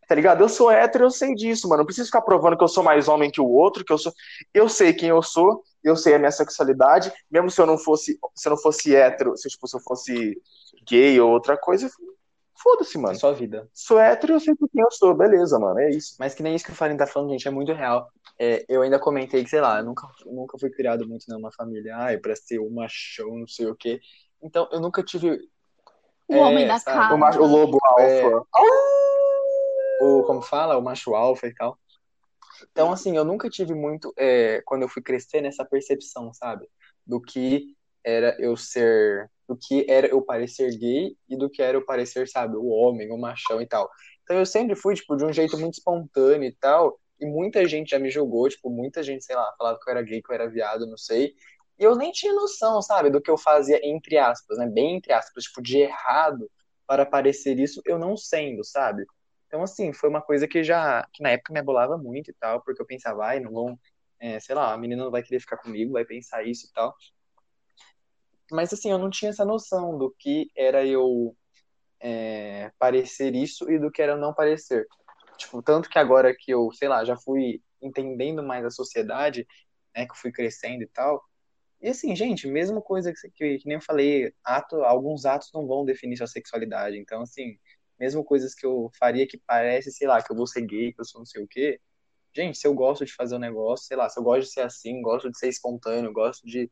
Tá 0.09 0.15
ligado? 0.15 0.41
Eu 0.43 0.49
sou 0.49 0.71
hétero, 0.71 1.05
eu 1.05 1.11
sei 1.11 1.35
disso, 1.35 1.69
mano. 1.69 1.81
Não 1.83 1.85
preciso 1.87 2.07
ficar 2.07 2.23
provando 2.23 2.57
que 2.57 2.65
eu 2.65 2.69
sou 2.69 2.83
mais 2.83 3.07
homem 3.09 3.31
que 3.31 3.41
o 3.43 3.47
outro, 3.47 3.85
que 3.85 3.93
eu 3.93 3.99
sou. 3.99 4.11
Eu 4.55 4.67
sei 4.69 4.93
quem 4.95 5.11
eu 5.11 5.23
sou. 5.23 5.63
eu 5.85 5.95
sei 5.97 6.15
a 6.15 6.19
minha 6.19 6.31
sexualidade, 6.33 7.13
mesmo 7.31 7.51
se 7.51 7.61
eu 7.61 7.67
não 7.67 7.77
fosse, 7.79 8.19
se 8.35 8.49
eu 8.49 8.51
não 8.51 8.57
fosse 8.59 8.97
hétero, 8.97 9.37
se, 9.37 9.49
tipo, 9.49 9.67
se 9.69 9.77
eu 9.77 9.81
fosse 9.81 10.37
gay 10.87 11.21
ou 11.21 11.31
outra 11.31 11.57
coisa, 11.57 11.89
foda-se, 12.61 12.97
É 12.99 13.01
mano. 13.01 13.15
sua 13.19 13.33
vida. 13.33 13.69
Sou 13.73 13.99
hétero, 13.99 14.33
eu 14.35 14.41
sei 14.41 14.55
quem 14.57 14.83
eu 14.83 14.91
sou, 14.91 15.15
beleza, 15.15 15.59
mano, 15.59 15.79
é 15.79 15.91
isso. 15.91 16.17
Mas 16.19 16.35
que 16.35 16.43
nem 16.43 16.55
isso 16.55 16.65
que 16.65 16.73
o 16.73 16.75
Farin 16.75 16.97
tá 16.97 17.07
falando, 17.07 17.31
gente, 17.31 17.47
é 17.47 17.51
muito 17.51 17.73
real. 17.73 18.09
É, 18.39 18.65
eu 18.69 18.83
ainda 18.83 18.99
comentei 18.99 19.45
que, 19.45 19.51
sei 19.51 19.61
lá, 19.61 19.79
eu 19.79 19.85
nunca, 19.85 20.09
nunca 20.27 20.59
fui 20.59 20.71
criado 20.71 21.07
muito 21.07 21.25
numa 21.29 21.53
família, 21.53 21.97
ai, 21.97 22.19
pra 22.19 22.35
ser 22.35 22.59
o 22.59 22.69
machão, 22.71 23.37
não 23.39 23.47
sei 23.47 23.67
o 23.67 23.77
quê. 23.77 24.01
Então, 24.43 24.69
eu 24.73 24.81
nunca 24.81 25.03
tive 25.03 25.39
O 26.29 26.35
É, 26.35 26.39
homem 26.39 26.67
da 26.67 26.79
sabe, 26.79 26.99
casa. 26.99 27.15
O, 27.15 27.19
macho- 27.19 27.41
o 27.41 27.47
lobo 27.47 27.79
É. 27.99 28.23
o, 30.01 30.23
como 30.25 30.43
fala, 30.43 30.77
o 30.77 30.83
macho 30.83 31.15
alfa 31.15 31.47
e 31.47 31.55
tal. 31.55 31.79
Então, 32.71 32.93
assim, 32.93 33.17
eu 33.17 33.25
nunca 33.25 33.49
tive 33.49 33.75
muito, 33.75 34.13
é, 34.17 34.63
quando 34.65 34.83
eu 34.83 34.89
fui 34.89 35.03
crescer, 35.03 35.41
nessa 35.41 35.65
percepção, 35.65 36.33
sabe? 36.33 36.69
Do 37.07 37.21
que 37.21 37.77
era 38.05 38.37
eu 38.41 38.57
ser, 38.57 39.31
do 39.47 39.57
que 39.57 39.87
era 39.89 40.07
eu 40.07 40.23
parecer 40.23 40.77
gay 40.77 41.17
e 41.29 41.37
do 41.37 41.49
que 41.51 41.63
era 41.63 41.77
eu 41.77 41.85
parecer, 41.85 42.29
sabe, 42.29 42.57
o 42.57 42.67
homem, 42.67 43.11
o 43.11 43.19
machão 43.19 43.61
e 43.61 43.67
tal. 43.67 43.89
Então, 44.23 44.37
eu 44.37 44.47
sempre 44.47 44.75
fui, 44.77 44.95
tipo, 44.95 45.17
de 45.17 45.25
um 45.25 45.33
jeito 45.33 45.59
muito 45.59 45.75
espontâneo 45.75 46.49
e 46.49 46.53
tal, 46.53 46.99
e 47.21 47.27
muita 47.27 47.67
gente 47.67 47.91
já 47.91 47.99
me 47.99 48.11
julgou, 48.11 48.49
tipo, 48.49 48.71
muita 48.71 49.03
gente, 49.03 49.25
sei 49.25 49.37
lá, 49.37 49.53
falava 49.57 49.79
que 49.81 49.89
eu 49.89 49.93
era 49.93 50.03
gay, 50.03 50.23
que 50.23 50.31
eu 50.31 50.35
era 50.35 50.49
viado, 50.49 50.87
não 50.87 50.97
sei. 50.97 51.35
E 51.79 51.85
eu 51.85 51.95
nem 51.97 52.11
tinha 52.13 52.33
noção, 52.33 52.83
sabe, 52.83 53.11
do 53.11 53.21
que 53.21 53.31
eu 53.31 53.39
fazia, 53.39 53.81
entre 53.85 54.19
aspas, 54.19 54.59
né? 54.59 54.67
Bem 54.67 54.97
entre 54.97 55.13
aspas, 55.13 55.45
tipo, 55.45 55.63
de 55.63 55.79
errado 55.79 56.51
para 56.87 57.07
parecer 57.07 57.59
isso, 57.59 57.81
eu 57.85 57.99
não 57.99 58.17
sendo, 58.17 58.65
sabe? 58.65 59.05
Então, 59.49 59.63
assim, 59.63 59.95
foi 59.95 60.11
uma 60.11 60.21
coisa 60.21 60.47
que 60.47 60.63
já, 60.63 61.09
que 61.13 61.23
na 61.23 61.31
época 61.31 61.53
me 61.53 61.59
abolava 61.59 61.97
muito 61.97 62.31
e 62.31 62.35
tal, 62.35 62.61
porque 62.63 62.81
eu 62.81 62.87
pensava, 62.87 63.25
ai, 63.25 63.41
não 63.41 63.51
vão, 63.51 63.81
é, 64.21 64.39
sei 64.39 64.55
lá, 64.55 64.73
a 64.75 64.79
menina 64.79 65.03
não 65.03 65.11
vai 65.11 65.23
querer 65.23 65.41
ficar 65.41 65.57
comigo, 65.57 65.95
vai 65.95 66.05
pensar 66.05 66.45
isso 66.45 66.67
e 66.67 66.73
tal. 66.73 66.95
Mas, 68.53 68.73
assim, 68.73 68.91
eu 68.91 68.99
não 68.99 69.09
tinha 69.09 69.31
essa 69.31 69.45
noção 69.45 69.97
do 69.99 70.15
que 70.19 70.51
era 70.55 70.85
eu 70.87 71.35
é, 71.99 72.71
parecer 72.79 73.35
isso 73.35 73.71
e 73.71 73.79
do 73.79 73.91
que 73.91 74.03
era 74.03 74.17
não 74.17 74.35
parecer. 74.35 74.87
Tipo, 75.39 75.63
tanto 75.63 75.89
que 75.89 75.99
agora 75.99 76.35
que 76.35 76.51
eu, 76.51 76.71
sei 76.73 76.89
lá, 76.89 77.05
já 77.05 77.17
fui 77.17 77.63
entendendo 77.81 78.43
mais 78.43 78.65
a 78.67 78.71
sociedade, 78.71 79.47
né, 79.97 80.05
que 80.05 80.13
eu 80.13 80.17
fui 80.17 80.31
crescendo 80.31 80.83
e 80.83 80.89
tal. 80.89 81.25
E 81.81 81.89
assim, 81.89 82.15
gente, 82.15 82.47
mesma 82.47 82.83
coisa 82.83 83.13
que, 83.13 83.31
que, 83.31 83.59
que 83.59 83.67
nem 83.67 83.77
eu 83.77 83.83
falei, 83.83 84.33
ato, 84.45 84.83
alguns 84.83 85.25
atos 85.25 85.51
não 85.55 85.67
vão 85.67 85.85
definir 85.85 86.17
sua 86.17 86.27
sexualidade. 86.27 86.99
Então, 86.99 87.23
assim, 87.23 87.59
mesmo 87.99 88.25
coisas 88.25 88.55
que 88.55 88.65
eu 88.65 88.91
faria 88.99 89.27
que 89.27 89.39
parece, 89.47 89.91
sei 89.93 90.07
lá, 90.07 90.23
que 90.23 90.31
eu 90.33 90.37
vou 90.37 90.47
ser 90.47 90.63
gay, 90.63 90.93
que 90.93 91.01
eu 91.01 91.05
sou 91.05 91.21
não 91.21 91.27
sei 91.27 91.43
o 91.43 91.49
quê. 91.49 91.81
Gente, 92.35 92.59
se 92.59 92.67
eu 92.67 92.75
gosto 92.75 93.05
de 93.05 93.15
fazer 93.15 93.37
um 93.37 93.41
negócio, 93.41 93.87
sei 93.87 93.97
lá, 93.97 94.09
se 94.09 94.19
eu 94.19 94.23
gosto 94.23 94.43
de 94.43 94.53
ser 94.53 94.61
assim, 94.61 95.03
gosto 95.03 95.31
de 95.31 95.39
ser 95.39 95.49
espontâneo, 95.49 96.13
gosto 96.13 96.47
de 96.47 96.71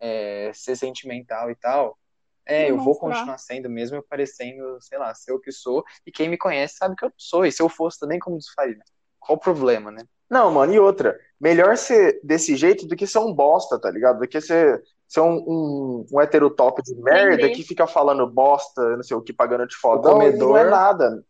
é, 0.00 0.50
ser 0.54 0.76
sentimental 0.76 1.50
e 1.50 1.54
tal, 1.54 1.98
é, 2.44 2.70
eu 2.70 2.78
vou 2.78 2.98
continuar 2.98 3.38
sendo 3.38 3.68
mesmo 3.70 3.96
eu 3.96 4.02
parecendo, 4.02 4.78
sei 4.80 4.98
lá, 4.98 5.14
ser 5.14 5.32
o 5.32 5.40
que 5.40 5.52
sou. 5.52 5.84
E 6.06 6.10
quem 6.10 6.28
me 6.28 6.36
conhece 6.36 6.76
sabe 6.76 6.96
que 6.96 7.04
eu 7.04 7.12
sou. 7.16 7.44
E 7.44 7.52
se 7.52 7.62
eu 7.62 7.68
fosse 7.68 7.98
também, 8.00 8.18
como 8.18 8.38
diz 8.38 8.48
faria? 8.50 8.78
Qual 9.20 9.36
o 9.36 9.40
problema, 9.40 9.90
né? 9.90 10.02
Não, 10.28 10.50
mano, 10.50 10.72
e 10.72 10.78
outra, 10.78 11.18
melhor 11.38 11.76
ser 11.76 12.18
desse 12.24 12.56
jeito 12.56 12.86
do 12.86 12.96
que 12.96 13.06
ser 13.06 13.18
um 13.18 13.34
bosta, 13.34 13.78
tá 13.78 13.90
ligado? 13.90 14.18
Do 14.18 14.26
que 14.26 14.40
ser, 14.40 14.82
ser 15.12 15.20
um, 15.20 15.36
um, 15.46 16.06
um 16.10 16.20
heterotop 16.22 16.82
de 16.82 16.94
merda 16.94 17.36
Vender. 17.36 17.54
que 17.54 17.62
fica 17.62 17.86
falando 17.86 18.26
bosta, 18.26 18.96
não 18.96 19.02
sei 19.02 19.14
o 19.14 19.20
que, 19.20 19.30
pagando 19.30 19.66
de 19.66 19.76
fodão, 19.76 20.18
O 20.18 20.22
e 20.22 20.32
não 20.32 20.56
é 20.56 20.64
comedor. 20.64 20.70
nada. 20.70 21.24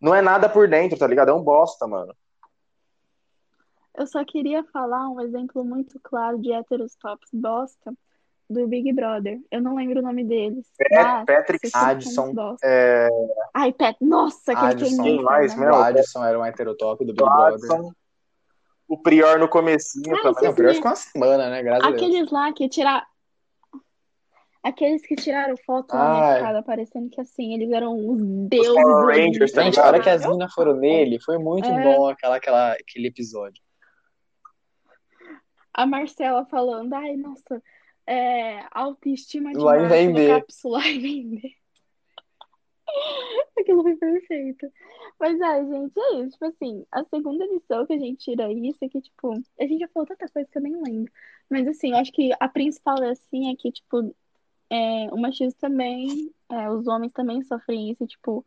Não 0.00 0.14
é 0.14 0.22
nada 0.22 0.48
por 0.48 0.66
dentro, 0.66 0.98
tá 0.98 1.06
ligado? 1.06 1.28
É 1.30 1.34
um 1.34 1.42
bosta, 1.42 1.86
mano. 1.86 2.14
Eu 3.94 4.06
só 4.06 4.24
queria 4.24 4.64
falar 4.72 5.10
um 5.10 5.20
exemplo 5.20 5.62
muito 5.62 6.00
claro 6.02 6.38
de 6.38 6.52
héteros 6.52 6.94
tops 6.96 7.28
bosta 7.32 7.92
do 8.48 8.66
Big 8.66 8.90
Brother. 8.94 9.40
Eu 9.50 9.60
não 9.60 9.76
lembro 9.76 9.98
o 9.98 10.02
nome 10.02 10.24
deles. 10.24 10.66
mas 10.90 11.24
Patrick 11.26 11.70
bosta. 12.34 12.66
É, 12.66 13.08
Ai, 13.52 13.72
Pet, 13.74 13.98
nossa, 14.00 14.54
queimei, 14.74 15.20
mais, 15.20 15.54
cara. 15.54 15.66
meu. 15.66 15.78
o 15.78 15.82
Adson 15.82 16.24
era 16.24 16.38
um 16.38 16.46
heterotop 16.46 17.04
do 17.04 17.12
Big 17.12 17.22
Brother. 17.24 17.92
O 18.88 18.98
Prior 19.02 19.38
no 19.38 19.48
comecinho 19.48 20.14
Ai, 20.16 20.22
também. 20.22 20.44
Não, 20.44 20.54
pior 20.54 20.74
ficou 20.74 20.90
uma 20.90 20.96
semana, 20.96 21.50
né? 21.50 21.62
Graças 21.62 21.84
a 21.84 21.90
Deus. 21.90 22.02
Aqueles 22.02 22.30
lá 22.30 22.52
que 22.52 22.68
tiraram. 22.68 23.06
Aqueles 24.62 25.06
que 25.06 25.14
tiraram 25.14 25.56
foto 25.58 25.94
lá 25.94 26.20
na 26.20 26.36
escada, 26.36 26.62
parecendo 26.62 27.08
que 27.08 27.20
assim, 27.20 27.54
eles 27.54 27.70
eram 27.70 27.94
os 27.96 28.18
deuses 28.48 28.72
Power 28.72 28.96
do 28.96 29.06
Rangers, 29.06 29.52
tá 29.52 29.62
Gente, 29.62 29.78
a 29.78 29.86
hora 29.86 30.00
que 30.02 30.10
as 30.10 30.26
minas 30.26 30.52
foram 30.52 30.74
nele, 30.74 31.20
foi 31.20 31.38
muito 31.38 31.68
É. 31.68 31.82
bom 31.84 32.08
aquela, 32.08 32.36
aquela, 32.36 32.72
aquele 32.72 33.06
episódio. 33.06 33.62
A 35.72 35.86
Marcela 35.86 36.44
falando, 36.46 36.92
ai, 36.94 37.16
nossa, 37.16 37.62
é, 38.08 38.64
autoestima 38.72 39.52
de 39.52 39.60
Vai 39.60 39.86
vender. 39.86 40.30
vou 40.30 40.40
capsular 40.40 40.86
e 40.88 40.98
vender. 40.98 41.52
Aquilo 43.58 43.82
foi 43.82 43.96
perfeito. 43.96 44.70
Mas, 45.18 45.40
ai, 45.40 45.66
gente, 45.66 45.98
é 45.98 46.20
isso. 46.20 46.32
Tipo 46.32 46.44
assim, 46.46 46.86
a 46.92 47.04
segunda 47.04 47.46
lição 47.46 47.86
que 47.86 47.92
a 47.94 47.98
gente 47.98 48.18
tira 48.24 48.52
isso 48.52 48.78
é 48.82 48.88
que, 48.88 49.00
tipo, 49.00 49.32
a 49.32 49.62
gente 49.66 49.80
já 49.80 49.88
falou 49.88 50.06
tanta 50.06 50.28
coisa 50.28 50.48
que 50.50 50.58
eu 50.58 50.62
nem 50.62 50.82
lembro. 50.82 51.12
Mas, 51.50 51.66
assim, 51.68 51.90
eu 51.92 51.96
acho 51.98 52.12
que 52.12 52.32
a 52.38 52.48
principal, 52.48 53.02
assim, 53.02 53.50
é 53.52 53.56
que, 53.56 53.70
tipo, 53.72 54.14
é, 54.70 55.08
o 55.12 55.16
machismo 55.18 55.58
também, 55.60 56.32
é, 56.50 56.70
os 56.70 56.86
homens 56.86 57.12
também 57.12 57.42
sofrem 57.42 57.90
isso, 57.90 58.06
tipo, 58.06 58.44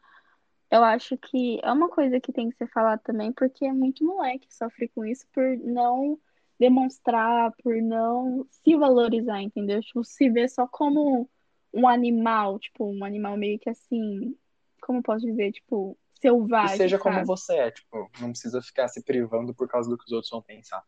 eu 0.71 0.84
acho 0.84 1.17
que 1.17 1.60
é 1.63 1.71
uma 1.71 1.89
coisa 1.89 2.19
que 2.19 2.32
tem 2.34 2.49
que 2.49 2.58
ser 2.58 2.67
falada 2.67 3.02
também, 3.04 3.32
porque 3.34 3.65
é 3.65 3.73
muito 3.73 4.04
moleque 4.06 4.47
que 4.47 4.54
sofre 4.56 4.88
com 4.89 5.06
isso 5.06 5.25
por 5.34 5.43
não 5.60 6.19
demonstrar, 6.60 7.54
por 7.63 7.75
não 7.82 8.45
se 8.52 8.75
valorizar, 8.75 9.41
entendeu? 9.41 9.82
Tipo, 9.82 10.04
se 10.04 10.30
ver 10.30 10.49
só 10.49 10.67
como 10.67 11.30
um 11.74 11.88
animal, 11.88 12.60
tipo, 12.60 12.86
um 12.86 13.04
animal 13.04 13.38
meio 13.38 13.60
que 13.60 13.70
assim, 13.70 14.36
como 14.82 15.00
eu 15.00 15.04
posso 15.04 15.26
dizer, 15.26 15.52
tipo, 15.52 15.98
selvagem, 16.20 16.78
seja 16.78 16.98
como 17.00 17.16
sabe? 17.16 17.28
você 17.28 17.56
é, 17.56 17.72
tipo, 17.72 18.10
não 18.20 18.32
precisa 18.32 18.62
ficar 18.62 18.88
se 18.88 19.04
privando 19.04 19.54
por 19.54 19.68
causa 19.68 19.90
do 19.90 19.98
que 19.98 20.06
os 20.06 20.12
outros 20.12 20.32
vão 20.32 20.42
pensar. 20.42 20.84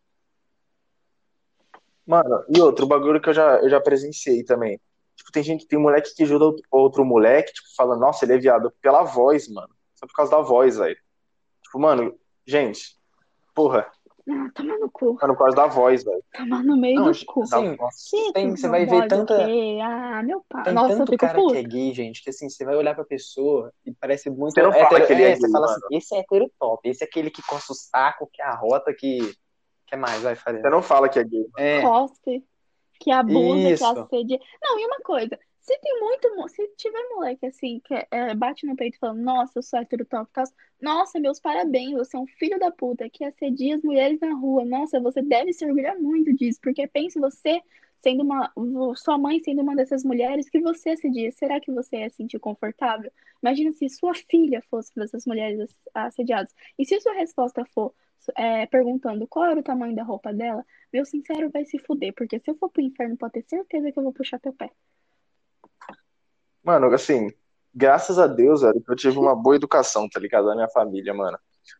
Mano, 2.06 2.44
e 2.54 2.60
outro 2.60 2.86
bagulho 2.86 3.22
que 3.22 3.30
eu 3.30 3.34
já, 3.34 3.58
eu 3.58 3.70
já 3.70 3.80
presenciei 3.80 4.44
também. 4.44 4.80
Tipo, 5.16 5.32
tem 5.32 5.44
gente, 5.44 5.68
tem 5.68 5.78
moleque 5.78 6.16
que 6.16 6.24
ajuda 6.24 6.58
outro 6.70 7.06
moleque, 7.06 7.54
tipo, 7.54 7.68
falando, 7.76 8.00
nossa, 8.00 8.26
ele 8.26 8.34
é 8.34 8.38
viado 8.38 8.72
pela 8.82 9.04
voz, 9.04 9.48
mano. 9.48 9.74
Só 9.96 10.08
por 10.08 10.16
causa 10.16 10.32
da 10.32 10.42
voz, 10.42 10.78
velho. 10.78 10.98
Tipo, 11.64 11.80
mano, 11.80 12.20
gente, 12.46 12.98
porra, 13.54 13.90
Ah, 14.30 14.50
toma 14.54 14.78
no 14.78 14.90
cu, 14.92 15.18
mano, 15.20 15.34
por 15.34 15.38
causa 15.40 15.56
da 15.56 15.68
voz, 15.68 16.04
velho. 16.04 16.24
toma 16.36 16.62
no 16.64 16.78
meio 16.78 17.00
Não, 17.02 17.12
do 17.12 17.26
cu. 17.26 17.44
sim, 17.92 18.28
Que 18.28 18.34
tem- 18.34 18.56
você 18.56 18.68
vai 18.68 18.86
ver 18.86 19.08
tanta-? 19.08 19.48
Ah, 19.84 20.22
meu 20.24 20.44
pai. 20.48 20.64
Tem 20.64 20.74
Nossa, 20.74 20.94
eu 20.94 20.98
tanto 21.00 21.18
cara 21.18 21.40
que 21.44 21.58
é 21.58 21.64
gay, 21.64 21.94
gente, 21.94 22.24
que 22.24 22.30
assim, 22.30 22.48
você 22.50 22.64
vai 22.64 22.76
olhar 22.76 22.94
pra 22.94 23.04
pessoa 23.04 23.72
e 23.86 23.92
parece 23.94 24.30
muito 24.30 24.54
Você 24.54 24.62
não 24.62 24.72
fala 24.72 24.84
hétero- 24.86 25.08
que 25.08 25.14
ele 25.14 25.24
é 25.24 25.36
você 25.36 25.42
gay, 25.42 25.52
fala 25.52 25.66
mano. 25.68 25.78
assim, 25.86 25.98
esse 25.98 26.16
é 26.16 26.20
hétero 26.20 26.52
top, 26.60 26.90
esse 26.90 27.04
é 27.04 27.08
aquele 27.08 27.32
que 27.32 27.42
coça 27.42 27.72
o 27.72 27.76
saco, 27.76 28.30
que 28.32 28.42
arrota, 28.42 28.94
que. 28.94 29.34
que 29.88 29.96
mais? 29.96 30.22
Vai, 30.22 30.36
Faria. 30.36 30.62
Você 30.62 30.70
não 30.70 30.82
fala 30.82 31.10
que 31.10 31.20
é 31.20 31.24
gay. 31.24 31.46
É, 31.58 31.82
Cospe, 31.82 32.44
que 33.00 33.12
abusa, 33.12 33.70
Isso. 33.70 33.94
que 33.94 34.00
assedia. 34.00 34.40
Não, 34.62 34.80
e 34.80 34.86
uma 34.86 35.00
coisa, 35.04 35.38
se 35.62 35.78
tem 35.80 36.00
muito, 36.00 36.50
se 36.50 36.68
tiver 36.76 37.00
moleque 37.10 37.46
assim, 37.46 37.80
que 37.82 37.94
é, 38.12 38.34
bate 38.36 38.66
no 38.66 38.76
peito 38.76 38.98
falando, 39.00 39.22
nossa, 39.22 39.60
eu 39.60 39.64
sou 39.64 39.80
hétero 39.80 40.06
top, 40.06 40.30
tal, 40.34 40.44
nossa, 40.82 41.20
meus 41.20 41.40
parabéns, 41.40 41.94
você 41.94 42.18
é 42.18 42.20
um 42.20 42.26
filho 42.28 42.58
da 42.60 42.72
puta 42.72 43.08
que 43.10 43.24
assedia 43.24 43.76
as 43.76 43.84
mulheres 43.84 44.20
na 44.20 44.34
rua, 44.34 44.66
nossa, 44.66 45.00
você 45.00 45.22
deve 45.22 45.54
se 45.54 45.64
orgulhar 45.66 45.98
muito 46.00 46.34
disso, 46.36 46.60
porque 46.62 46.88
pense 46.88 47.20
você 47.20 47.62
sendo 48.02 48.24
uma, 48.24 48.52
sua 48.96 49.18
mãe 49.18 49.40
sendo 49.44 49.62
uma 49.62 49.76
dessas 49.76 50.04
mulheres 50.04 50.50
que 50.50 50.60
você 50.60 50.92
assedia, 50.92 51.32
será 51.32 51.60
que 51.60 51.72
você 51.72 51.98
ia 51.98 52.10
se 52.10 52.16
sentir 52.18 52.40
confortável? 52.40 53.12
Imagina 53.44 53.72
se 53.74 53.88
sua 53.90 54.14
filha 54.16 54.62
fosse 54.70 54.92
dessas 54.96 55.26
mulheres 55.28 55.60
ass- 55.60 55.76
assediadas, 55.94 56.54
e 56.80 56.86
se 56.86 57.00
sua 57.00 57.14
resposta 57.14 57.64
for 57.66 57.94
é, 58.36 58.66
perguntando 58.68 59.28
qual 59.28 59.46
era 59.46 59.60
o 59.60 59.64
tamanho 59.64 59.96
da 59.96 60.04
roupa 60.04 60.34
dela, 60.34 60.66
meu 60.92 61.06
sincero 61.06 61.50
vai 61.52 61.66
se 61.66 61.78
fuder, 61.80 62.14
porque 62.14 62.40
se 62.40 62.50
eu 62.50 62.56
for 62.56 62.70
pro 62.70 62.82
inferno, 62.82 63.16
pode 63.18 63.34
ter 63.34 63.44
certeza 63.48 63.92
que 63.92 64.00
eu 64.00 64.04
vou 64.04 64.14
puxar 64.14 64.40
teu 64.40 64.54
pé. 64.54 64.72
Mano, 66.64 66.94
assim, 66.94 67.30
graças 67.74 68.20
a 68.20 68.28
Deus, 68.28 68.62
velho, 68.62 68.82
que 68.82 68.92
eu 68.92 68.96
tive 68.96 69.18
uma 69.18 69.36
boa 69.36 69.56
educação, 69.56 70.08
tá 70.10 70.20
ligado? 70.20 70.46
Da 70.46 70.56
minha 70.56 70.70
família, 70.70 71.14
mano. 71.14 71.38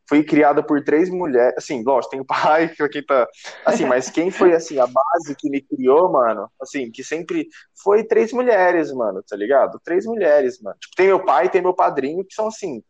Fui 0.08 0.24
criada 0.24 0.62
por 0.64 0.84
três 0.84 1.10
mulheres, 1.10 1.56
assim, 1.58 1.84
lógico, 1.84 2.12
tem 2.12 2.22
o 2.22 2.26
pai, 2.26 2.70
que 2.70 2.88
quem 2.90 3.04
tá, 3.04 3.28
assim, 3.66 3.86
mas 3.86 4.10
quem 4.10 4.30
foi, 4.30 4.54
assim, 4.56 4.80
a 4.80 4.86
base 4.88 5.36
que 5.36 5.50
me 5.50 5.62
criou, 5.62 6.12
mano, 6.12 6.50
assim, 6.62 6.92
que 6.92 7.04
sempre 7.04 7.48
foi 7.84 8.04
três 8.04 8.32
mulheres, 8.32 8.92
mano, 8.92 9.24
tá 9.28 9.36
ligado? 9.36 9.80
Três 9.84 10.06
mulheres, 10.06 10.62
mano. 10.62 10.78
Tipo, 10.80 10.96
tem 10.96 11.08
meu 11.08 11.24
pai 11.24 11.50
tem 11.50 11.62
meu 11.62 11.74
padrinho, 11.74 12.24
que 12.24 12.34
são, 12.34 12.48
assim, 12.48 12.84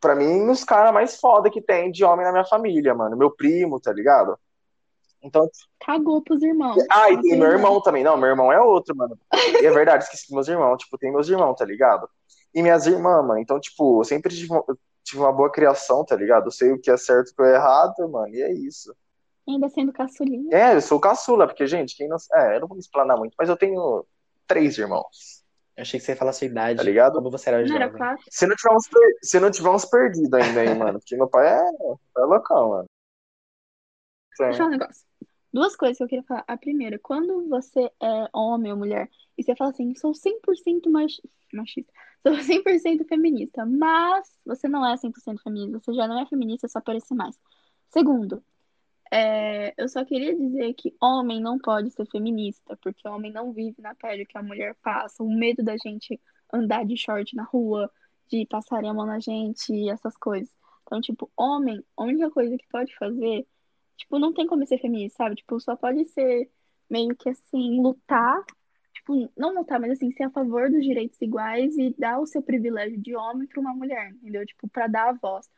pra 0.00 0.14
mim, 0.14 0.48
os 0.48 0.64
caras 0.64 0.92
mais 0.94 1.20
foda 1.20 1.50
que 1.50 1.60
tem 1.60 1.90
de 1.90 2.04
homem 2.04 2.24
na 2.24 2.32
minha 2.32 2.44
família, 2.44 2.94
mano. 2.94 3.16
Meu 3.16 3.30
primo, 3.30 3.80
tá 3.80 3.92
ligado? 3.92 4.38
Então, 5.22 5.48
Cagou 5.84 6.22
pros 6.22 6.42
irmãos. 6.42 6.76
ah, 6.90 7.10
e 7.10 7.20
tem 7.20 7.38
meu 7.38 7.50
irmão. 7.50 7.80
também. 7.82 8.02
Não, 8.02 8.16
meu 8.16 8.30
irmão 8.30 8.50
é 8.52 8.60
outro, 8.60 8.96
mano. 8.96 9.18
E 9.60 9.66
é 9.66 9.70
verdade, 9.70 10.04
esqueci 10.04 10.32
meus 10.32 10.48
irmãos. 10.48 10.78
Tipo, 10.78 10.96
tem 10.96 11.12
meus 11.12 11.28
irmãos, 11.28 11.54
tá 11.54 11.64
ligado? 11.64 12.08
E 12.54 12.62
minhas 12.62 12.86
irmãs, 12.86 13.24
mano. 13.26 13.38
Então, 13.38 13.60
tipo, 13.60 14.00
eu 14.00 14.04
sempre 14.04 14.34
tive 14.34 14.48
tive 15.02 15.20
uma 15.22 15.32
boa 15.32 15.50
criação, 15.50 16.04
tá 16.04 16.14
ligado? 16.16 16.46
Eu 16.46 16.50
sei 16.50 16.72
o 16.72 16.80
que 16.80 16.90
é 16.90 16.96
certo 16.96 17.28
e 17.28 17.32
o 17.32 17.36
que 17.36 17.42
é 17.42 17.54
errado, 17.54 18.08
mano. 18.10 18.34
E 18.34 18.42
é 18.42 18.52
isso. 18.52 18.94
Ainda 19.48 19.68
sendo 19.68 19.92
caçulinha. 19.92 20.54
É, 20.56 20.74
eu 20.76 20.80
sou 20.80 21.00
caçula, 21.00 21.46
porque, 21.46 21.66
gente, 21.66 21.96
quem 21.96 22.08
não. 22.08 22.16
É, 22.34 22.56
eu 22.56 22.60
não 22.60 22.68
vou 22.68 22.76
me 22.76 22.80
explanar 22.82 23.16
muito, 23.16 23.34
mas 23.38 23.48
eu 23.48 23.56
tenho 23.56 24.06
três 24.46 24.78
irmãos. 24.78 25.42
Eu 25.76 25.82
achei 25.82 25.98
que 25.98 26.04
você 26.06 26.12
ia 26.12 26.16
falar 26.16 26.30
a 26.30 26.34
sua 26.34 26.46
idade. 26.46 26.76
Tá 26.78 26.82
ligado? 26.82 27.14
Como 27.14 27.30
você 27.30 27.48
era 27.48 27.66
Não 27.66 27.74
era 27.74 27.86
jovem. 27.86 27.98
quatro? 27.98 28.24
Se 28.28 28.46
não 28.46 28.54
tiver 28.54 28.74
uns, 28.74 28.88
per... 28.88 29.14
Se 29.22 29.40
não 29.40 29.50
tiver 29.50 29.70
uns 29.70 29.84
perdidos 29.84 30.32
ainda 30.32 30.60
aí, 30.60 30.74
mano. 30.74 30.98
Porque 30.98 31.16
meu 31.16 31.28
pai 31.28 31.48
é, 31.48 31.60
é 32.18 32.20
loucão, 32.20 32.68
mano. 32.70 32.84
Deixa 34.38 34.52
eu 34.52 34.56
falar 34.56 34.68
um 34.68 34.72
negócio. 34.72 35.09
Duas 35.52 35.74
coisas 35.74 35.98
que 35.98 36.04
eu 36.04 36.08
queria 36.08 36.24
falar. 36.24 36.44
A 36.46 36.56
primeira, 36.56 36.98
quando 36.98 37.48
você 37.48 37.90
é 38.00 38.28
homem 38.32 38.70
ou 38.72 38.78
mulher 38.78 39.10
e 39.36 39.42
você 39.42 39.54
fala 39.56 39.70
assim, 39.70 39.94
sou 39.94 40.12
100% 40.12 40.88
mach... 40.90 41.20
machista, 41.52 41.92
sou 42.22 42.32
100% 42.34 43.06
feminista, 43.06 43.66
mas 43.66 44.38
você 44.44 44.68
não 44.68 44.86
é 44.86 44.94
100% 44.96 45.42
feminista, 45.42 45.80
você 45.80 45.94
já 45.94 46.06
não 46.06 46.20
é 46.20 46.26
feminista, 46.26 46.68
só 46.68 46.80
parece 46.80 47.14
mais. 47.14 47.38
Segundo, 47.88 48.42
é, 49.10 49.74
eu 49.76 49.88
só 49.88 50.04
queria 50.04 50.36
dizer 50.36 50.72
que 50.74 50.94
homem 51.00 51.40
não 51.40 51.58
pode 51.58 51.90
ser 51.90 52.06
feminista, 52.06 52.76
porque 52.80 53.08
homem 53.08 53.32
não 53.32 53.52
vive 53.52 53.82
na 53.82 53.94
pele 53.94 54.24
que 54.24 54.38
a 54.38 54.42
mulher 54.42 54.76
passa, 54.76 55.22
o 55.22 55.28
medo 55.28 55.64
da 55.64 55.76
gente 55.76 56.20
andar 56.52 56.84
de 56.84 56.96
short 56.96 57.34
na 57.34 57.42
rua, 57.42 57.90
de 58.28 58.46
passarem 58.46 58.88
a 58.88 58.94
mão 58.94 59.06
na 59.06 59.18
gente 59.18 59.88
essas 59.88 60.16
coisas. 60.16 60.50
Então, 60.82 61.00
tipo, 61.00 61.30
homem, 61.36 61.84
a 61.96 62.04
única 62.04 62.30
coisa 62.30 62.56
que 62.56 62.66
pode 62.68 62.96
fazer, 62.96 63.46
tipo, 64.00 64.18
não 64.18 64.32
tem 64.32 64.46
como 64.46 64.66
ser 64.66 64.78
feminista, 64.78 65.18
sabe? 65.18 65.36
Tipo, 65.36 65.60
só 65.60 65.76
pode 65.76 66.04
ser 66.06 66.50
meio 66.88 67.14
que 67.16 67.28
assim, 67.28 67.80
lutar, 67.80 68.42
tipo, 68.94 69.30
não 69.36 69.54
lutar, 69.54 69.78
mas 69.80 69.92
assim, 69.92 70.10
ser 70.12 70.24
a 70.24 70.30
favor 70.30 70.70
dos 70.70 70.82
direitos 70.84 71.20
iguais 71.20 71.76
e 71.78 71.94
dar 71.98 72.18
o 72.18 72.26
seu 72.26 72.42
privilégio 72.42 72.98
de 72.98 73.14
homem 73.14 73.46
pra 73.46 73.60
uma 73.60 73.74
mulher, 73.74 74.10
entendeu? 74.10 74.44
Tipo, 74.46 74.68
pra 74.68 74.86
dar 74.86 75.10
a 75.10 75.12
voz. 75.12 75.48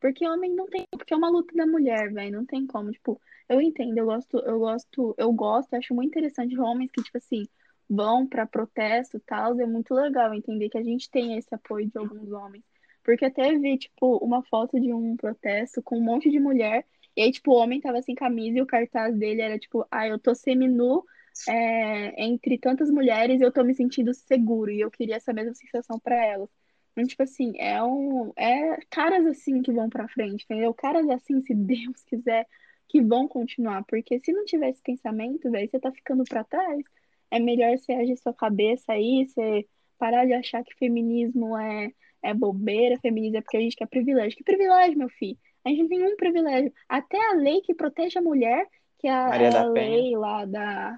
Porque 0.00 0.26
homem 0.28 0.52
não 0.52 0.66
tem, 0.66 0.86
porque 0.90 1.14
é 1.14 1.16
uma 1.16 1.30
luta 1.30 1.54
da 1.54 1.66
mulher, 1.66 2.12
velho, 2.12 2.36
não 2.38 2.44
tem 2.44 2.66
como, 2.66 2.90
tipo, 2.90 3.20
eu 3.48 3.60
entendo, 3.60 3.96
eu 3.98 4.06
gosto, 4.06 4.38
eu 4.38 4.58
gosto, 4.58 5.14
eu 5.16 5.32
gosto, 5.32 5.74
acho 5.74 5.94
muito 5.94 6.08
interessante 6.08 6.58
homens 6.58 6.90
que, 6.90 7.02
tipo 7.02 7.18
assim, 7.18 7.46
vão 7.88 8.26
pra 8.26 8.46
protesto 8.46 9.16
e 9.16 9.20
tal, 9.20 9.58
é 9.60 9.66
muito 9.66 9.94
legal 9.94 10.34
entender 10.34 10.68
que 10.68 10.78
a 10.78 10.82
gente 10.82 11.10
tem 11.10 11.38
esse 11.38 11.54
apoio 11.54 11.88
de 11.88 11.98
alguns 11.98 12.30
homens. 12.32 12.64
Porque 13.04 13.24
até 13.24 13.56
vi, 13.58 13.78
tipo, 13.78 14.16
uma 14.18 14.42
foto 14.44 14.80
de 14.80 14.92
um 14.92 15.16
protesto 15.16 15.82
com 15.82 15.98
um 15.98 16.02
monte 16.02 16.30
de 16.30 16.38
mulher, 16.40 16.84
e 17.16 17.22
aí, 17.22 17.32
tipo, 17.32 17.52
o 17.52 17.56
homem 17.56 17.80
tava 17.80 18.00
sem 18.02 18.14
camisa 18.14 18.58
e 18.58 18.62
o 18.62 18.66
cartaz 18.66 19.16
dele 19.16 19.42
era, 19.42 19.58
tipo, 19.58 19.86
ah, 19.90 20.06
eu 20.06 20.18
tô 20.18 20.34
seminu 20.34 21.04
é, 21.48 22.22
entre 22.24 22.58
tantas 22.58 22.90
mulheres 22.90 23.40
eu 23.40 23.52
tô 23.52 23.64
me 23.64 23.74
sentindo 23.74 24.12
seguro, 24.14 24.70
e 24.70 24.80
eu 24.80 24.90
queria 24.90 25.16
essa 25.16 25.32
mesma 25.32 25.54
sensação 25.54 25.98
pra 25.98 26.14
elas. 26.24 26.48
Então, 26.92 27.06
tipo 27.06 27.22
assim, 27.22 27.52
é 27.58 27.82
um. 27.82 28.32
É 28.36 28.78
caras 28.90 29.26
assim 29.26 29.62
que 29.62 29.72
vão 29.72 29.88
pra 29.88 30.08
frente, 30.08 30.44
entendeu? 30.44 30.74
Caras 30.74 31.08
assim, 31.08 31.40
se 31.42 31.54
Deus 31.56 32.02
quiser, 32.04 32.46
que 32.88 33.00
vão 33.02 33.26
continuar. 33.28 33.84
Porque 33.84 34.18
se 34.20 34.32
não 34.32 34.44
tiver 34.44 34.70
esse 34.70 34.82
pensamento, 34.82 35.50
velho, 35.50 35.68
você 35.70 35.80
tá 35.80 35.90
ficando 35.92 36.24
pra 36.24 36.44
trás. 36.44 36.82
É 37.30 37.40
melhor 37.40 37.78
você 37.78 37.92
agir 37.92 38.16
sua 38.18 38.34
cabeça 38.34 38.92
aí, 38.92 39.26
você 39.26 39.66
parar 39.98 40.26
de 40.26 40.34
achar 40.34 40.62
que 40.64 40.74
feminismo 40.76 41.56
é, 41.56 41.92
é 42.22 42.34
bobeira, 42.34 42.98
feminismo 43.00 43.38
é 43.38 43.40
porque 43.40 43.56
a 43.56 43.60
gente 43.60 43.76
quer 43.76 43.86
privilégio. 43.88 44.36
Que 44.36 44.44
privilégio, 44.44 44.98
meu 44.98 45.08
filho? 45.08 45.38
A 45.64 45.68
gente 45.68 45.82
não 45.82 45.88
tem 45.88 45.98
nenhum 45.98 46.16
privilégio. 46.16 46.72
Até 46.88 47.18
a 47.30 47.34
lei 47.34 47.60
que 47.60 47.74
protege 47.74 48.18
a 48.18 48.22
mulher, 48.22 48.66
que 48.98 49.06
é 49.06 49.12
a, 49.12 49.36
é 49.36 49.50
da 49.50 49.62
a 49.62 49.72
Penha. 49.72 49.96
lei 49.96 50.16
lá 50.16 50.44
da. 50.44 50.96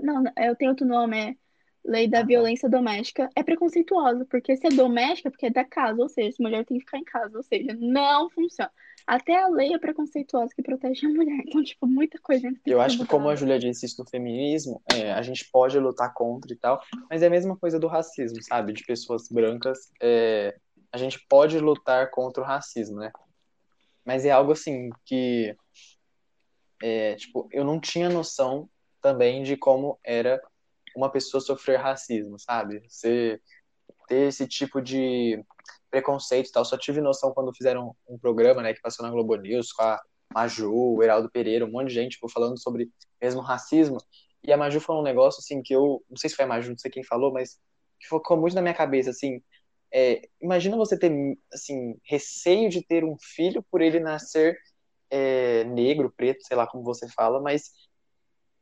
Não, 0.00 0.22
não, 0.22 0.32
eu 0.38 0.56
tenho 0.56 0.70
outro 0.70 0.86
nome, 0.86 1.18
é 1.18 1.36
Lei 1.84 2.06
da 2.06 2.18
Ah, 2.18 2.20
tá. 2.20 2.26
Violência 2.26 2.68
Doméstica. 2.68 3.28
É 3.34 3.42
preconceituosa, 3.42 4.24
porque 4.30 4.56
se 4.56 4.66
é 4.66 4.70
doméstica, 4.70 5.28
é 5.28 5.30
porque 5.30 5.46
é 5.46 5.50
da 5.50 5.64
casa, 5.64 6.00
ou 6.00 6.08
seja, 6.08 6.32
se 6.32 6.42
mulher 6.42 6.64
tem 6.64 6.78
que 6.78 6.84
ficar 6.84 6.98
em 6.98 7.04
casa, 7.04 7.36
ou 7.36 7.42
seja, 7.42 7.76
não 7.78 8.30
funciona. 8.30 8.70
Até 9.04 9.34
a 9.34 9.48
lei 9.48 9.74
é 9.74 9.78
preconceituosa 9.78 10.54
que 10.54 10.62
protege 10.62 11.06
a 11.06 11.08
mulher. 11.08 11.42
Então, 11.52 11.62
tipo, 11.62 11.86
muita 11.86 12.18
coisa 12.20 12.48
Eu 12.64 12.80
acho 12.80 12.98
que, 12.98 13.06
como 13.06 13.28
a. 13.28 13.34
Júlia 13.34 13.58
disse 13.58 13.84
isso 13.84 13.96
do 13.96 14.08
feminismo, 14.08 14.80
é, 14.94 15.12
a 15.12 15.22
gente 15.22 15.48
pode 15.50 15.76
lutar 15.78 16.14
contra 16.14 16.52
e 16.52 16.56
tal, 16.56 16.80
mas 17.10 17.20
é 17.22 17.26
a 17.26 17.30
mesma 17.30 17.56
coisa 17.56 17.80
do 17.80 17.88
racismo, 17.88 18.40
sabe? 18.42 18.72
De 18.72 18.84
pessoas 18.84 19.28
brancas. 19.28 19.90
é, 20.00 20.56
a 20.92 20.98
gente 20.98 21.24
pode 21.28 21.58
lutar 21.58 22.10
contra 22.10 22.42
o 22.42 22.46
racismo, 22.46 22.96
né? 22.96 23.10
Mas 24.04 24.24
é 24.24 24.30
algo 24.30 24.52
assim 24.52 24.90
que, 25.04 25.56
é, 26.82 27.14
tipo, 27.14 27.48
eu 27.50 27.64
não 27.64 27.80
tinha 27.80 28.08
noção 28.08 28.68
também 29.00 29.42
de 29.42 29.56
como 29.56 29.98
era 30.04 30.40
uma 30.96 31.10
pessoa 31.10 31.40
sofrer 31.40 31.78
racismo, 31.80 32.38
sabe? 32.38 32.82
Você 32.88 33.40
ter 34.06 34.28
esse 34.28 34.46
tipo 34.46 34.80
de 34.82 35.42
preconceito 35.90 36.48
e 36.48 36.52
tal. 36.52 36.64
Só 36.64 36.76
tive 36.76 37.00
noção 37.00 37.32
quando 37.32 37.54
fizeram 37.54 37.94
um 38.08 38.18
programa, 38.18 38.62
né, 38.62 38.74
que 38.74 38.80
passou 38.80 39.04
na 39.04 39.12
Globo 39.12 39.36
News 39.36 39.72
com 39.72 39.82
a 39.82 40.00
Maju, 40.34 40.72
o 40.72 41.02
Heraldo 41.02 41.30
Pereira, 41.30 41.64
um 41.64 41.70
monte 41.70 41.88
de 41.88 41.94
gente, 41.94 42.12
tipo, 42.12 42.28
falando 42.28 42.58
sobre 42.58 42.90
mesmo 43.20 43.40
racismo. 43.40 43.98
E 44.42 44.52
a 44.52 44.56
Maju 44.56 44.80
falou 44.80 45.02
um 45.02 45.04
negócio, 45.04 45.40
assim, 45.40 45.62
que 45.62 45.74
eu, 45.74 46.02
não 46.10 46.16
sei 46.16 46.30
se 46.30 46.36
foi 46.36 46.44
a 46.44 46.48
Maju, 46.48 46.70
não 46.70 46.78
sei 46.78 46.90
quem 46.90 47.04
falou, 47.04 47.32
mas 47.32 47.58
que 48.00 48.08
ficou 48.08 48.36
muito 48.36 48.54
na 48.54 48.62
minha 48.62 48.74
cabeça, 48.74 49.10
assim, 49.10 49.40
é, 49.92 50.22
imagina 50.40 50.76
você 50.76 50.98
ter, 50.98 51.12
assim, 51.52 51.96
receio 52.04 52.68
de 52.70 52.82
ter 52.86 53.04
um 53.04 53.16
filho 53.20 53.62
por 53.70 53.80
ele 53.80 54.00
nascer 54.00 54.58
é, 55.10 55.64
negro, 55.64 56.12
preto, 56.16 56.44
sei 56.46 56.56
lá 56.56 56.66
como 56.66 56.82
você 56.84 57.08
fala, 57.08 57.40
mas 57.40 57.70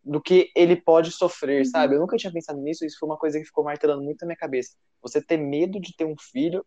do 0.03 0.20
que 0.20 0.51
ele 0.57 0.76
pode 0.76 1.12
sofrer, 1.12 1.61
Uhum. 1.61 1.64
sabe? 1.66 1.95
Eu 1.95 2.01
nunca 2.01 2.16
tinha 2.16 2.33
pensado 2.33 2.61
nisso, 2.61 2.85
isso 2.85 2.99
foi 2.99 3.09
uma 3.09 3.18
coisa 3.18 3.39
que 3.39 3.45
ficou 3.45 3.64
martelando 3.64 4.03
muito 4.03 4.22
na 4.22 4.28
minha 4.28 4.37
cabeça. 4.37 4.76
Você 5.03 5.22
ter 5.22 5.37
medo 5.37 5.81
de 5.81 5.95
ter 5.97 6.05
um 6.05 6.16
filho 6.18 6.66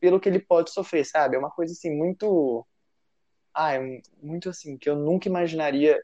pelo 0.00 0.20
que 0.20 0.28
ele 0.28 0.40
pode 0.40 0.70
sofrer, 0.72 1.04
sabe? 1.04 1.36
É 1.36 1.38
uma 1.38 1.50
coisa 1.50 1.72
assim 1.72 1.90
muito 1.96 2.66
ah, 3.54 3.74
é 3.74 3.80
muito 4.22 4.48
assim 4.50 4.76
que 4.78 4.88
eu 4.90 4.96
nunca 4.96 5.28
imaginaria. 5.28 6.02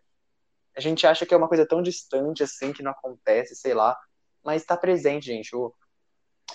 A 0.77 0.81
gente 0.81 1.07
acha 1.07 1.27
que 1.27 1.35
é 1.35 1.37
uma 1.37 1.49
coisa 1.49 1.67
tão 1.67 1.83
distante 1.83 2.43
assim 2.43 2.73
que 2.73 2.83
não 2.83 2.93
acontece, 2.93 3.57
sei 3.57 3.75
lá, 3.75 3.97
mas 4.45 4.63
está 4.63 4.77
presente, 4.77 5.27
gente. 5.27 5.55
O, 5.55 5.75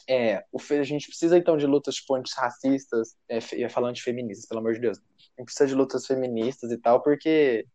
é, 0.07 0.43
a 0.53 0.83
gente 0.83 1.07
precisa 1.07 1.37
então 1.37 1.57
de 1.57 1.65
lutas 1.65 1.95
tipo, 1.95 2.15
antirracistas, 2.15 3.15
é, 3.29 3.39
ia 3.55 3.69
falando 3.69 3.95
de 3.95 4.03
feministas, 4.03 4.47
pelo 4.47 4.59
amor 4.59 4.73
de 4.73 4.81
Deus. 4.81 4.97
A 4.97 5.41
gente 5.41 5.45
precisa 5.45 5.67
de 5.67 5.75
lutas 5.75 6.05
feministas 6.05 6.71
e 6.71 6.77
tal, 6.77 7.01
porque 7.01 7.65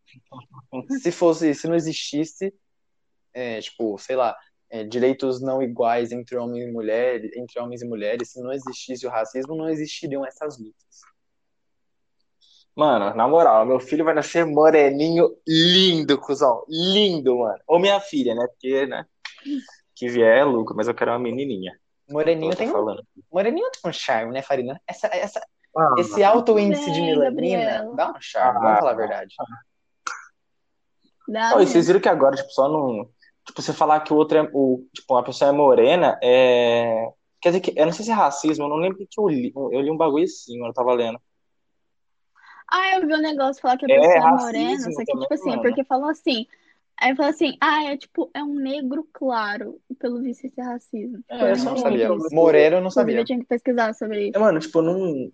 se 1.01 1.13
fosse, 1.13 1.55
se 1.55 1.69
não 1.69 1.75
existisse, 1.75 2.55
é, 3.33 3.61
tipo, 3.61 3.99
sei 3.99 4.17
lá, 4.17 4.37
é, 4.71 4.85
direitos 4.85 5.41
não 5.41 5.63
iguais 5.63 6.13
entre 6.13 6.37
homens 6.37 6.65
e 6.69 6.73
mulheres, 6.73 7.37
entre 7.37 7.61
homens 7.61 7.83
e 7.83 7.89
mulheres, 7.89 8.31
se 8.31 8.41
não 8.41 8.53
existisse 8.53 9.07
o 9.07 9.11
racismo, 9.11 9.57
não 9.57 9.69
existiriam 9.69 10.25
essas 10.25 10.59
lutas. 10.59 11.01
Mano, 12.75 13.15
na 13.15 13.27
moral, 13.27 13.67
meu 13.67 13.81
filho 13.81 14.05
vai 14.05 14.15
nascer 14.15 14.47
moreninho 14.47 15.37
lindo, 15.47 16.19
cuzão. 16.19 16.65
Lindo, 16.69 17.39
mano. 17.39 17.61
Ou 17.67 17.79
minha 17.79 18.01
filha, 18.01 18.35
né? 18.35 18.47
Porque, 18.47 18.87
né? 18.87 19.07
Que 19.95 20.09
vier 20.09 20.39
é 20.39 20.45
lucro, 20.45 20.75
mas 20.77 20.89
eu 20.89 20.95
quero 20.95 21.11
uma 21.11 21.19
menininha. 21.19 21.79
Moreninho 22.11 22.55
tem 22.57 22.69
um, 22.69 22.73
falando. 22.73 23.03
Moreninho 23.33 23.71
tem 23.71 23.91
um 23.91 23.93
charme, 23.93 24.33
né, 24.33 24.43
Farina? 24.43 24.81
Essa, 24.87 25.07
essa, 25.09 25.41
Ah, 25.77 25.95
esse 25.99 26.23
alto 26.25 26.59
índice 26.59 26.91
de 26.91 27.01
melanina 27.01 27.91
dá 27.95 28.11
um 28.11 28.21
charme, 28.21 28.59
Ah. 28.59 28.61
vamos 28.61 28.79
falar 28.81 28.91
a 28.91 28.95
verdade. 28.97 29.35
Dá 31.29 31.53
Ó, 31.55 31.61
e 31.61 31.67
vocês 31.67 31.87
viram 31.87 32.01
que 32.01 32.09
agora, 32.09 32.37
tipo, 32.37 32.51
só 32.51 32.69
não. 32.69 33.09
Tipo, 33.47 33.63
você 33.63 33.73
falar 33.73 34.01
que 34.01 34.13
o 34.13 34.17
outro 34.17 34.39
é. 34.39 34.51
O, 34.53 34.85
tipo, 34.93 35.15
uma 35.15 35.23
pessoa 35.23 35.49
é 35.51 35.53
morena, 35.53 36.19
é. 36.23 37.09
Quer 37.41 37.51
dizer 37.51 37.61
que. 37.61 37.73
Eu 37.79 37.87
não 37.87 37.93
sei 37.93 38.05
se 38.05 38.11
é 38.11 38.15
racismo, 38.15 38.65
eu 38.65 38.69
não 38.69 38.77
lembro 38.77 39.03
o 39.03 39.07
que 39.09 39.21
eu 39.21 39.29
li. 39.29 39.53
Eu 39.55 39.81
li 39.81 39.91
um 39.91 39.97
bagulho 39.97 40.25
assim, 40.25 40.65
eu 40.65 40.73
tava 40.73 40.93
lendo. 40.93 41.21
Ah, 42.71 42.97
eu 42.97 43.07
vi 43.07 43.15
um 43.15 43.21
negócio 43.21 43.61
falar 43.63 43.77
que 43.77 43.91
a 43.91 43.95
É, 43.95 43.99
pessoa 43.99 44.15
é 44.15 44.19
racismo 44.19 44.47
morena, 44.47 44.93
só 44.93 45.05
que, 45.05 45.19
tipo 45.19 45.35
assim, 45.35 45.53
é 45.53 45.59
porque 45.59 45.85
falou 45.85 46.09
assim. 46.09 46.47
Aí 47.01 47.17
falou 47.17 47.31
assim, 47.31 47.57
ah, 47.61 47.85
é 47.85 47.97
tipo, 47.97 48.31
é 48.35 48.43
um 48.43 48.55
negro 48.55 49.09
claro. 49.13 49.81
Pelo 49.99 50.21
visto 50.21 50.47
isso 50.47 50.61
é 50.61 50.65
racismo. 50.65 51.19
Tipo, 51.19 51.33
É, 51.35 51.43
eu 51.43 51.47
eu 51.47 51.49
não 51.49 51.57
só 51.57 51.71
não 51.71 51.77
sabia. 51.79 52.15
isso. 52.15 52.29
Moreno 52.35 52.77
eu 52.77 52.81
não 52.83 52.91
sabia. 52.91 53.19
eu 53.19 53.25
tinha 53.25 53.39
que 53.39 53.47
pesquisar 53.47 53.95
sobre 53.95 54.29
isso. 54.29 54.37
É, 54.37 54.41
mano, 54.41 54.61
tipo, 54.61 54.83
não. 54.83 55.33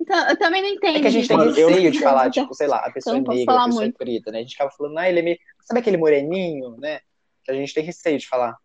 Então, 0.00 0.28
eu 0.28 0.36
também 0.36 0.60
não 0.62 0.68
entendo 0.68 0.96
É 0.98 1.00
que 1.00 1.06
a 1.06 1.10
gente 1.10 1.28
tem 1.28 1.38
receio 1.38 1.90
de 1.90 2.00
falar, 2.00 2.30
tipo, 2.30 2.52
sei 2.54 2.66
lá, 2.66 2.78
a 2.78 2.90
pessoa 2.92 3.16
é 3.16 3.20
negra, 3.20 3.32
a 3.32 3.64
pessoa 3.66 3.82
é 3.82 3.84
muito. 3.86 3.96
preta, 3.96 4.30
né? 4.32 4.38
A 4.38 4.42
gente 4.42 4.54
acaba 4.54 4.70
falando, 4.70 4.98
ah, 4.98 5.08
ele 5.08 5.20
é 5.20 5.22
meio. 5.22 5.38
Sabe 5.62 5.80
aquele 5.80 5.96
moreninho, 5.96 6.76
né? 6.78 7.00
Que 7.44 7.52
a 7.52 7.54
gente 7.54 7.72
tem 7.72 7.84
receio 7.84 8.18
de 8.18 8.26
falar. 8.28 8.56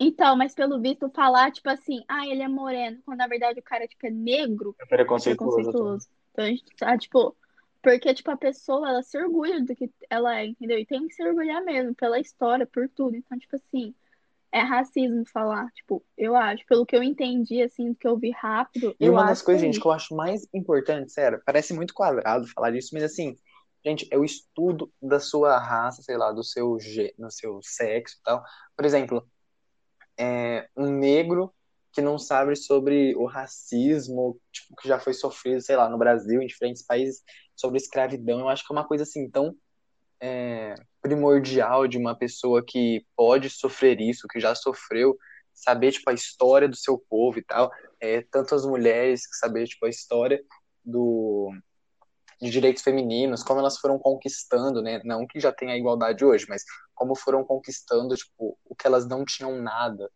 Então, 0.00 0.36
mas 0.36 0.54
pelo 0.54 0.80
visto 0.80 1.10
falar, 1.10 1.50
tipo 1.50 1.68
assim, 1.68 2.04
ah, 2.08 2.24
ele 2.26 2.40
é 2.42 2.48
moreno, 2.48 2.98
quando 3.04 3.18
na 3.18 3.26
verdade 3.26 3.58
o 3.58 3.62
cara, 3.64 3.86
tipo, 3.88 4.06
é 4.06 4.10
negro, 4.10 4.74
É 4.80 4.84
é 4.84 4.86
preconceituoso. 4.86 5.56
preconceituoso. 5.56 6.06
Então 6.32 6.44
a 6.44 6.48
gente 6.48 6.64
tá, 6.78 6.96
tipo, 6.96 7.36
porque, 7.82 8.14
tipo, 8.14 8.30
a 8.30 8.36
pessoa, 8.36 8.88
ela 8.88 9.02
se 9.02 9.18
orgulha 9.18 9.62
do 9.64 9.74
que 9.76 9.90
ela 10.10 10.36
é, 10.40 10.46
entendeu? 10.46 10.78
E 10.78 10.86
tem 10.86 11.06
que 11.08 11.14
se 11.14 11.22
orgulhar 11.24 11.62
mesmo, 11.64 11.94
pela 11.94 12.18
história, 12.20 12.66
por 12.66 12.88
tudo. 12.88 13.16
Então, 13.16 13.38
tipo 13.38 13.56
assim, 13.56 13.94
é 14.52 14.60
racismo 14.60 15.24
falar, 15.26 15.70
tipo, 15.72 16.04
eu 16.16 16.36
acho, 16.36 16.66
pelo 16.66 16.86
que 16.86 16.96
eu 16.96 17.02
entendi, 17.02 17.62
assim, 17.62 17.90
do 17.92 17.96
que 17.96 18.08
eu 18.08 18.18
vi 18.18 18.30
rápido, 18.32 18.96
E 19.00 19.08
uma 19.08 19.24
das 19.24 19.42
coisas, 19.42 19.60
que 19.60 19.66
é 19.66 19.66
gente, 19.66 19.80
que 19.80 19.86
eu 19.86 19.92
acho 19.92 20.14
mais 20.14 20.46
importante, 20.54 21.12
sério, 21.12 21.40
parece 21.44 21.72
muito 21.74 21.94
quadrado 21.94 22.46
falar 22.48 22.70
disso, 22.70 22.90
mas 22.92 23.02
assim, 23.02 23.36
gente, 23.84 24.06
é 24.10 24.18
o 24.18 24.24
estudo 24.24 24.92
da 25.00 25.20
sua 25.20 25.58
raça, 25.58 26.02
sei 26.02 26.16
lá, 26.16 26.32
do 26.32 26.42
seu, 26.44 26.78
gê- 26.80 27.14
do 27.18 27.30
seu 27.30 27.60
sexo 27.62 28.16
e 28.20 28.22
tal. 28.22 28.42
Por 28.76 28.84
exemplo, 28.84 29.28
é, 30.18 30.68
um 30.76 30.90
negro 30.98 31.54
que 31.92 32.00
não 32.02 32.18
sabe 32.18 32.54
sobre 32.56 33.14
o 33.16 33.26
racismo, 33.26 34.40
tipo, 34.52 34.76
que 34.76 34.88
já 34.88 34.98
foi 35.00 35.14
sofrido, 35.14 35.60
sei 35.60 35.76
lá, 35.76 35.88
no 35.88 35.98
Brasil, 35.98 36.40
em 36.42 36.46
diferentes 36.46 36.84
países, 36.84 37.22
sobre 37.58 37.78
escravidão. 37.78 38.40
Eu 38.40 38.48
acho 38.48 38.66
que 38.66 38.72
é 38.72 38.76
uma 38.76 38.86
coisa 38.86 39.02
assim 39.02 39.28
tão 39.28 39.54
é, 40.20 40.74
primordial 41.02 41.86
de 41.88 41.98
uma 41.98 42.16
pessoa 42.16 42.64
que 42.64 43.04
pode 43.16 43.50
sofrer 43.50 44.00
isso, 44.00 44.28
que 44.28 44.40
já 44.40 44.54
sofreu, 44.54 45.16
saber 45.52 45.92
tipo 45.92 46.08
a 46.08 46.14
história 46.14 46.68
do 46.68 46.76
seu 46.76 46.98
povo 46.98 47.38
e 47.38 47.42
tal. 47.42 47.70
É, 48.00 48.22
tanto 48.22 48.54
as 48.54 48.64
mulheres 48.64 49.26
que 49.26 49.36
saber 49.36 49.66
tipo 49.66 49.84
a 49.84 49.90
história 49.90 50.42
do 50.84 51.52
de 52.40 52.50
direitos 52.50 52.84
femininos, 52.84 53.42
como 53.42 53.58
elas 53.58 53.78
foram 53.78 53.98
conquistando, 53.98 54.80
né? 54.80 55.00
Não 55.04 55.26
que 55.26 55.40
já 55.40 55.50
tenha 55.52 55.76
igualdade 55.76 56.24
hoje, 56.24 56.46
mas 56.48 56.62
como 56.94 57.16
foram 57.16 57.44
conquistando, 57.44 58.14
tipo, 58.14 58.56
o 58.64 58.76
que 58.76 58.86
elas 58.86 59.08
não 59.08 59.24
tinham 59.24 59.60
nada. 59.60 60.08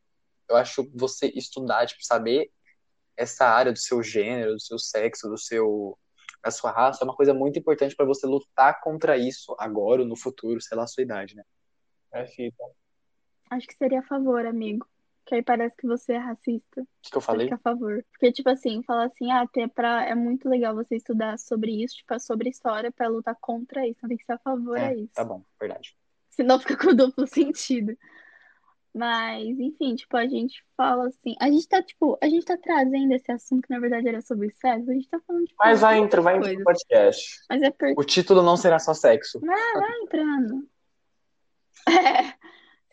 Eu 0.49 0.57
acho 0.57 0.89
você 0.95 1.33
estudar, 1.35 1.85
tipo, 1.87 2.05
saber 2.05 2.49
essa 3.17 3.47
área 3.47 3.73
do 3.73 3.79
seu 3.79 4.03
gênero, 4.05 4.55
do 4.55 4.61
seu 4.61 4.79
sexo, 4.79 5.29
do 5.29 5.37
seu 5.37 5.99
da 6.43 6.51
sua 6.51 6.71
raça 6.73 7.03
é 7.03 7.05
uma 7.05 7.15
coisa 7.15 7.33
muito 7.33 7.59
importante 7.59 7.95
para 7.95 8.07
você 8.07 8.27
lutar 8.27 8.81
contra 8.81 9.17
isso 9.17 9.55
agora 9.59 10.03
ou 10.03 10.09
no 10.09 10.17
futuro, 10.17 10.61
sei 10.61 10.77
lá 10.77 10.85
a 10.85 10.87
sua 10.89 11.03
idade, 11.03 11.37
né? 11.37 11.45
É 12.13 12.27
fita. 12.27 12.63
Acho 13.51 13.67
que 13.67 13.77
seria 13.77 14.01
a 14.01 14.05
favor, 14.05 14.45
amigo. 14.47 14.87
Que 15.25 15.37
aí 15.37 15.43
parece 15.43 15.77
que 15.77 15.87
você 15.87 16.15
é 16.15 16.19
racista. 16.19 16.81
O 16.81 16.87
que, 17.01 17.11
que 17.11 17.17
eu 17.17 17.21
falei? 17.21 17.47
Fica 17.47 17.55
a 17.55 17.59
favor. 17.59 18.05
Porque, 18.11 18.33
tipo 18.33 18.49
assim, 18.49 18.83
falar 18.83 19.05
assim, 19.07 19.31
ah, 19.31 19.47
ter 19.47 19.69
pra... 19.69 20.05
é 20.05 20.15
muito 20.15 20.49
legal 20.49 20.75
você 20.75 20.97
estudar 20.97 21.39
sobre 21.39 21.83
isso, 21.83 21.97
tipo, 21.97 22.19
sobre 22.19 22.49
história 22.49 22.91
pra 22.91 23.09
lutar 23.09 23.37
contra 23.41 23.87
isso. 23.87 24.01
Não 24.03 24.09
tem 24.09 24.19
que 24.19 24.25
ser 24.25 24.33
a 24.33 24.39
favor 24.39 24.77
É, 24.77 24.89
a 24.89 24.95
isso. 24.95 25.13
tá 25.15 25.25
bom, 25.25 25.45
verdade. 25.61 25.97
Senão 26.31 26.59
fica 26.59 26.77
com 26.77 26.95
duplo 26.95 27.27
sentido. 27.27 27.97
Mas, 28.95 29.59
enfim, 29.59 29.95
tipo, 29.95 30.17
a 30.17 30.27
gente 30.27 30.63
fala 30.77 31.09
assim. 31.09 31.35
A 31.41 31.51
gente 31.51 31.67
tá, 31.67 31.83
tipo, 31.83 32.19
a 32.23 32.29
gente 32.29 32.45
tá 32.45 32.59
trazendo 32.59 33.13
esse 33.15 33.33
assunto 33.33 33.67
que 33.67 33.73
na 33.73 33.81
verdade 33.81 34.09
era 34.09 34.21
sobre 34.21 34.51
sexo. 34.51 34.91
A 34.91 34.95
gente 34.95 35.09
tá 35.09 35.19
falando, 35.27 35.47
tipo, 35.47 35.57
Mas 35.65 35.81
vai 35.81 35.95
de 35.95 36.05
entrar, 36.05 36.21
vai 36.21 36.37
entrar 36.37 36.53
no 36.53 36.65
podcast. 36.65 37.41
Mas 37.49 37.63
é 37.63 37.71
porque. 37.71 37.95
O 37.97 38.05
título 38.05 38.43
não 38.43 38.57
será 38.57 38.79
só 38.79 38.93
sexo. 38.93 39.41
Vai, 39.41 39.73
vai 39.73 39.99
entrando. 40.03 40.69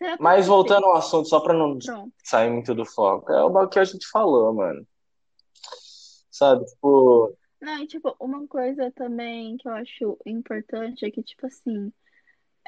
É. 0.01 0.15
Mas 0.17 0.47
voltando 0.47 0.85
ao 0.85 0.95
assunto, 0.95 1.27
só 1.27 1.41
pra 1.41 1.53
não 1.53 1.77
Pronto. 1.77 2.13
sair 2.23 2.49
muito 2.49 2.73
do 2.73 2.85
foco, 2.85 3.33
é 3.33 3.43
o 3.43 3.67
que 3.67 3.79
a 3.79 3.83
gente 3.83 4.07
falou, 4.07 4.53
mano. 4.53 4.87
Sabe, 6.31 6.63
tipo, 6.63 7.37
Não, 7.59 7.83
e 7.83 7.85
tipo, 7.85 8.15
uma 8.17 8.47
coisa 8.47 8.89
também 8.91 9.57
que 9.57 9.67
eu 9.67 9.73
acho 9.73 10.17
importante 10.25 11.05
é 11.05 11.11
que, 11.11 11.21
tipo 11.21 11.45
assim, 11.45 11.91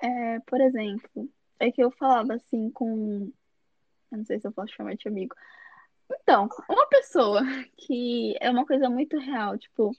é, 0.04 0.40
por 0.42 0.60
exemplo, 0.60 1.30
é 1.62 1.72
que 1.72 1.82
eu 1.82 1.92
falava 1.92 2.34
assim 2.34 2.70
com. 2.72 3.32
Eu 4.12 4.18
não 4.18 4.26
sei 4.26 4.40
se 4.40 4.48
eu 4.48 4.52
posso 4.52 4.74
chamar 4.74 4.96
de 4.96 5.08
amigo. 5.08 5.36
Então, 6.22 6.50
uma 6.68 6.88
pessoa 6.88 7.42
que 7.78 8.36
é 8.42 8.50
uma 8.50 8.66
coisa 8.66 8.90
muito 8.90 9.18
real, 9.18 9.58
tipo, 9.58 9.96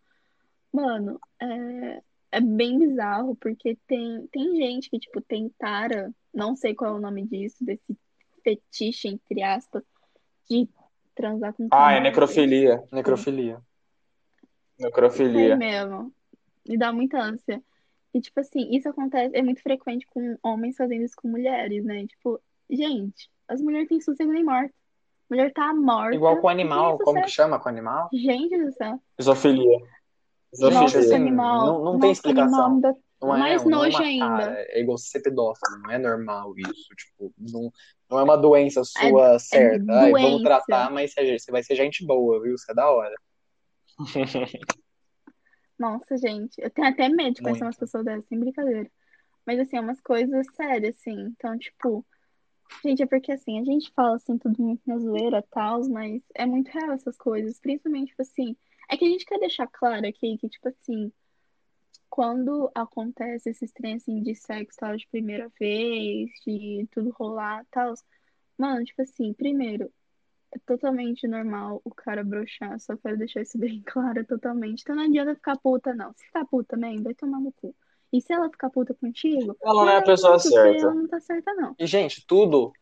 mano, 0.73 1.21
é, 1.41 2.03
é 2.33 2.41
bem 2.41 2.79
bizarro, 2.79 3.37
porque 3.37 3.79
tem, 3.87 4.27
tem 4.31 4.57
gente 4.57 4.91
que, 4.91 4.99
tipo, 4.99 5.21
tem 5.21 5.49
tara, 5.59 6.13
não 6.35 6.55
sei 6.57 6.75
qual 6.75 6.95
é 6.95 6.99
o 6.99 7.01
nome 7.01 7.27
disso, 7.27 7.65
desse 7.65 7.97
fetiche, 8.43 9.09
entre 9.09 9.43
aspas, 9.43 9.83
de 10.51 10.69
transar 11.15 11.55
com 11.55 11.69
ah, 11.71 11.93
é 11.93 12.01
necrofilia. 12.01 12.83
Necrofilia. 12.91 13.61
Necrofilia. 14.79 15.57
mesmo. 15.57 16.13
Me 16.69 16.77
dá 16.77 16.93
muita 16.93 17.21
ânsia. 17.21 17.63
E, 18.15 18.21
tipo 18.21 18.39
assim, 18.41 18.75
isso 18.75 18.89
acontece, 18.89 19.35
é 19.35 19.43
muito 19.43 19.63
frequente 19.63 20.07
com 20.07 20.37
homens 20.43 20.77
fazendo 20.77 21.03
isso 21.05 21.15
com 21.17 21.29
mulheres, 21.29 21.85
né? 21.85 22.07
Tipo, 22.07 22.41
gente, 22.71 23.31
as 23.49 23.61
mulheres 23.61 23.89
têm 23.89 24.01
sossego 24.01 24.33
nem 24.33 24.45
morta. 24.45 24.73
A 25.31 25.35
mulher 25.35 25.53
tá 25.53 25.73
morta. 25.75 26.15
Igual 26.15 26.41
com 26.41 26.49
animal, 26.49 26.99
como 26.99 27.23
que 27.23 27.31
chama 27.31 27.59
com 27.59 27.69
animal? 27.69 28.11
Gente 28.13 28.57
do 28.63 28.71
céu. 28.73 29.01
Isofilia. 29.19 29.79
Isofilia. 30.53 31.17
animal. 31.17 31.67
não- 31.67 31.85
não 31.85 31.99
tem 31.99 32.13
explicação. 32.13 32.81
Não 33.23 33.37
é, 33.37 33.39
mais 33.39 33.65
não 33.65 33.85
é 33.85 33.87
nojo 33.87 33.99
uma 33.99 34.05
ainda. 34.07 34.27
tara, 34.27 34.57
é 34.69 34.81
igual 34.81 34.99
você 34.99 35.07
ser 35.07 35.21
pedófilo, 35.21 35.79
não 35.81 35.91
é 35.93 35.97
normal 35.97 36.53
isso, 36.59 36.89
tipo, 36.97 37.33
não, 37.39 37.73
não 38.11 38.19
é 38.19 38.23
uma 38.25 38.37
doença 38.37 38.83
sua 38.83 39.35
É 39.37 39.39
certa. 39.39 39.93
Ai, 39.93 40.11
vamos 40.11 40.43
tratar, 40.43 40.91
mas 40.91 41.13
você 41.15 41.39
você 41.39 41.53
vai 41.53 41.63
ser 41.63 41.77
gente 41.77 42.05
boa, 42.05 42.43
viu? 42.43 42.57
Isso 42.57 42.69
é 42.69 42.75
da 42.75 42.91
hora. 42.91 43.15
Nossa, 45.79 46.17
gente, 46.17 46.61
eu 46.61 46.71
tenho 46.71 46.89
até 46.89 47.09
medo 47.09 47.35
de 47.35 47.43
conhecer 47.43 47.65
Muito. 47.65 47.67
umas 47.67 47.77
pessoas 47.77 48.05
dessas, 48.05 48.27
sem 48.27 48.39
brincadeira. 48.39 48.91
Mas, 49.45 49.59
assim, 49.59 49.77
é 49.77 49.81
umas 49.81 50.01
coisas 50.01 50.47
sérias, 50.55 50.95
assim. 50.97 51.21
Então, 51.37 51.59
tipo, 51.59 52.07
gente, 52.85 53.03
é 53.03 53.07
porque, 53.07 53.33
assim, 53.33 53.59
a 53.59 53.65
gente 53.65 53.91
fala, 53.93 54.17
assim, 54.17 54.39
tudo 54.39 54.63
muito 54.63 54.83
na 54.87 54.99
zoeira 54.99 55.39
e 55.39 55.51
tal, 55.51 55.89
mas 55.89 56.23
é 56.35 56.47
muito 56.47 56.69
real 56.69 56.93
essas 56.93 57.17
coisas. 57.17 57.59
Principalmente, 57.59 58.11
tipo 58.11 58.23
assim, 58.23 58.57
é 58.89 58.97
que 58.97 59.05
a 59.05 59.09
gente 59.09 59.25
quer 59.25 59.39
deixar 59.39 59.67
claro 59.67 60.07
aqui 60.07 60.39
que, 60.39 60.49
tipo 60.49 60.69
assim, 60.69 61.13
quando 62.09 62.71
acontece 62.75 63.51
esses 63.51 63.73
trem, 63.73 63.95
assim, 63.95 64.23
de 64.23 64.35
sexo, 64.35 64.79
tal, 64.79 64.97
de 64.97 65.09
primeira 65.09 65.51
vez, 65.59 66.31
de 66.47 66.87
tudo 66.93 67.11
rolar 67.11 67.63
e 67.63 67.67
tal, 67.71 67.95
mano, 68.59 68.85
tipo 68.85 69.03
assim, 69.03 69.33
primeiro, 69.33 69.91
é 70.55 70.59
totalmente 70.67 71.27
normal 71.27 71.81
o 71.85 71.91
cara 71.95 72.23
broxar, 72.23 72.79
só 72.79 72.97
quero 72.97 73.17
deixar 73.17 73.41
isso 73.43 73.59
bem 73.59 73.83
claro, 73.87 74.25
totalmente. 74.25 74.83
Então 74.83 74.95
não 74.97 75.05
adianta 75.05 75.35
ficar 75.35 75.57
puta, 75.59 75.95
não. 75.95 76.13
Se 76.15 76.25
ficar 76.27 76.45
puta 76.45 76.77
também, 76.77 77.03
vai 77.03 77.15
tomar 77.15 77.41
no 77.41 77.53
cu. 77.53 77.75
E 78.13 78.21
se 78.21 78.33
ela 78.33 78.51
ficar 78.51 78.69
puta 78.69 78.93
contigo, 78.95 79.57
Ela 79.63 79.75
não 79.87 79.89
é 79.89 79.97
a 79.97 80.03
pessoa 80.03 80.39
certa. 80.39 80.83
ela 80.85 80.95
não 80.95 81.09
tá 81.09 81.19
certa, 81.19 81.55
não. 81.55 81.75
E, 81.79 81.87
gente, 81.87 82.25
tudo, 82.27 82.73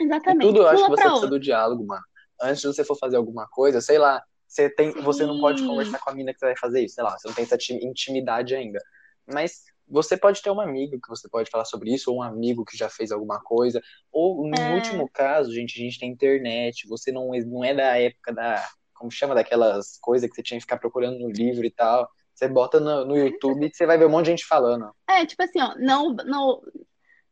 e 0.00 0.04
Exatamente. 0.04 0.46
tudo 0.46 0.60
eu 0.60 0.68
acho 0.68 0.76
que 0.76 0.84
Pula 0.86 0.96
você 0.96 1.02
pra 1.02 1.10
precisa 1.10 1.26
outra. 1.26 1.30
do 1.30 1.40
diálogo, 1.40 1.86
mano. 1.86 2.02
Antes 2.40 2.62
de 2.62 2.66
você 2.68 2.82
for 2.82 2.96
fazer 2.96 3.16
alguma 3.16 3.46
coisa, 3.48 3.82
sei 3.82 3.98
lá, 3.98 4.22
você 4.48 4.70
tem, 4.70 4.92
você 4.92 5.26
não 5.26 5.38
pode 5.38 5.62
conversar 5.66 5.98
com 6.00 6.08
a 6.10 6.14
mina 6.14 6.32
que 6.32 6.38
você 6.38 6.46
vai 6.46 6.56
fazer 6.56 6.82
isso, 6.82 6.94
sei 6.94 7.04
lá, 7.04 7.18
você 7.18 7.28
não 7.28 7.34
tem 7.34 7.44
essa 7.44 7.58
ti- 7.58 7.78
intimidade 7.84 8.54
ainda. 8.54 8.82
Mas 9.26 9.62
você 9.90 10.16
pode 10.16 10.40
ter 10.42 10.50
uma 10.50 10.64
amiga 10.64 10.96
que 11.02 11.08
você 11.08 11.28
pode 11.28 11.50
falar 11.50 11.64
sobre 11.64 11.92
isso, 11.92 12.10
ou 12.10 12.18
um 12.18 12.22
amigo 12.22 12.64
que 12.64 12.76
já 12.76 12.88
fez 12.88 13.10
alguma 13.12 13.40
coisa, 13.40 13.80
ou 14.12 14.46
no 14.48 14.54
É. 14.56 14.74
último 14.74 15.08
caso, 15.12 15.52
gente, 15.52 15.78
a 15.80 15.84
gente 15.84 15.98
tem 15.98 16.10
internet, 16.10 16.86
você 16.88 17.10
não, 17.12 17.30
não 17.46 17.64
é 17.64 17.74
da 17.74 17.98
época 17.98 18.32
da, 18.32 18.64
como 18.94 19.10
chama, 19.10 19.34
daquelas 19.34 19.98
coisas 20.00 20.28
que 20.28 20.34
você 20.36 20.42
tinha 20.42 20.58
que 20.58 20.62
ficar 20.64 20.78
procurando 20.78 21.18
no 21.18 21.28
livro 21.30 21.64
e 21.66 21.70
tal. 21.70 22.08
Você 22.34 22.48
bota 22.48 22.78
no, 22.80 23.04
no 23.04 23.16
YouTube 23.18 23.66
e 23.66 23.70
você 23.74 23.84
vai 23.84 23.98
ver 23.98 24.06
um 24.06 24.10
monte 24.10 24.26
de 24.26 24.30
gente 24.30 24.46
falando. 24.46 24.90
É, 25.08 25.26
tipo 25.26 25.42
assim, 25.42 25.60
ó, 25.60 25.74
não, 25.78 26.14
não, 26.14 26.62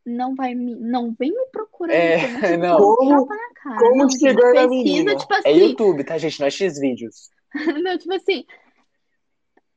não 0.05 0.35
vai 0.35 0.53
me, 0.53 0.75
não 0.75 1.15
vem 1.17 1.31
me 1.31 1.45
procurar 1.51 1.93
É, 1.93 2.57
não. 2.57 2.77
um 2.77 2.95
Como- 2.95 3.27
cara. 3.27 3.77
como 3.79 3.95
não, 4.03 4.09
chegar 4.09 4.53
na 4.53 4.67
menina? 4.67 5.15
tipo 5.15 5.33
É 5.33 5.37
assim, 5.39 5.49
YouTube, 5.59 6.03
tá, 6.03 6.17
gente? 6.17 6.39
Não 6.39 6.47
é 6.47 6.51
X-Vídeos. 6.51 7.29
Não, 7.83 7.97
tipo 7.97 8.13
assim, 8.13 8.45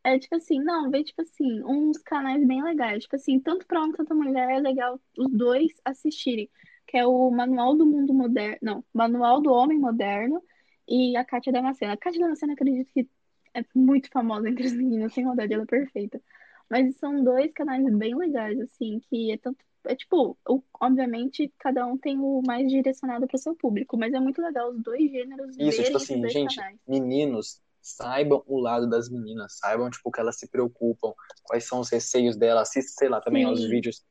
é 0.05 0.19
tipo 0.19 0.35
assim, 0.35 0.59
não, 0.61 0.91
vê 0.91 1.05
tipo 1.05 1.23
assim, 1.23 1.63
uns 1.65 1.99
canais 1.99 2.45
bem 2.47 2.63
legais, 2.63 3.05
tipo 3.05 3.17
assim, 3.17 3.39
tanto 3.39 3.67
pra 3.67 3.81
homem 3.81 3.93
quanto 3.93 4.15
mulher 4.15 4.51
é 4.51 4.59
legal 4.59 5.01
os 5.17 5.31
dois 5.33 5.73
assistirem, 5.85 6.51
que 6.87 6.97
é 6.97 7.07
o 7.07 7.31
Manual 7.31 7.77
do 7.77 7.87
Mundo 7.87 8.13
Moderno, 8.13 8.59
não, 8.61 8.85
Manual 8.93 9.41
do 9.41 9.53
Homem 9.53 9.79
Moderno 9.79 10.43
e 10.89 11.17
a 11.17 11.25
Kátia 11.25 11.53
Damasceno. 11.53 11.93
A 11.93 11.97
Kátia 11.97 12.21
Damasceno 12.21 12.53
acredito 12.53 12.91
que 12.93 13.09
é 13.55 13.65
muito 13.75 14.11
famosa 14.11 14.49
entre 14.49 14.67
as 14.67 14.73
meninas, 14.73 15.13
sem 15.13 15.25
maldade, 15.25 15.55
ela 15.55 15.63
é 15.63 15.67
perfeita. 15.67 16.21
Mas 16.69 16.97
são 16.97 17.23
dois 17.23 17.53
canais 17.53 17.85
bem 17.97 18.15
legais, 18.17 18.59
assim, 18.61 18.99
que 19.09 19.31
é 19.31 19.37
tanto, 19.37 19.59
é 19.85 19.95
tipo, 19.95 20.37
obviamente 20.81 21.53
cada 21.59 21.87
um 21.87 21.99
tem 21.99 22.19
o 22.19 22.41
mais 22.47 22.69
direcionado 22.69 23.27
para 23.27 23.37
o 23.37 23.39
seu 23.39 23.55
público, 23.55 23.97
mas 23.97 24.13
é 24.15 24.19
muito 24.19 24.41
legal 24.41 24.71
os 24.71 24.83
dois 24.83 25.11
gêneros 25.11 25.57
Isso, 25.59 25.83
tipo 25.85 25.97
assim, 25.99 26.29
gente, 26.29 26.57
canais. 26.57 26.79
meninos, 26.89 27.61
saibam 27.83 28.43
o 28.47 28.61
lado 28.61 28.89
das 28.89 29.11
meninas, 29.11 29.59
saibam, 29.59 29.91
tipo, 29.91 30.11
que 30.11 30.21
elas 30.21 30.39
se 30.39 30.49
preocupam, 30.49 31.13
quais 31.43 31.65
são 31.67 31.81
os 31.81 31.91
receios 31.91 32.37
delas, 32.37 32.69
assista, 32.69 32.93
sei 32.99 33.09
lá, 33.09 33.21
também 33.21 33.45
aos 33.45 33.61
Sim. 33.61 33.69
vídeos. 33.69 34.05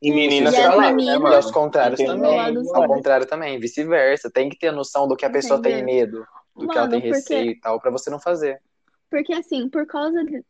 E 0.00 0.12
meninas 0.12 0.54
E 0.54 0.56
pra 0.62 0.74
lá, 0.74 0.92
né, 0.92 1.02
E 1.02 1.18
mano? 1.18 1.34
aos 1.34 1.50
contrários 1.50 1.98
também, 2.00 2.38
ao 2.74 2.86
contrário 2.86 3.26
também, 3.26 3.58
vice-versa. 3.58 4.30
Tem 4.30 4.48
que 4.48 4.58
ter 4.58 4.68
a 4.68 4.72
noção 4.72 5.08
do 5.08 5.16
que 5.16 5.24
a 5.24 5.30
pessoa 5.30 5.60
tem 5.60 5.82
medo, 5.84 6.24
do 6.54 6.68
que 6.68 6.76
ela 6.78 6.86
Mano, 6.86 6.90
tem 6.90 7.00
porque- 7.00 7.14
receio 7.16 7.50
e 7.50 7.58
tal, 7.60 7.80
pra 7.80 7.90
você 7.90 8.08
não 8.10 8.20
fazer. 8.20 8.62
Porque 9.10 9.32
assim, 9.32 9.68
por 9.68 9.86
causa 9.86 10.22
de- 10.24 10.44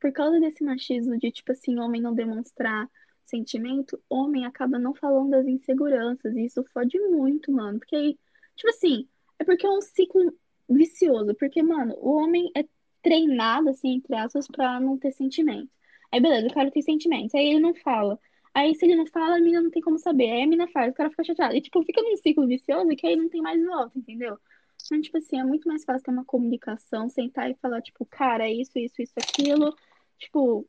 por 0.00 0.12
causa 0.12 0.38
desse 0.40 0.62
machismo 0.64 1.16
de 1.18 1.30
tipo 1.30 1.52
assim, 1.52 1.78
homem 1.78 2.02
não 2.02 2.12
demonstrar 2.14 2.88
sentimento, 3.24 4.00
homem 4.10 4.44
acaba 4.44 4.78
não 4.78 4.94
falando 4.94 5.30
das 5.30 5.46
inseguranças, 5.46 6.34
e 6.36 6.44
isso 6.46 6.62
fode 6.72 6.98
muito, 7.00 7.50
mano. 7.52 7.78
Porque 7.78 7.96
aí, 7.96 8.18
tipo 8.56 8.68
assim, 8.68 9.08
é 9.38 9.44
porque 9.44 9.66
é 9.66 9.70
um 9.70 9.80
ciclo 9.80 10.32
vicioso, 10.68 11.34
porque 11.34 11.62
mano, 11.62 11.94
o 11.98 12.16
homem 12.16 12.50
é 12.56 12.64
treinado 13.02 13.68
assim, 13.70 13.94
entre 13.94 14.14
aspas, 14.14 14.46
pra 14.48 14.80
não 14.80 14.98
ter 14.98 15.12
sentimento. 15.12 15.70
Aí 16.12 16.20
beleza, 16.20 16.48
o 16.48 16.54
cara 16.54 16.70
tem 16.70 16.82
sentimentos, 16.82 17.34
aí 17.34 17.48
ele 17.50 17.60
não 17.60 17.74
fala. 17.74 18.18
Aí 18.54 18.74
se 18.74 18.86
ele 18.86 18.96
não 18.96 19.06
fala, 19.06 19.36
a 19.36 19.40
mina 19.40 19.60
não 19.60 19.70
tem 19.70 19.82
como 19.82 19.98
saber. 19.98 20.30
Aí 20.30 20.42
a 20.42 20.46
mina 20.46 20.66
faz, 20.68 20.90
o 20.90 20.94
cara 20.94 21.10
fica 21.10 21.24
chateado. 21.24 21.54
E 21.54 21.60
tipo, 21.60 21.82
fica 21.82 22.00
num 22.00 22.16
ciclo 22.16 22.46
vicioso 22.46 22.88
que 22.96 23.06
aí 23.06 23.14
não 23.14 23.28
tem 23.28 23.42
mais 23.42 23.62
volta, 23.64 23.98
entendeu? 23.98 24.38
Então, 24.84 25.00
tipo 25.00 25.18
assim, 25.18 25.38
é 25.38 25.44
muito 25.44 25.68
mais 25.68 25.84
fácil 25.84 26.04
ter 26.04 26.10
uma 26.10 26.24
comunicação, 26.24 27.08
sentar 27.08 27.50
e 27.50 27.54
falar, 27.54 27.82
tipo, 27.82 28.06
cara, 28.06 28.48
é 28.48 28.52
isso, 28.52 28.78
isso, 28.78 29.02
isso, 29.02 29.12
aquilo. 29.16 29.74
Tipo, 30.18 30.66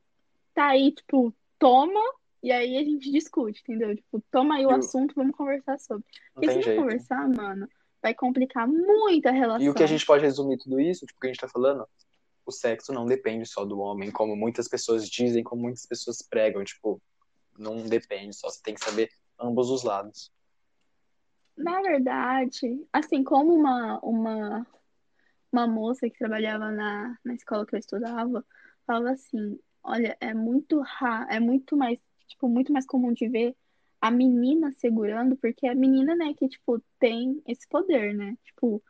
tá 0.54 0.68
aí, 0.68 0.92
tipo, 0.92 1.34
toma, 1.60 2.02
e 2.42 2.52
aí 2.52 2.78
a 2.78 2.84
gente 2.84 3.12
discute, 3.12 3.62
entendeu? 3.62 3.96
Tipo, 3.96 4.22
toma 4.32 4.56
aí 4.56 4.66
o 4.66 4.72
assunto, 4.72 5.14
vamos 5.16 5.36
conversar 5.36 5.80
sobre. 5.80 6.04
Porque 6.34 6.50
se 6.50 6.56
não 6.56 6.64
jeito. 6.64 6.82
conversar, 6.82 7.30
mano, 7.30 7.70
vai 8.02 8.14
complicar 8.14 8.68
muito 8.68 9.28
a 9.28 9.32
relação. 9.32 9.66
E 9.66 9.70
o 9.70 9.74
que 9.74 9.84
a 9.84 9.88
gente 9.88 10.06
pode 10.06 10.24
resumir 10.24 10.58
tudo 10.58 10.80
isso, 10.80 11.06
tipo, 11.06 11.18
o 11.18 11.22
que 11.22 11.28
a 11.28 11.32
gente 11.32 11.42
tá 11.42 11.48
falando, 11.48 11.88
o 12.46 12.52
sexo 12.52 12.94
não 12.94 13.06
depende 13.06 13.48
só 13.48 13.66
do 13.66 13.80
homem, 13.80 14.12
como 14.12 14.36
muitas 14.36 14.68
pessoas 14.68 15.08
dizem, 15.10 15.44
como 15.44 15.64
muitas 15.64 15.86
pessoas 15.86 16.22
pregam, 16.22 16.64
tipo, 16.64 17.02
não 17.58 17.84
depende 17.84 18.36
só, 18.36 18.50
você 18.50 18.62
tem 18.62 18.74
que 18.74 18.84
saber 18.84 19.10
ambos 19.40 19.70
os 19.70 19.84
lados. 19.84 20.32
Na 21.58 21.82
verdade, 21.82 22.86
assim, 22.94 23.24
como 23.24 23.54
uma, 23.54 24.00
uma, 24.00 24.68
uma 25.52 25.68
moça 25.68 26.08
que 26.10 26.18
trabalhava 26.18 26.72
na, 26.72 27.18
na 27.26 27.34
escola 27.34 27.66
que 27.66 27.76
eu 27.76 27.80
estudava, 27.80 28.46
falava 28.86 29.12
assim, 29.12 29.60
olha, 29.84 30.16
é 30.22 30.34
muito 30.34 30.80
raro, 30.82 31.28
é 31.32 31.40
muito 31.40 31.76
mais, 31.76 31.98
tipo, 32.28 32.48
muito 32.48 32.72
mais 32.72 32.86
comum 32.86 33.12
de 33.12 33.28
ver 33.28 33.56
a 34.00 34.12
menina 34.12 34.74
segurando, 34.78 35.36
porque 35.38 35.68
a 35.68 35.76
menina, 35.76 36.16
né, 36.16 36.34
que, 36.38 36.48
tipo, 36.48 36.82
tem 37.00 37.42
esse 37.48 37.68
poder, 37.68 38.14
né? 38.14 38.36
Tipo, 38.46 38.82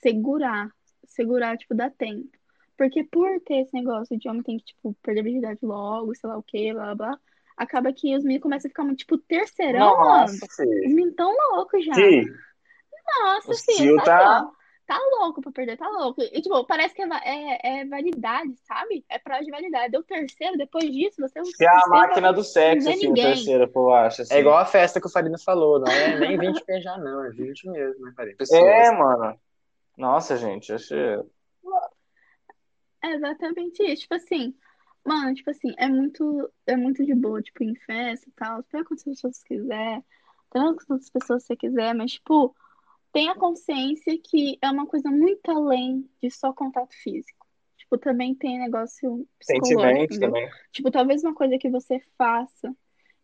segurar, 0.00 0.70
segurar, 1.06 1.56
tipo, 1.56 1.74
dá 1.74 1.90
tempo. 1.90 2.30
Porque 2.76 3.04
por 3.04 3.40
ter 3.40 3.62
esse 3.62 3.74
negócio 3.74 4.18
de 4.18 4.28
homem 4.28 4.42
tem 4.42 4.58
que, 4.58 4.64
tipo, 4.64 4.94
perder 5.02 5.20
a 5.20 5.24
virgindade 5.24 5.60
logo, 5.62 6.14
sei 6.14 6.28
lá 6.28 6.38
o 6.38 6.42
quê, 6.42 6.72
blá, 6.72 6.94
blá, 6.94 6.94
blá, 6.94 7.20
acaba 7.56 7.92
que 7.92 8.16
os 8.16 8.22
meninos 8.22 8.42
começam 8.42 8.68
a 8.68 8.70
ficar 8.70 8.84
muito, 8.84 8.98
tipo, 8.98 9.18
terceirão, 9.18 9.96
mano. 9.98 10.20
Nossa, 10.20 10.46
Os 10.64 10.94
meninos 10.94 11.14
tão 11.14 11.32
loucos 11.52 11.84
já. 11.84 11.94
Sim, 11.94 12.24
Nossa, 13.20 13.52
o 13.52 13.54
filho, 13.54 13.76
Sil 13.76 13.96
tá, 14.04 14.50
tá. 14.86 14.98
louco. 15.18 15.40
Pra 15.40 15.52
perder, 15.52 15.76
tá 15.76 15.88
louco. 15.88 16.22
E, 16.22 16.40
tipo, 16.40 16.64
parece 16.64 16.94
que 16.94 17.02
é, 17.02 17.06
é, 17.24 17.80
é 17.80 17.86
validade, 17.86 18.54
sabe? 18.64 19.04
É 19.08 19.18
prazo 19.18 19.44
de 19.44 19.50
validade. 19.50 19.92
Deu 19.92 20.02
terceiro, 20.02 20.56
depois 20.56 20.90
disso, 20.90 21.20
você 21.20 21.38
é 21.38 21.42
um 21.42 21.44
Que 21.44 21.64
é 21.64 21.68
a 21.68 21.86
máquina 21.88 22.32
do 22.32 22.42
sexo, 22.42 22.84
não 22.84 22.92
é 22.92 22.94
assim, 22.94 23.06
o 23.06 23.08
ninguém. 23.08 23.24
terceiro, 23.24 23.70
eu 23.74 23.94
acho. 23.94 24.22
Assim. 24.22 24.34
É 24.34 24.40
igual 24.40 24.58
a 24.58 24.64
festa 24.64 25.00
que 25.00 25.06
o 25.06 25.10
Farina 25.10 25.38
falou, 25.38 25.80
não 25.80 25.90
é 25.90 26.18
nem 26.18 26.38
20 26.38 26.80
já 26.80 26.96
não, 26.98 27.24
é 27.24 27.30
20 27.30 27.68
mesmo, 27.70 28.04
né, 28.04 28.12
Farina? 28.16 28.36
Pessoas. 28.36 28.62
É, 28.62 28.90
mano. 28.92 29.38
Nossa, 29.96 30.36
gente, 30.36 30.72
achei. 30.72 31.18
É 33.02 33.14
exatamente 33.14 33.82
isso. 33.82 34.02
Tipo 34.02 34.14
assim, 34.14 34.54
mano, 35.04 35.34
tipo 35.34 35.50
assim, 35.50 35.74
é 35.76 35.88
muito, 35.88 36.50
é 36.66 36.76
muito 36.76 37.04
de 37.04 37.14
boa, 37.14 37.42
tipo, 37.42 37.62
em 37.64 37.74
festa 37.74 38.28
e 38.28 38.32
tal. 38.32 38.62
Pega 38.64 38.84
quantas 38.84 39.04
pessoas 39.04 39.36
você 39.36 39.44
quiser, 39.46 40.02
com 40.50 40.76
quantas 40.86 41.10
pessoas 41.10 41.44
você 41.44 41.56
quiser, 41.56 41.94
mas, 41.94 42.12
tipo, 42.12 42.54
tenha 43.12 43.34
consciência 43.34 44.18
que 44.18 44.58
é 44.60 44.70
uma 44.70 44.86
coisa 44.86 45.10
muito 45.10 45.50
além 45.50 46.08
de 46.20 46.30
só 46.30 46.52
contato 46.52 46.94
físico. 46.94 47.46
Tipo, 47.76 47.98
também 47.98 48.34
tem 48.34 48.58
negócio 48.58 49.26
psicológico, 49.38 50.18
também. 50.18 50.48
Tipo, 50.72 50.90
talvez 50.90 51.22
uma 51.22 51.34
coisa 51.34 51.58
que 51.58 51.68
você 51.68 52.00
faça. 52.16 52.74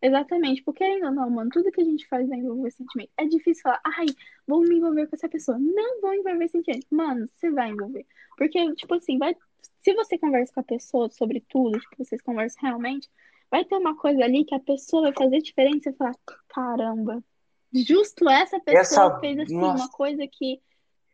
Exatamente, 0.00 0.62
porque 0.62 0.84
ainda 0.84 1.10
não, 1.10 1.28
mano, 1.28 1.50
tudo 1.50 1.72
que 1.72 1.80
a 1.80 1.84
gente 1.84 2.06
faz 2.06 2.28
vai 2.28 2.38
envolver 2.38 2.70
sentimento. 2.70 3.10
É 3.16 3.24
difícil 3.24 3.62
falar, 3.62 3.80
ai, 3.84 4.06
vou 4.46 4.60
me 4.60 4.76
envolver 4.76 5.08
com 5.08 5.16
essa 5.16 5.28
pessoa. 5.28 5.58
Não 5.58 6.00
vou 6.00 6.14
envolver 6.14 6.48
sentimento. 6.48 6.86
Mano, 6.90 7.28
você 7.34 7.50
vai 7.50 7.70
envolver. 7.70 8.06
Porque, 8.36 8.74
tipo 8.74 8.94
assim, 8.94 9.18
vai. 9.18 9.34
Se 9.82 9.94
você 9.94 10.18
conversa 10.18 10.52
com 10.52 10.60
a 10.60 10.64
pessoa 10.64 11.10
sobre 11.10 11.40
tudo, 11.48 11.80
tipo, 11.80 12.04
vocês 12.04 12.20
conversam 12.20 12.62
realmente, 12.62 13.08
vai 13.50 13.64
ter 13.64 13.76
uma 13.76 13.96
coisa 13.96 14.22
ali 14.22 14.44
que 14.44 14.54
a 14.54 14.60
pessoa 14.60 15.02
vai 15.04 15.12
fazer 15.12 15.38
diferença 15.38 15.90
e 15.90 15.94
falar, 15.94 16.14
caramba, 16.48 17.24
justo 17.74 18.28
essa 18.28 18.58
pessoa 18.60 18.80
Essa- 18.80 19.20
fez 19.20 19.38
assim, 19.40 19.56
nossa. 19.56 19.84
uma 19.84 19.90
coisa 19.90 20.26
que 20.30 20.60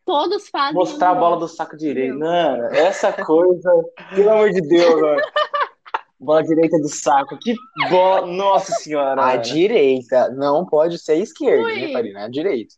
todos 0.05 0.49
fazem. 0.49 0.75
Mostrar 0.75 1.11
a 1.11 1.15
bola 1.15 1.37
do 1.39 1.49
saco 1.49 1.77
direito. 1.77 2.19
Mano, 2.19 2.65
essa 2.75 3.13
coisa. 3.13 3.71
Pelo 4.15 4.31
amor 4.31 4.51
de 4.51 4.61
Deus, 4.61 5.01
mano. 5.01 5.21
Bola 6.21 6.43
direita 6.43 6.79
do 6.79 6.89
saco. 6.89 7.37
Que 7.39 7.55
bola. 7.91 8.27
Nossa 8.27 8.73
senhora. 8.77 9.21
A 9.21 9.27
mano. 9.27 9.43
direita 9.43 10.31
não 10.31 10.65
pode 10.65 10.97
ser 10.99 11.13
a 11.13 11.17
esquerda, 11.17 11.65
Ui. 11.65 11.79
né, 11.89 11.93
Farina? 11.93 12.21
É 12.21 12.25
a 12.25 12.29
direita. 12.29 12.75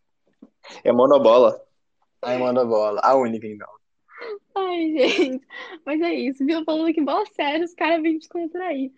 É 0.82 0.90
monobola. 0.90 1.60
Aí 2.22 2.38
manda 2.38 2.62
a 2.62 2.64
bola. 2.64 3.00
A 3.04 3.14
única, 3.14 3.46
então. 3.46 3.68
Ai, 4.56 4.90
gente. 4.98 5.46
Mas 5.84 6.00
é 6.00 6.12
isso, 6.14 6.44
viu? 6.44 6.64
Falando 6.64 6.92
que 6.92 7.00
bola 7.00 7.24
séria, 7.36 7.64
os 7.64 7.74
caras 7.74 8.02
vêm 8.02 8.18
descontrair. 8.18 8.90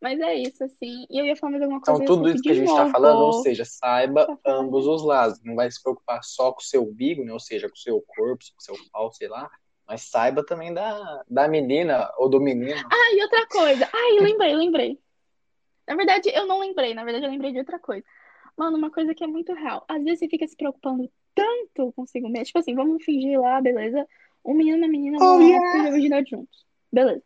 Mas 0.00 0.20
é 0.20 0.34
isso, 0.34 0.62
assim. 0.62 1.06
E 1.10 1.18
eu 1.18 1.24
ia 1.24 1.34
falar 1.36 1.52
mais 1.52 1.62
alguma 1.62 1.80
Então, 1.80 1.94
coisa. 1.96 2.12
eu 2.12 2.16
tudo 2.16 2.28
esqueci 2.28 2.36
isso 2.36 2.42
que 2.42 2.50
a 2.50 2.54
gente 2.54 2.74
tá 2.76 2.80
novo. 2.82 2.92
falando, 2.92 3.20
ou 3.24 3.32
seja, 3.32 3.64
saiba 3.64 4.26
Tá 4.26 4.52
ambos 4.52 4.86
os 4.86 5.02
lados. 5.04 5.40
Não 5.42 5.54
vai 5.56 5.70
se 5.70 5.82
preocupar 5.82 6.22
só 6.22 6.52
com 6.52 6.60
o 6.60 6.64
seu 6.64 6.82
umbigo, 6.84 7.24
né? 7.24 7.32
Ou 7.32 7.40
seja, 7.40 7.68
com 7.68 7.74
o 7.74 7.78
seu 7.78 8.00
corpo, 8.02 8.44
com 8.44 8.58
o 8.58 8.62
seu 8.62 8.74
pau, 8.92 9.10
sei 9.12 9.28
lá. 9.28 9.50
Mas 9.86 10.02
saiba 10.02 10.44
também 10.44 10.74
da, 10.74 11.22
da 11.28 11.48
menina 11.48 12.10
ou 12.18 12.28
do 12.28 12.40
menino. 12.40 12.74
Ah, 12.92 13.14
e 13.16 13.22
outra 13.22 13.46
coisa. 13.46 13.88
Ai, 13.92 14.18
lembrei, 14.20 14.54
lembrei. 14.54 14.98
Na 15.88 15.94
verdade, 15.94 16.30
eu 16.34 16.46
não 16.46 16.58
lembrei. 16.58 16.92
Na 16.92 17.04
verdade, 17.04 17.24
eu 17.26 17.30
lembrei 17.30 17.52
de 17.52 17.58
outra 17.58 17.78
coisa. 17.78 18.04
Mano, 18.56 18.76
uma 18.76 18.90
coisa 18.90 19.14
que 19.14 19.22
é 19.22 19.26
muito 19.26 19.52
real. 19.54 19.84
Às 19.88 20.02
vezes 20.02 20.18
você 20.18 20.28
fica 20.28 20.46
se 20.46 20.56
preocupando 20.56 21.10
tanto 21.34 21.92
consigo 21.92 22.28
mesmo. 22.28 22.46
Tipo 22.46 22.58
assim, 22.58 22.74
vamos 22.74 23.04
fingir 23.04 23.40
lá, 23.40 23.60
beleza? 23.60 24.06
Um 24.44 24.54
menino 24.54 24.76
e 24.78 24.80
uma 24.80 24.88
menina 24.88 25.18
vão 25.18 25.36
Oh, 25.36 25.38
lá 25.38 25.44
yeah. 25.44 25.90
virgindade 25.90 26.30
juntos. 26.30 26.66
Beleza. 26.92 27.22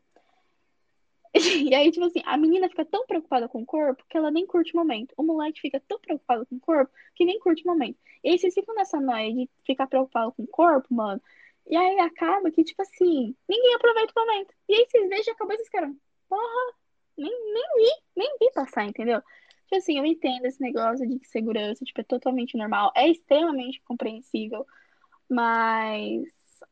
E 1.70 1.74
aí, 1.74 1.90
tipo 1.90 2.04
assim, 2.06 2.20
a 2.24 2.36
menina 2.36 2.68
fica 2.68 2.84
tão 2.84 3.06
preocupada 3.06 3.48
com 3.48 3.62
o 3.62 3.66
corpo 3.66 4.04
que 4.08 4.16
ela 4.16 4.30
nem 4.30 4.46
curte 4.46 4.72
o 4.74 4.76
momento. 4.76 5.14
O 5.16 5.22
moleque 5.22 5.60
fica 5.60 5.80
tão 5.86 5.98
preocupado 6.00 6.44
com 6.46 6.56
o 6.56 6.60
corpo 6.60 6.92
que 7.14 7.24
nem 7.24 7.38
curte 7.38 7.62
o 7.64 7.68
momento. 7.68 7.98
E 8.24 8.30
aí 8.30 8.38
vocês 8.38 8.54
ficam 8.54 8.74
nessa 8.74 9.00
noia 9.00 9.32
de 9.32 9.48
ficar 9.64 9.86
preocupado 9.86 10.32
com 10.32 10.42
o 10.42 10.46
corpo, 10.48 10.92
mano. 10.92 11.20
E 11.68 11.76
aí 11.76 11.98
acaba 12.00 12.50
que, 12.50 12.64
tipo 12.64 12.82
assim, 12.82 13.36
ninguém 13.48 13.74
aproveita 13.74 14.12
o 14.16 14.20
momento. 14.20 14.54
E 14.68 14.74
aí 14.74 14.86
vocês 14.90 15.08
veem 15.08 15.22
e 15.26 15.30
acabou 15.30 15.54
esses 15.54 15.68
caras. 15.68 15.94
Porra, 16.28 16.74
nem, 17.16 17.30
nem 17.52 17.64
vi, 17.76 18.02
nem 18.16 18.36
vi 18.40 18.52
passar, 18.52 18.84
entendeu? 18.84 19.20
Tipo 19.64 19.76
assim, 19.76 19.98
eu 19.98 20.04
entendo 20.04 20.46
esse 20.46 20.60
negócio 20.60 21.06
de 21.06 21.24
segurança, 21.28 21.84
tipo, 21.84 22.00
é 22.00 22.04
totalmente 22.04 22.56
normal, 22.58 22.92
é 22.96 23.08
extremamente 23.08 23.80
compreensível, 23.82 24.66
mas, 25.28 26.24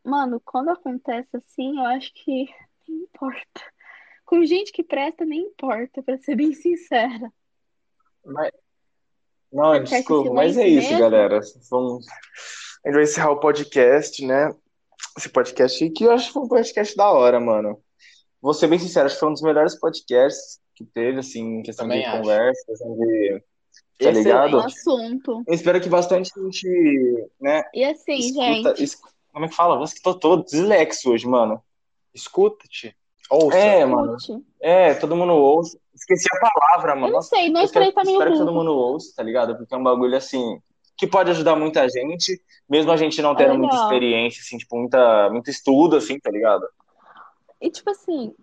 mano, 0.04 0.40
quando 0.44 0.70
acontece 0.70 1.36
assim, 1.36 1.78
eu 1.78 1.84
acho 1.86 2.12
que 2.14 2.48
nem 2.88 3.02
importa. 3.02 3.62
Com 4.28 4.44
gente 4.44 4.72
que 4.72 4.82
presta, 4.82 5.24
nem 5.24 5.40
importa, 5.40 6.02
pra 6.02 6.18
ser 6.18 6.36
bem 6.36 6.52
sincera. 6.52 7.32
Mas... 8.24 8.52
Não, 9.50 9.74
esse 9.76 9.96
desculpa, 9.96 10.34
mas 10.34 10.56
é 10.56 10.60
silêncio 10.64 10.78
isso, 10.80 10.88
mesmo? 10.90 11.00
galera. 11.00 11.40
Vamos... 11.70 12.06
A 12.84 12.88
gente 12.88 12.94
vai 12.94 13.02
encerrar 13.04 13.30
o 13.30 13.40
podcast, 13.40 14.24
né? 14.26 14.54
Esse 15.16 15.30
podcast 15.30 15.82
aqui, 15.84 16.04
eu 16.04 16.12
acho 16.12 16.26
que 16.26 16.32
foi 16.34 16.42
um 16.42 16.48
podcast 16.48 16.94
da 16.94 17.10
hora, 17.10 17.40
mano. 17.40 17.82
Vou 18.40 18.52
ser 18.52 18.66
bem 18.68 18.78
sincero, 18.78 19.06
acho 19.06 19.14
que 19.16 19.20
foi 19.20 19.30
um 19.30 19.32
dos 19.32 19.42
melhores 19.42 19.74
podcasts 19.80 20.60
que 20.74 20.84
teve, 20.84 21.18
assim, 21.20 21.58
em 21.58 21.62
questão 21.62 21.86
Também 21.86 22.02
de 22.02 22.06
acho. 22.06 22.18
conversa, 22.18 22.64
questão 22.66 22.96
de. 22.98 23.42
Tá 23.98 24.10
Excelente. 24.10 24.24
ligado? 24.24 24.56
Um 24.58 24.60
assunto. 24.60 25.42
Eu 25.46 25.54
espero 25.54 25.80
que 25.80 25.88
bastante 25.88 26.30
gente, 26.36 27.30
né, 27.40 27.64
E 27.74 27.82
assim, 27.84 28.14
escuta. 28.18 28.44
gente, 28.76 28.84
es- 28.84 29.00
Como 29.32 29.44
é 29.44 29.48
que 29.48 29.54
fala? 29.56 29.76
Nossa, 29.76 29.94
que 29.94 30.02
tô 30.02 30.14
todo 30.14 30.44
dislexo 30.44 31.10
hoje, 31.10 31.26
mano. 31.26 31.60
Escuta-te. 32.14 32.94
Ouça. 33.30 33.56
É, 33.58 33.84
mano. 33.84 34.16
É, 34.60 34.94
todo 34.94 35.16
mundo 35.16 35.32
ouça. 35.32 35.78
Esqueci 35.94 36.26
a 36.32 36.50
palavra, 36.50 36.92
Eu 36.92 36.96
mano. 36.96 37.06
não 37.08 37.16
Nossa, 37.16 37.36
sei, 37.36 37.50
nós 37.50 37.64
eu 37.64 37.72
três 37.72 37.94
tá 37.94 38.02
meio 38.04 38.14
espero 38.14 38.32
que 38.32 38.38
todo 38.38 38.52
mundo 38.52 38.72
ouça, 38.72 39.12
tá 39.16 39.22
ligado? 39.22 39.56
Porque 39.56 39.74
é 39.74 39.76
um 39.76 39.82
bagulho 39.82 40.16
assim 40.16 40.60
que 40.96 41.06
pode 41.06 41.30
ajudar 41.30 41.54
muita 41.54 41.88
gente, 41.88 42.42
mesmo 42.68 42.90
a 42.90 42.96
gente 42.96 43.22
não 43.22 43.34
tendo 43.34 43.54
muita 43.54 43.74
Legal. 43.74 43.84
experiência, 43.84 44.40
assim, 44.40 44.58
tipo, 44.58 44.76
muita, 44.76 45.30
muito 45.30 45.48
estudo, 45.48 45.96
assim, 45.96 46.18
tá 46.18 46.28
ligado? 46.28 46.66
E 47.60 47.70
tipo 47.70 47.88
assim, 47.90 48.34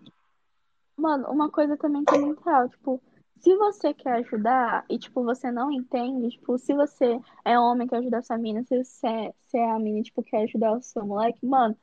mano, 0.96 1.28
uma 1.28 1.50
coisa 1.50 1.76
também 1.76 2.02
que 2.02 2.14
é 2.14 2.18
muito 2.18 2.42
real, 2.42 2.66
tipo, 2.70 3.02
se 3.40 3.54
você 3.56 3.92
quer 3.92 4.14
ajudar 4.14 4.84
e, 4.88 4.98
tipo, 4.98 5.22
você 5.22 5.50
não 5.50 5.70
entende, 5.70 6.30
tipo, 6.30 6.58
se 6.58 6.72
você 6.72 7.20
é 7.44 7.58
homem 7.58 7.86
quer 7.86 7.98
ajudar 7.98 8.22
sua 8.22 8.38
mina, 8.38 8.64
se 8.64 8.82
você 8.82 9.06
é, 9.06 9.34
se 9.48 9.58
é 9.58 9.70
a 9.70 9.78
mina, 9.78 10.02
tipo, 10.02 10.22
quer 10.22 10.44
ajudar 10.44 10.72
o 10.72 10.82
seu 10.82 11.04
moleque, 11.04 11.44
mano, 11.44 11.76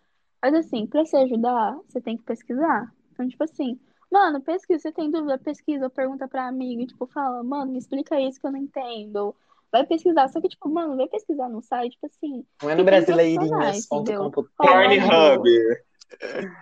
mas 0.43 0.53
assim, 0.55 0.85
pra 0.85 1.05
você 1.05 1.15
ajudar, 1.15 1.79
você 1.87 2.01
tem 2.01 2.17
que 2.17 2.23
pesquisar. 2.23 2.93
Então, 3.13 3.25
tipo 3.29 3.45
assim, 3.45 3.79
mano, 4.11 4.41
pesquisa, 4.41 4.81
você 4.81 4.91
tem 4.91 5.09
dúvida, 5.09 5.37
pesquisa, 5.37 5.89
pergunta 5.89 6.27
pra 6.27 6.49
amigo, 6.49 6.81
e, 6.81 6.87
tipo, 6.87 7.05
fala, 7.07 7.41
mano, 7.41 7.71
me 7.71 7.77
explica 7.77 8.19
isso 8.19 8.41
que 8.41 8.45
eu 8.45 8.51
não 8.51 8.59
entendo. 8.59 9.33
Vai 9.71 9.85
pesquisar, 9.85 10.27
só 10.27 10.41
que, 10.41 10.49
tipo, 10.49 10.67
mano, 10.67 10.97
vai 10.97 11.07
pesquisar 11.07 11.47
no 11.47 11.61
site, 11.61 11.93
tipo 11.93 12.07
assim, 12.07 12.45
Não 12.61 12.69
é 12.69 12.75
no 12.75 12.83
que 12.83 12.91
tem 12.91 13.05
profissionais, 13.05 13.87
brasileirinhas.com.br. 13.87 14.49
Pornhub. 14.57 15.49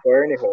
Pornhub. 0.03 0.45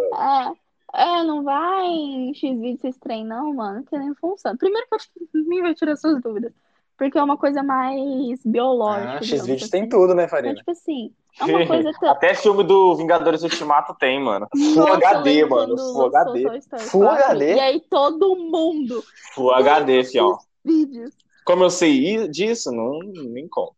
É, 0.94 1.02
é, 1.02 1.22
não 1.22 1.44
vai 1.44 1.84
em 1.84 2.32
X-Vídeos 2.32 2.84
esse 2.84 2.98
trem, 2.98 3.26
não, 3.26 3.52
mano, 3.52 3.84
que 3.84 3.98
nem 3.98 4.14
funciona. 4.14 4.56
Primeiro 4.56 4.88
que 4.88 4.94
eu 4.94 4.96
acho 4.96 5.10
que 5.12 5.28
nem 5.34 5.60
vai 5.60 5.74
tirar 5.74 5.96
suas 5.96 6.18
dúvidas. 6.22 6.54
Porque 6.98 7.16
é 7.16 7.22
uma 7.22 7.38
coisa 7.38 7.62
mais 7.62 8.40
biológica. 8.44 9.12
Ah, 9.12 9.20
digamos 9.20 9.28
X-Vídeos 9.28 9.70
tem 9.70 9.82
assim. 9.82 9.88
tudo, 9.88 10.14
né, 10.14 10.24
Então, 10.24 10.36
Farina? 10.36 10.54
tipo 10.56 10.70
assim, 10.72 11.12
é 11.40 11.44
uma 11.44 11.64
coisa 11.66 11.92
tão. 12.00 12.10
Até 12.10 12.34
filme 12.34 12.64
do 12.64 12.96
Vingadores 12.96 13.42
Ultimato 13.44 13.94
tem, 13.94 14.20
mano. 14.20 14.48
Full 14.52 14.74
Nossa, 14.74 14.94
HD, 14.94 15.44
mano. 15.46 15.76
Full 15.78 16.06
HD. 16.06 16.58
Story 16.58 16.60
Full 16.90 17.00
4, 17.04 17.24
HD? 17.24 17.54
E 17.54 17.60
aí 17.60 17.80
todo 17.88 18.36
mundo, 18.36 19.02
Full 19.34 19.52
HD, 19.54 20.04
fião. 20.04 20.36
vídeos. 20.64 21.14
Como 21.44 21.64
eu 21.64 21.70
sei 21.70 22.28
disso, 22.28 22.70
não 22.72 22.98
nem 23.30 23.48
conto. 23.48 23.76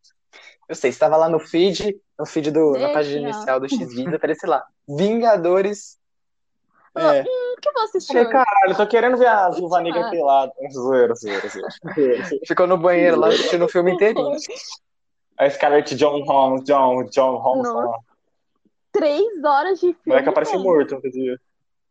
Eu 0.67 0.75
sei, 0.75 0.89
estava 0.89 1.15
lá 1.15 1.29
no 1.29 1.39
feed, 1.39 1.95
no 2.17 2.25
feed 2.25 2.49
do, 2.51 2.71
na 2.71 2.79
Deixa. 2.79 2.93
página 2.93 3.29
inicial 3.29 3.59
do 3.59 3.69
X-Vídeos, 3.69 4.13
aparece 4.15 4.47
lá. 4.47 4.63
Vingadores. 4.87 5.97
É. 6.95 7.21
O 7.21 7.61
que 7.61 7.71
você 7.71 7.97
assistiu? 7.97 8.15
Falei, 8.25 8.31
caralho, 8.31 8.77
tô 8.77 8.87
querendo 8.87 9.17
ver 9.17 9.27
a 9.27 9.49
Viúva. 9.49 9.79
Negra 9.81 10.09
pelada. 10.09 10.51
Zoeira, 10.71 11.15
zoeira, 11.15 11.47
zoeira. 11.47 12.25
Ficou 12.45 12.67
no 12.67 12.77
banheiro 12.77 13.19
lá 13.19 13.29
assistindo 13.29 13.65
o 13.65 13.69
filme 13.69 13.93
inteirinho. 13.93 14.35
A 15.37 15.49
Scarlett 15.49 15.95
John 15.95 16.23
Holmes, 16.25 16.63
John, 16.65 17.05
John 17.05 17.37
Holmes. 17.37 17.63
Nossa. 17.71 17.99
Três 18.91 19.43
horas 19.43 19.79
de 19.79 19.87
O 19.87 19.93
filme. 19.93 20.01
moleque 20.05 20.29
aparece 20.29 20.51
gente. 20.51 20.63
morto, 20.63 21.01
quer 21.01 21.07
dizer. 21.09 21.41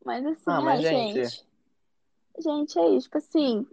Mas 0.04 0.26
assim, 0.26 0.42
Ah, 0.46 0.56
ai, 0.58 0.62
mas, 0.64 0.80
gente. 0.82 1.14
gente. 1.24 1.44
gente. 2.38 2.78
é 2.78 2.88
isso. 2.90 3.06
Tipo 3.06 3.18
assim. 3.18 3.66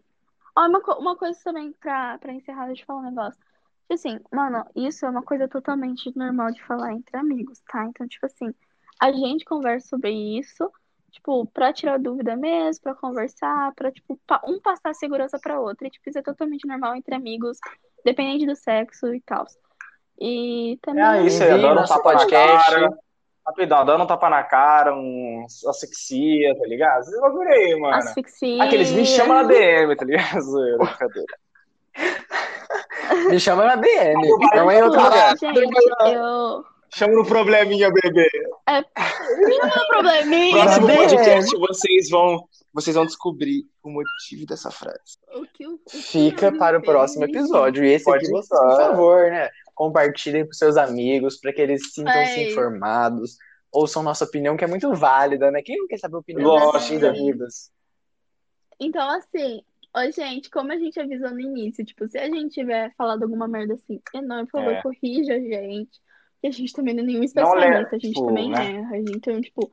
Ó, 0.55 0.65
uma, 0.65 0.79
uma 0.97 1.15
coisa 1.15 1.37
também 1.43 1.73
pra, 1.73 2.17
pra 2.19 2.33
encerrar, 2.33 2.67
deixa 2.67 2.83
eu 2.83 2.85
falar 2.87 2.99
um 3.01 3.09
negócio. 3.09 3.39
Tipo 3.81 3.93
assim, 3.93 4.19
mano, 4.31 4.65
isso 4.75 5.05
é 5.05 5.09
uma 5.09 5.21
coisa 5.23 5.47
totalmente 5.47 6.11
normal 6.17 6.51
de 6.51 6.63
falar 6.63 6.93
entre 6.93 7.15
amigos, 7.17 7.61
tá? 7.69 7.85
Então, 7.85 8.07
tipo 8.07 8.25
assim, 8.25 8.53
a 8.99 9.11
gente 9.11 9.45
conversa 9.45 9.89
sobre 9.89 10.09
isso, 10.11 10.71
tipo, 11.11 11.45
pra 11.47 11.73
tirar 11.73 11.97
dúvida 11.99 12.35
mesmo, 12.35 12.83
pra 12.83 12.95
conversar, 12.95 13.73
pra, 13.75 13.91
tipo, 13.91 14.19
um 14.45 14.59
passar 14.59 14.93
segurança 14.93 15.37
pra 15.39 15.59
outro. 15.59 15.87
E, 15.87 15.89
tipo, 15.89 16.09
isso 16.09 16.19
é 16.19 16.21
totalmente 16.21 16.67
normal 16.67 16.95
entre 16.95 17.15
amigos, 17.15 17.57
dependente 18.03 18.45
do 18.45 18.55
sexo 18.55 19.13
e 19.13 19.21
tal. 19.21 19.45
E 20.19 20.79
também. 20.81 21.03
É 21.03 21.23
isso 21.23 21.43
aí, 21.43 21.61
dando 21.61 21.81
um 21.81 21.85
tapa 21.85 22.01
podcast. 22.01 22.71
cara. 22.71 22.97
Rapidão, 23.45 23.85
dando 23.85 24.03
um 24.03 24.07
tapa 24.07 24.29
na 24.29 24.43
cara, 24.43 24.93
um 24.93 25.45
asfixia, 25.69 26.53
tá 26.57 26.67
ligado? 26.67 26.99
Esses 26.99 27.17
bagulho 27.21 27.49
aí, 27.49 27.79
mano. 27.79 27.95
asfixia. 27.95 28.61
Aqueles 28.61 28.91
me 28.91 29.05
chamam 29.05 29.37
na 29.37 29.43
DM, 29.43 29.95
tá 29.95 30.03
ligado? 30.03 30.77
Me 33.29 33.39
chama 33.39 33.65
na 33.65 33.75
DM, 33.75 34.21
não 34.55 34.69
é 34.69 34.79
em 34.79 34.83
outro 34.83 35.01
lugar. 35.01 35.35
gente, 35.37 35.59
eu. 36.13 36.63
Chama 36.93 37.13
no 37.15 37.25
probleminha, 37.25 37.91
bebê. 37.91 38.27
Não 38.67 38.75
é 38.75 39.87
probleminha. 39.87 40.63
Próximo 40.63 40.87
podcast 40.87 41.57
vocês 41.57 42.09
vão, 42.09 42.47
vocês 42.73 42.95
vão 42.95 43.05
descobrir 43.05 43.65
o 43.83 43.89
motivo 43.89 44.45
dessa 44.45 44.71
frase. 44.71 45.17
O 45.35 45.45
que 45.45 45.67
o- 45.67 45.77
que 45.79 45.97
Fica 45.97 46.51
para 46.57 46.79
o 46.79 46.81
próximo 46.81 47.25
episódio. 47.25 47.83
E 47.83 47.89
esse 47.93 48.05
Pode 48.05 48.23
aqui, 48.25 48.31
vocês, 48.31 48.59
por 48.59 48.77
favor, 48.77 49.29
né? 49.29 49.49
Compartilhem 49.75 50.45
com 50.45 50.53
seus 50.53 50.75
amigos 50.77 51.37
para 51.39 51.53
que 51.53 51.61
eles 51.61 51.93
sintam-se 51.93 52.49
informados. 52.51 53.37
Ouçam 53.71 54.01
nossa 54.01 54.23
opinião, 54.25 54.55
que 54.57 54.63
é 54.63 54.67
muito 54.67 54.91
válida, 54.93 55.51
né? 55.51 55.61
Quem 55.61 55.77
não 55.77 55.87
quer 55.87 55.97
saber 55.97 56.15
a 56.15 56.19
opinião 56.19 56.47
Lógico. 56.49 56.95
dos 56.95 57.03
amigos? 57.03 57.69
Então, 58.79 59.07
assim, 59.09 59.61
ó, 59.93 60.09
gente, 60.09 60.49
como 60.49 60.71
a 60.71 60.77
gente 60.77 60.99
avisou 60.99 61.29
no 61.31 61.41
início, 61.41 61.85
tipo, 61.85 62.07
se 62.07 62.17
a 62.17 62.25
gente 62.27 62.53
tiver 62.53 62.91
falado 62.97 63.23
alguma 63.23 63.47
merda 63.47 63.73
assim, 63.75 63.99
enorme, 64.15 64.47
por 64.49 64.59
favor, 64.61 64.73
É. 64.73 64.81
corrija 64.81 65.33
a 65.33 65.39
gente. 65.39 65.99
Porque 66.37 66.47
a 66.47 66.51
gente 66.51 66.73
também 66.73 66.93
não 66.93 67.03
é 67.03 67.05
nenhum 67.05 67.19
Não 67.19 67.25
especialista, 67.25 67.69
leva, 67.69 67.87
a 67.91 67.99
gente 67.99 68.13
tipo, 68.13 68.27
também 68.27 68.49
né? 68.51 68.71
erra. 68.75 68.91
A 68.91 68.97
gente, 68.97 69.15
então, 69.15 69.41
tipo, 69.41 69.71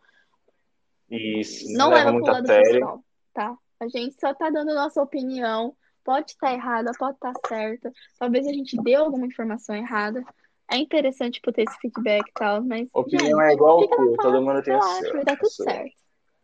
Isso, 1.10 1.72
não 1.76 1.90
leva 1.90 2.04
pro 2.04 2.12
muito 2.14 2.28
a 2.28 2.32
lado 2.32 2.46
sério. 2.46 2.72
pessoal, 2.72 3.04
tá? 3.34 3.56
A 3.80 3.88
gente 3.88 4.18
só 4.18 4.34
tá 4.34 4.50
dando 4.50 4.74
nossa 4.74 5.02
opinião. 5.02 5.76
Pode 6.02 6.32
estar 6.32 6.52
errada, 6.52 6.92
pode 6.98 7.14
estar 7.16 7.32
certa. 7.46 7.92
Talvez 8.18 8.46
a 8.46 8.52
gente 8.52 8.76
deu 8.82 9.04
alguma 9.04 9.26
informação 9.26 9.74
errada. 9.74 10.22
É 10.70 10.76
interessante, 10.76 11.34
tipo, 11.34 11.52
ter 11.52 11.62
esse 11.62 11.78
feedback 11.78 12.26
e 12.28 12.32
tal, 12.32 12.62
mas. 12.62 12.88
Opinião 12.92 13.38
gente, 13.38 13.50
é 13.50 13.52
igual 13.52 13.80
ao 13.80 13.88
cu, 13.88 14.16
todo 14.16 14.42
mundo 14.42 14.62
tem 14.62 14.74
a 14.74 14.78
relaxa, 14.78 15.04
sua. 15.04 15.12
vai 15.12 15.24
dar 15.24 15.36
tudo 15.36 15.50
sua. 15.50 15.64
certo. 15.66 15.92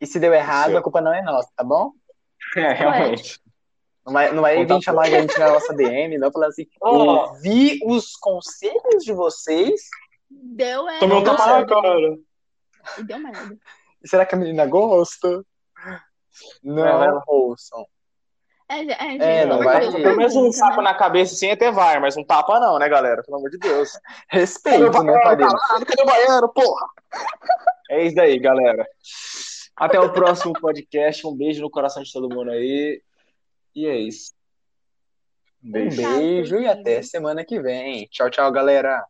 E 0.00 0.06
se 0.06 0.18
deu 0.18 0.32
errado, 0.32 0.70
Seu. 0.70 0.78
a 0.78 0.82
culpa 0.82 1.00
não 1.00 1.12
é 1.12 1.22
nossa, 1.22 1.48
tá 1.56 1.64
bom? 1.64 1.92
É, 2.56 2.72
realmente. 2.72 3.38
Não 4.04 4.12
vai, 4.14 4.32
não 4.32 4.42
vai 4.42 4.64
vir 4.64 4.82
chamar 4.82 5.02
a 5.02 5.10
gente 5.10 5.38
na 5.38 5.52
nossa 5.52 5.74
DM, 5.74 6.18
não 6.18 6.32
falar 6.32 6.48
assim, 6.48 6.66
ouvi 6.80 7.78
os 7.84 8.16
conselhos 8.16 9.04
de 9.04 9.12
vocês. 9.12 9.82
Deu 10.30 10.86
errado. 10.88 11.00
Tomei 11.00 11.16
um 11.18 11.24
tapa 11.24 11.46
na 11.46 11.66
cara. 11.66 12.18
E 12.98 13.02
deu 13.04 13.18
merda. 13.18 13.58
Será 14.04 14.24
que 14.24 14.34
a 14.34 14.38
menina 14.38 14.64
gosta? 14.66 15.44
Não, 16.62 16.86
Ela- 16.86 17.22
ouçam. 17.26 17.84
É, 18.68 18.76
é, 18.76 18.78
gente, 19.10 19.22
É, 19.22 19.40
pelo 19.42 19.56
não 19.56 19.64
vai- 19.64 19.90
Pelo 19.90 20.16
menos 20.16 20.36
um 20.36 20.52
saco 20.52 20.76
né? 20.76 20.84
na 20.84 20.94
cabeça 20.94 21.34
assim 21.34 21.50
até 21.50 21.72
vai, 21.72 21.98
mas 21.98 22.16
um 22.16 22.22
tapa 22.24 22.60
não, 22.60 22.78
né, 22.78 22.88
galera? 22.88 23.20
Pelo 23.24 23.38
amor 23.38 23.50
de 23.50 23.58
Deus. 23.58 23.90
Respeito, 24.30 25.02
né, 25.02 25.20
Faria? 25.24 25.48
Cadê 25.48 26.02
o 26.02 26.06
baiano, 26.06 26.48
porra? 26.52 26.86
É 27.90 28.04
isso 28.06 28.14
daí, 28.14 28.38
galera. 28.38 28.86
Até 29.76 29.98
o 29.98 30.12
próximo 30.12 30.52
podcast. 30.52 31.26
Um 31.26 31.34
beijo 31.36 31.60
no 31.60 31.70
coração 31.70 32.02
de 32.02 32.12
todo 32.12 32.32
mundo 32.32 32.50
aí. 32.52 33.02
E 33.74 33.86
é 33.86 33.96
isso. 33.96 34.32
Um 35.64 35.68
Um 35.68 35.72
beijo. 35.72 36.02
beijo 36.02 36.56
e 36.60 36.68
até 36.68 37.02
semana 37.02 37.44
que 37.44 37.60
vem. 37.60 38.06
Tchau, 38.06 38.30
tchau, 38.30 38.52
galera. 38.52 39.04